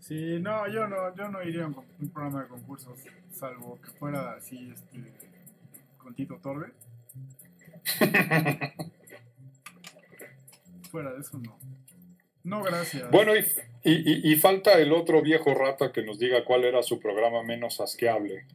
Sí, 0.00 0.38
no, 0.40 0.68
yo 0.68 0.86
no, 0.88 1.14
yo 1.16 1.28
no 1.28 1.42
iría 1.42 1.64
a 1.64 1.68
un, 1.68 1.76
un 2.00 2.08
programa 2.10 2.42
de 2.42 2.48
concursos, 2.48 2.98
salvo 3.32 3.80
que 3.80 3.90
fuera 3.92 4.32
así, 4.34 4.70
este, 4.72 4.98
con 5.96 6.14
Tito 6.14 6.36
Torbe. 6.36 6.72
fuera 10.90 11.12
de 11.12 11.20
eso, 11.20 11.38
no. 11.38 11.58
No, 12.44 12.62
gracias. 12.62 13.10
Bueno, 13.10 13.36
y, 13.36 13.40
y, 13.84 13.92
y- 14.30 14.32
y 14.32 14.36
falta 14.36 14.72
el 14.80 14.92
otro 14.92 15.22
viejo 15.22 15.54
rata 15.54 15.92
que 15.92 16.02
nos 16.02 16.18
diga 16.18 16.44
cuál 16.44 16.64
era 16.64 16.82
su 16.82 16.98
programa 16.98 17.42
menos 17.42 17.80
asqueable. 17.80 18.46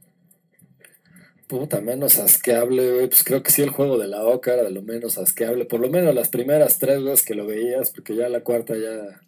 Puta, 1.48 1.80
menos 1.80 2.20
asqueable, 2.20 2.92
güey. 2.94 3.08
Pues 3.08 3.24
creo 3.24 3.42
que 3.42 3.52
sí, 3.52 3.62
el 3.62 3.70
juego 3.70 3.98
de 3.98 4.08
la 4.10 4.24
Oca 4.26 4.54
era 4.54 4.64
de 4.64 4.72
lo 4.72 4.82
menos 4.82 5.18
asqueable. 5.18 5.64
Por 5.66 5.80
lo 5.80 5.90
menos 5.90 6.14
las 6.14 6.28
primeras 6.28 6.78
tres 6.78 7.02
veces 7.04 7.26
que 7.26 7.36
lo 7.36 7.46
veías, 7.48 7.92
porque 7.92 8.16
ya 8.16 8.28
la 8.28 8.42
cuarta 8.42 8.74
ya. 8.76 9.22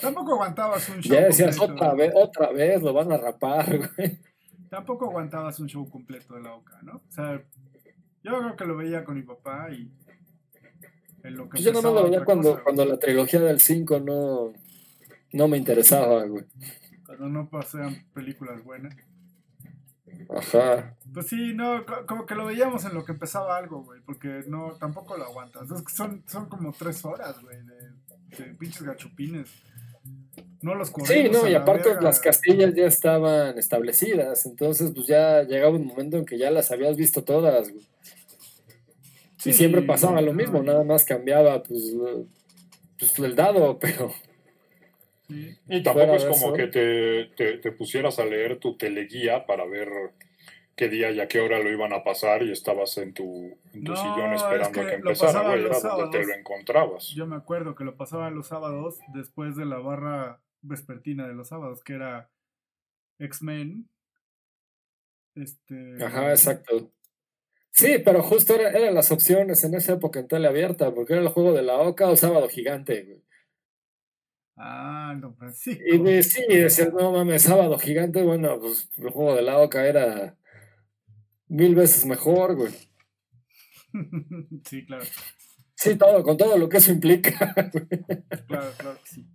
Tampoco 0.00 0.32
aguantabas 0.34 0.88
un 0.88 1.00
show 1.00 1.14
Ya 1.14 1.26
decías 1.26 1.56
completo. 1.56 1.84
otra 1.84 1.94
vez, 1.94 2.12
otra 2.16 2.50
vez, 2.52 2.82
lo 2.82 2.92
van 2.92 3.12
a 3.12 3.18
rapar, 3.18 3.78
güey. 3.96 4.18
Tampoco 4.68 5.04
aguantabas 5.06 5.60
un 5.60 5.68
show 5.68 5.88
completo 5.88 6.34
de 6.34 6.42
la 6.42 6.54
OCA, 6.54 6.80
¿no? 6.82 7.02
O 7.08 7.12
sea, 7.12 7.40
yo 8.24 8.38
creo 8.38 8.56
que 8.56 8.64
lo 8.64 8.76
veía 8.76 9.04
con 9.04 9.14
mi 9.14 9.22
papá 9.22 9.68
y 9.70 9.88
lo 11.24 11.48
que 11.48 11.60
yo 11.62 11.72
nomás 11.72 11.92
lo 11.92 12.04
veía 12.04 12.24
cuando, 12.24 12.52
cosa, 12.52 12.62
cuando 12.64 12.84
la 12.84 12.98
trilogía 12.98 13.40
del 13.40 13.60
5 13.60 14.00
no, 14.00 14.52
no 15.32 15.48
me 15.48 15.58
interesaba, 15.58 16.24
güey. 16.24 16.44
cuando 17.04 17.28
no 17.28 17.48
pasean 17.50 18.04
películas 18.14 18.62
buenas. 18.64 18.94
Ajá. 20.28 20.96
Pues 21.12 21.26
sí, 21.26 21.52
no, 21.54 21.84
co- 21.84 22.06
como 22.06 22.26
que 22.26 22.34
lo 22.34 22.46
veíamos 22.46 22.84
en 22.84 22.94
lo 22.94 23.04
que 23.04 23.12
empezaba 23.12 23.56
algo, 23.56 23.82
güey, 23.82 24.00
porque 24.02 24.42
no, 24.46 24.72
tampoco 24.78 25.16
lo 25.16 25.24
aguantas. 25.24 25.70
Es 25.70 25.82
que 25.82 25.92
son, 25.92 26.22
son 26.26 26.48
como 26.48 26.72
tres 26.72 27.04
horas, 27.04 27.40
güey, 27.42 27.56
de, 27.64 28.44
de 28.44 28.54
pinches 28.54 28.82
gachupines. 28.82 29.48
No 30.62 30.74
los 30.74 30.92
Sí, 31.04 31.28
no, 31.30 31.46
y 31.48 31.52
la 31.52 31.60
aparte 31.60 31.88
verga. 31.88 32.02
las 32.02 32.20
castillas 32.20 32.74
ya 32.74 32.86
estaban 32.86 33.58
establecidas, 33.58 34.46
entonces 34.46 34.92
pues 34.94 35.06
ya 35.06 35.42
llegaba 35.42 35.76
un 35.76 35.86
momento 35.86 36.16
en 36.18 36.24
que 36.26 36.38
ya 36.38 36.50
las 36.50 36.70
habías 36.70 36.96
visto 36.96 37.24
todas, 37.24 37.70
güey. 37.70 37.86
Sí, 39.40 39.50
y 39.50 39.52
siempre 39.54 39.82
pasaba 39.82 40.20
lo 40.20 40.32
mismo, 40.32 40.62
nada 40.62 40.84
más 40.84 41.04
cambiaba 41.04 41.62
pues, 41.62 41.94
pues 42.98 43.18
el 43.18 43.34
dado, 43.34 43.78
pero 43.78 44.12
sí. 45.28 45.56
Y 45.68 45.82
tampoco 45.82 46.14
es 46.14 46.24
como 46.24 46.36
eso. 46.48 46.52
que 46.52 46.66
te, 46.66 47.24
te- 47.36 47.58
te 47.58 47.72
pusieras 47.72 48.18
a 48.18 48.26
leer 48.26 48.58
tu 48.58 48.76
teleguía 48.76 49.46
para 49.46 49.64
ver 49.64 49.88
qué 50.76 50.88
día 50.88 51.10
y 51.10 51.20
a 51.20 51.28
qué 51.28 51.40
hora 51.40 51.58
lo 51.58 51.70
iban 51.70 51.92
a 51.92 52.04
pasar 52.04 52.42
y 52.42 52.52
estabas 52.52 52.96
en 52.98 53.12
tu, 53.14 53.58
en 53.72 53.84
tu 53.84 53.92
No, 53.92 53.96
sillón 53.96 54.32
es 54.34 54.42
esperando 54.42 54.72
que 54.72 54.80
a 54.80 54.88
que 54.88 54.94
empezara, 54.96 55.42
güey. 55.42 55.64
Era 55.66 55.78
donde 55.80 56.18
te 56.18 56.26
lo 56.26 56.34
encontrabas. 56.34 57.08
Yo 57.10 57.26
me 57.26 57.36
acuerdo 57.36 57.74
que 57.74 57.84
lo 57.84 57.96
pasaban 57.96 58.34
los 58.34 58.48
sábados 58.48 58.98
después 59.14 59.56
de 59.56 59.66
la 59.66 59.78
barra 59.78 60.40
vespertina 60.62 61.26
de 61.26 61.34
los 61.34 61.48
sábados, 61.48 61.82
que 61.84 61.94
era 61.94 62.28
X-Men. 63.18 63.88
Este. 65.34 66.02
Ajá, 66.04 66.30
exacto. 66.30 66.90
Sí, 67.72 67.98
pero 68.04 68.22
justo 68.22 68.54
era- 68.54 68.70
eran 68.70 68.94
las 68.94 69.10
opciones 69.12 69.62
en 69.64 69.74
esa 69.74 69.94
época 69.94 70.20
en 70.20 70.28
tele 70.28 70.48
abierta, 70.48 70.92
porque 70.94 71.14
era 71.14 71.22
el 71.22 71.28
juego 71.28 71.52
de 71.52 71.62
la 71.62 71.78
Oca 71.78 72.08
o 72.08 72.16
Sábado 72.16 72.48
Gigante, 72.48 73.02
güey. 73.04 73.22
Ah, 74.56 75.14
Don 75.18 75.34
Francisco. 75.36 75.82
Y 75.86 75.98
de- 75.98 76.22
sí, 76.22 76.42
decías, 76.48 76.92
no 76.92 77.12
mames, 77.12 77.42
Sábado 77.42 77.78
Gigante, 77.78 78.22
bueno, 78.22 78.58
pues 78.60 78.88
el 78.98 79.10
juego 79.10 79.34
de 79.34 79.42
la 79.42 79.58
Oca 79.58 79.86
era 79.86 80.36
mil 81.48 81.74
veces 81.74 82.04
mejor, 82.04 82.56
güey. 82.56 82.72
sí, 84.66 84.84
claro. 84.86 85.04
Sí, 85.74 85.96
todo, 85.96 86.22
con 86.22 86.36
todo 86.36 86.58
lo 86.58 86.68
que 86.68 86.76
eso 86.76 86.92
implica. 86.92 87.54
güey. 87.72 87.86
Claro, 88.46 88.72
claro 88.76 88.98
que 89.02 89.08
sí. 89.08 89.26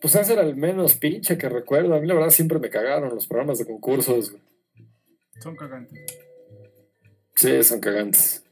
Pues 0.00 0.14
ese 0.14 0.32
era 0.32 0.42
el 0.42 0.56
menos 0.56 0.94
pinche 0.94 1.36
que 1.36 1.48
recuerdo. 1.48 1.94
A 1.94 2.00
mí 2.00 2.06
la 2.06 2.14
verdad 2.14 2.30
siempre 2.30 2.58
me 2.58 2.70
cagaron 2.70 3.14
los 3.14 3.26
programas 3.26 3.58
de 3.58 3.66
concursos. 3.66 4.30
güey. 4.30 4.42
Son 5.40 5.54
cagantes. 5.56 5.98
Sí, 7.34 7.62
son 7.62 7.80
cagantes. 7.80 8.42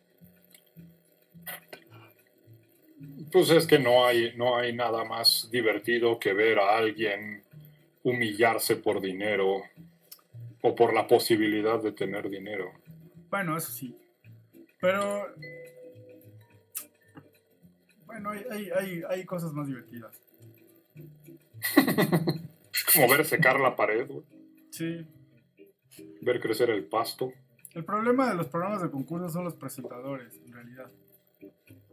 Pues 3.32 3.50
es 3.50 3.66
que 3.66 3.78
no 3.78 4.06
hay, 4.06 4.34
no 4.36 4.56
hay 4.56 4.74
nada 4.74 5.04
más 5.04 5.48
divertido 5.50 6.18
que 6.18 6.32
ver 6.32 6.58
a 6.58 6.76
alguien 6.76 7.42
humillarse 8.02 8.76
por 8.76 9.00
dinero 9.00 9.62
o 10.62 10.74
por 10.74 10.94
la 10.94 11.06
posibilidad 11.06 11.82
de 11.82 11.92
tener 11.92 12.28
dinero. 12.28 12.72
Bueno, 13.30 13.56
eso 13.56 13.70
sí. 13.70 13.94
Pero. 14.80 15.26
Bueno, 18.06 18.30
hay, 18.30 18.44
hay, 18.50 18.70
hay, 18.70 19.02
hay 19.08 19.24
cosas 19.24 19.52
más 19.52 19.66
divertidas. 19.66 20.18
Es 21.76 22.84
como 22.94 23.08
ver 23.08 23.24
secar 23.24 23.58
la 23.60 23.74
pared, 23.76 24.06
güey, 24.08 24.22
Sí. 24.70 25.06
ver 26.22 26.40
crecer 26.40 26.70
el 26.70 26.84
pasto. 26.84 27.32
El 27.74 27.84
problema 27.84 28.28
de 28.30 28.34
los 28.36 28.46
programas 28.48 28.82
de 28.82 28.90
concurso 28.90 29.28
son 29.28 29.44
los 29.44 29.54
presentadores, 29.54 30.32
en 30.46 30.52
realidad. 30.52 30.90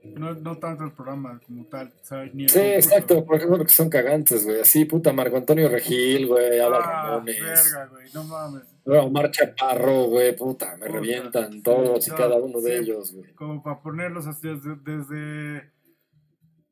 No, 0.03 0.33
no 0.35 0.57
tanto 0.59 0.83
el 0.83 0.91
programa 0.91 1.39
como 1.47 1.65
tal. 1.65 1.91
o 1.99 2.05
sea, 2.05 2.23
ni 2.31 2.43
el 2.43 2.49
Sí, 2.49 2.59
concurso. 2.59 2.75
exacto, 2.89 3.25
por 3.25 3.35
ejemplo, 3.37 3.63
que 3.63 3.71
son 3.71 3.89
cagantes, 3.89 4.45
güey. 4.45 4.61
Así, 4.61 4.85
puta, 4.85 5.11
Marco 5.11 5.35
Antonio 5.37 5.67
Regil, 5.67 6.27
güey, 6.27 6.59
Ah, 6.59 6.69
Ramones, 6.69 7.41
verga, 7.41 7.87
güey, 7.87 8.07
no 8.13 8.23
mames. 8.23 8.63
Omar 8.85 9.31
Chaparro, 9.31 10.03
güey, 10.05 10.35
puta, 10.35 10.73
me 10.77 10.85
Puta, 10.85 10.91
revientan 10.99 11.53
sí, 11.53 11.61
todos 11.61 12.07
y 12.07 12.11
no, 12.11 12.15
cada 12.17 12.35
uno 12.35 12.61
de 12.61 12.71
sí. 12.77 12.83
ellos, 12.83 13.13
güey. 13.13 13.33
Como 13.33 13.63
para 13.63 13.79
ponerlos 13.81 14.27
así 14.27 14.47
desde, 14.47 14.75
desde- 14.75 15.71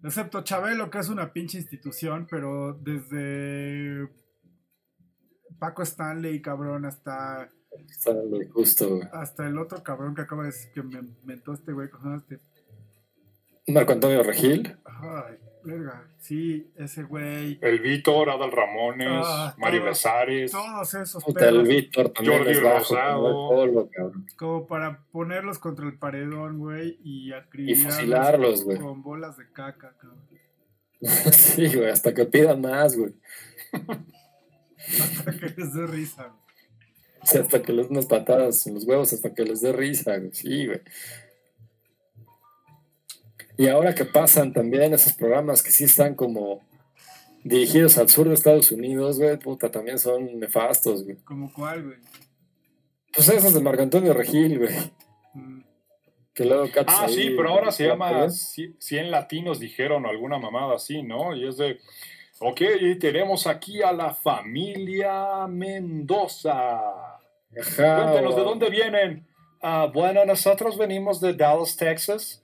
Excepto 0.04 0.43
Chabelo, 0.43 0.89
que 0.89 0.99
es 0.99 1.08
una 1.10 1.32
pinche 1.32 1.58
institución, 1.58 2.28
pero 2.30 2.74
desde. 2.74 4.10
Paco 5.60 5.82
Stanley, 5.84 6.41
cabrón, 6.41 6.86
hasta. 6.86 7.49
Justo, 8.51 8.89
güey. 8.89 9.08
Hasta 9.14 9.47
el 9.47 9.58
otro 9.58 9.82
cabrón 9.82 10.14
que 10.14 10.22
acaba 10.22 10.43
de 10.43 10.49
decir 10.49 10.72
que 10.74 10.84
me 10.84 10.99
inventó 10.99 11.54
este 11.54 11.72
güey. 11.72 11.89
¿cómo 11.89 12.18
este? 12.18 12.39
Marco 13.68 13.93
Antonio 13.93 14.22
Regil, 14.24 14.78
Ay, 14.84 15.38
Verga, 15.66 16.07
sí, 16.20 16.72
ese 16.78 17.03
güey. 17.03 17.57
El 17.61 17.80
Víctor, 17.80 18.30
Adal 18.30 18.51
Ramones, 18.51 19.07
Ah, 19.26 19.55
Mario 19.57 19.80
todo. 19.82 19.89
Besares. 19.89 20.51
Todos 20.51 20.93
esos 20.93 21.24
Puta, 21.24 21.47
el. 21.49 21.64
Víctor 21.64 22.09
también 22.09 22.38
Jordi 22.39 22.53
Rosado. 22.55 23.89
como 24.36 24.68
para 24.68 24.99
ponerlos 25.11 25.59
contra 25.59 25.86
el 25.86 25.97
paredón, 25.97 26.59
güey, 26.59 26.97
y 27.03 27.32
acribillarlos 27.32 27.95
fusilarlos, 27.95 28.64
güey. 28.66 28.78
con 28.80 29.01
bolas 29.03 29.38
de 29.38 29.45
caca, 29.51 29.95
cabrón. 29.99 30.24
Sí, 31.34 31.68
güey, 31.76 31.89
hasta 31.89 32.14
que 32.14 32.26
pidan 32.26 32.61
más, 32.61 32.95
güey. 32.97 33.14
Hasta 34.78 35.32
que 35.32 35.53
les 35.57 35.74
dé 35.74 35.88
risa, 35.88 36.24
güey. 36.28 36.43
Sea, 37.24 37.41
hasta 37.41 37.61
que 37.61 37.72
les 37.72 37.88
den 37.88 37.93
unas 37.97 38.05
patadas 38.05 38.68
en 38.68 38.74
los 38.74 38.84
huevos, 38.86 39.14
hasta 39.14 39.34
que 39.34 39.43
les 39.43 39.61
dé 39.61 39.72
risa, 39.72 40.18
güey. 40.18 40.34
Sí, 40.34 40.66
güey. 40.68 40.82
Y 43.58 43.68
ahora 43.68 43.93
que 43.93 44.06
pasan 44.06 44.51
también 44.54 44.93
esos 44.93 45.14
programas 45.14 45.62
que 45.62 45.72
sí 45.72 45.84
están 45.84 46.16
como 46.16 46.62
dirigidos 47.43 47.97
al 47.97 48.10
sur 48.10 48.28
de 48.28 48.34
Estados 48.34 48.72
Unidos, 48.72 49.20
güey, 49.20 49.38
puta, 49.38 49.70
también 49.70 49.99
son 49.99 50.39
nefastos, 50.39 51.04
güey. 51.04 51.18
¿Como 51.18 51.51
cuál, 51.54 51.84
güey? 51.84 51.97
Pues 53.14 53.30
esos 53.30 53.54
de 53.54 53.60
Marco 53.60 53.84
Antonio 53.84 54.14
Regil, 54.14 54.60
güey. 54.60 54.74
Mm, 55.34 55.62
Que 56.34 56.45
luego 56.45 56.68
Ah, 56.88 57.06
ahí, 57.06 57.14
sí, 57.14 57.34
pero 57.38 57.49
ahora 57.49 57.72
se 57.72 57.88
llama 57.88 58.28
100 58.30 59.12
latinos, 59.12 59.60
dijeron, 59.60 60.06
o 60.06 60.10
alguna 60.10 60.39
mamada 60.39 60.76
así, 60.76 61.04
¿no? 61.04 61.36
Y 61.36 61.47
es 61.47 61.58
de, 61.58 61.80
ok, 62.39 62.60
tenemos 62.99 63.45
aquí 63.45 63.84
a 63.84 63.91
la 63.91 64.16
familia 64.16 65.45
Mendoza. 65.47 66.80
Ajá, 66.80 68.04
Cuéntenos, 68.04 68.36
¿de 68.36 68.41
dónde 68.41 68.70
vienen? 68.72 69.28
Ah, 69.62 69.91
bueno, 69.93 70.26
nosotros 70.26 70.78
venimos 70.78 71.22
de 71.22 71.34
Dallas, 71.34 71.76
Texas. 71.78 72.43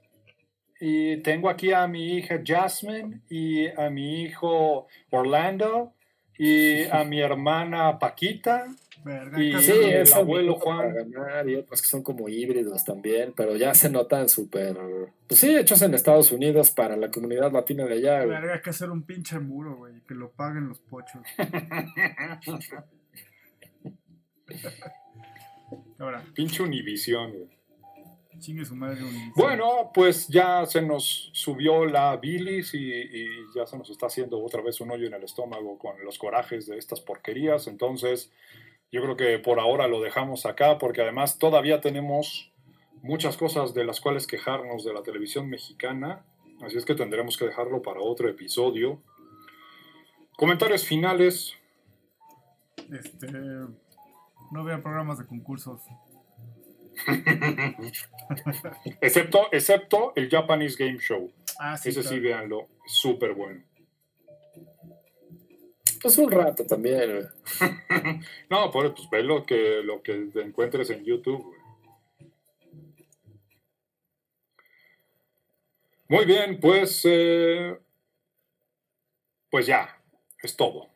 Y 0.80 1.17
tengo 1.17 1.49
aquí 1.49 1.73
a 1.73 1.88
mi 1.88 2.15
hija 2.17 2.41
Jasmine 2.45 3.21
y 3.30 3.67
a 3.67 3.89
mi 3.89 4.21
hijo 4.23 4.88
Orlando 5.09 5.93
y 6.38 6.84
a 6.86 7.03
mi 7.03 7.19
hermana 7.19 7.99
Paquita. 7.99 8.67
verga, 9.03 9.41
Y- 9.41 9.61
Sí, 9.61 9.71
el 9.71 10.01
es 10.03 10.13
abuelo 10.15 10.53
abuelo 10.53 10.55
Juan. 10.55 10.93
Ganar 11.11 11.49
y 11.49 11.55
otros 11.55 11.82
que 11.82 11.88
son 11.89 12.01
como 12.01 12.30
híbridos 12.30 12.86
también, 12.86 13.34
pero 13.36 13.57
ya 13.57 13.73
se 13.73 13.89
notan 13.89 14.30
súper. 14.30 14.77
Pues 15.27 15.39
sí, 15.41 15.53
hechos 15.55 15.82
en 15.82 15.93
Estados 15.93 16.32
Unidos 16.32 16.71
para 16.71 16.95
la 16.95 17.11
comunidad 17.11 17.51
latina 17.51 17.86
de 17.86 17.95
allá, 17.95 18.23
güey. 18.23 18.30
Verga, 18.38 18.53
hay 18.53 18.61
que 18.61 18.69
hacer 18.69 18.89
un 18.89 19.03
pinche 19.03 19.38
muro, 19.39 19.75
güey, 19.77 19.95
que 20.07 20.13
lo 20.15 20.32
paguen 20.32 20.69
los 20.69 20.80
pochos. 20.80 21.21
Ahora, 25.99 26.23
Pinche 26.34 26.63
Univisión, 26.63 27.32
güey. 27.32 27.59
Chingue 28.40 28.66
su 28.66 28.76
madre 28.76 29.04
un 29.04 29.34
Bueno, 29.36 29.92
pues 29.94 30.28
ya 30.28 30.66
se 30.66 30.82
nos 30.82 31.30
subió 31.34 31.86
la 31.86 32.16
bilis 32.18 32.74
y, 32.74 32.92
y 32.92 33.28
ya 33.56 33.66
se 33.66 33.78
nos 33.78 33.90
está 33.90 34.08
haciendo 34.08 34.44
otra 34.44 34.62
vez 34.62 34.80
un 34.82 34.92
hoyo 34.92 35.08
en 35.08 35.14
el 35.14 35.24
estómago 35.24 35.78
con 35.78 36.04
los 36.04 36.18
corajes 36.18 36.66
de 36.66 36.78
estas 36.78 37.02
porquerías. 37.02 37.68
Entonces, 37.68 38.32
yo 38.92 39.02
creo 39.02 39.16
que 39.16 39.40
por 39.40 39.60
ahora 39.60 39.88
lo 39.88 40.02
dejamos 40.02 40.46
acá 40.46 40.78
porque 40.78 41.02
además 41.02 41.38
todavía 41.38 41.82
tenemos 41.82 42.52
muchas 43.02 43.38
cosas 43.38 43.74
de 43.74 43.86
las 43.86 44.00
cuales 44.02 44.28
quejarnos 44.28 44.84
de 44.84 44.94
la 44.94 45.04
televisión 45.04 45.50
mexicana. 45.50 46.26
Así 46.62 46.78
es 46.78 46.86
que 46.86 46.96
tendremos 46.96 47.38
que 47.38 47.46
dejarlo 47.46 47.82
para 47.82 48.02
otro 48.02 48.30
episodio. 48.30 49.02
Comentarios 50.38 50.86
finales. 50.86 51.54
Este. 52.92 53.28
No 54.52 54.64
vea 54.64 54.82
programas 54.82 55.20
de 55.20 55.28
concursos. 55.28 55.82
Excepto, 59.02 59.47
excepto 59.52 60.14
el 60.16 60.30
Japanese 60.30 60.76
Game 60.78 61.00
Show. 61.00 61.32
Ah, 61.60 61.78
sí. 61.78 61.89
Ese 61.89 62.04
sí, 62.04 62.20
véanlo. 62.20 62.68
Súper 62.86 63.34
bueno. 63.34 63.64
Pues 66.02 66.18
un 66.18 66.32
rato 66.32 66.66
también, 66.66 67.12
güey. 67.12 67.28
No, 68.50 68.72
pues, 68.72 68.91
pues 68.95 69.10
ve 69.10 69.24
lo 69.24 69.45
que, 69.45 69.82
lo 69.84 70.02
que 70.02 70.30
te 70.34 70.41
encuentres 70.41 70.89
en 70.89 71.04
YouTube. 71.04 71.43
güey. 71.43 71.60
Muy 76.08 76.26
bien, 76.26 76.60
pues, 76.60 77.02
eh, 77.06 77.78
pues 79.52 79.68
ya, 79.68 79.95
es 80.41 80.56
todo. 80.56 80.89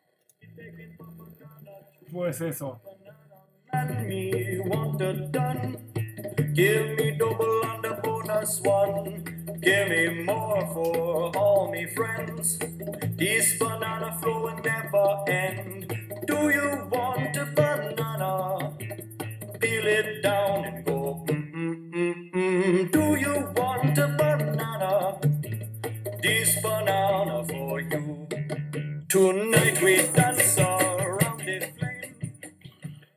Pues 2.11 2.41
eso. 2.41 2.81
Give 6.53 6.97
me 6.97 7.11
double 7.17 7.65
and 7.65 7.85
a 7.85 7.93
bonus 8.01 8.61
one. 8.61 9.23
Give 9.61 9.89
me 9.89 10.23
more 10.23 10.61
for 10.73 11.35
all 11.37 11.71
me 11.71 11.87
friends. 11.87 12.59
This 13.17 13.57
banana 13.57 14.17
flow 14.21 14.43
will 14.43 14.59
never 14.63 15.07
end. 15.27 15.87
Do 16.27 16.49
you 16.49 16.87
want 16.91 17.35
a 17.37 17.45
banana? 17.55 18.73
Peel 19.59 19.87
it 19.87 20.23
down 20.23 20.65
and 20.65 20.85
go. 20.85 21.25
Mm, 21.27 21.53
mm, 21.53 21.91
mm, 21.91 22.31
mm. 22.31 22.91
Do 22.91 23.15
you 23.15 23.35
want 23.57 23.97
a 23.97 24.07
banana? 24.17 25.19
This 26.21 26.61
banana 26.61 27.43
for 27.45 27.81
you. 27.81 28.27
Tonight 29.09 29.81
we 29.81 29.97
dance. 30.13 30.92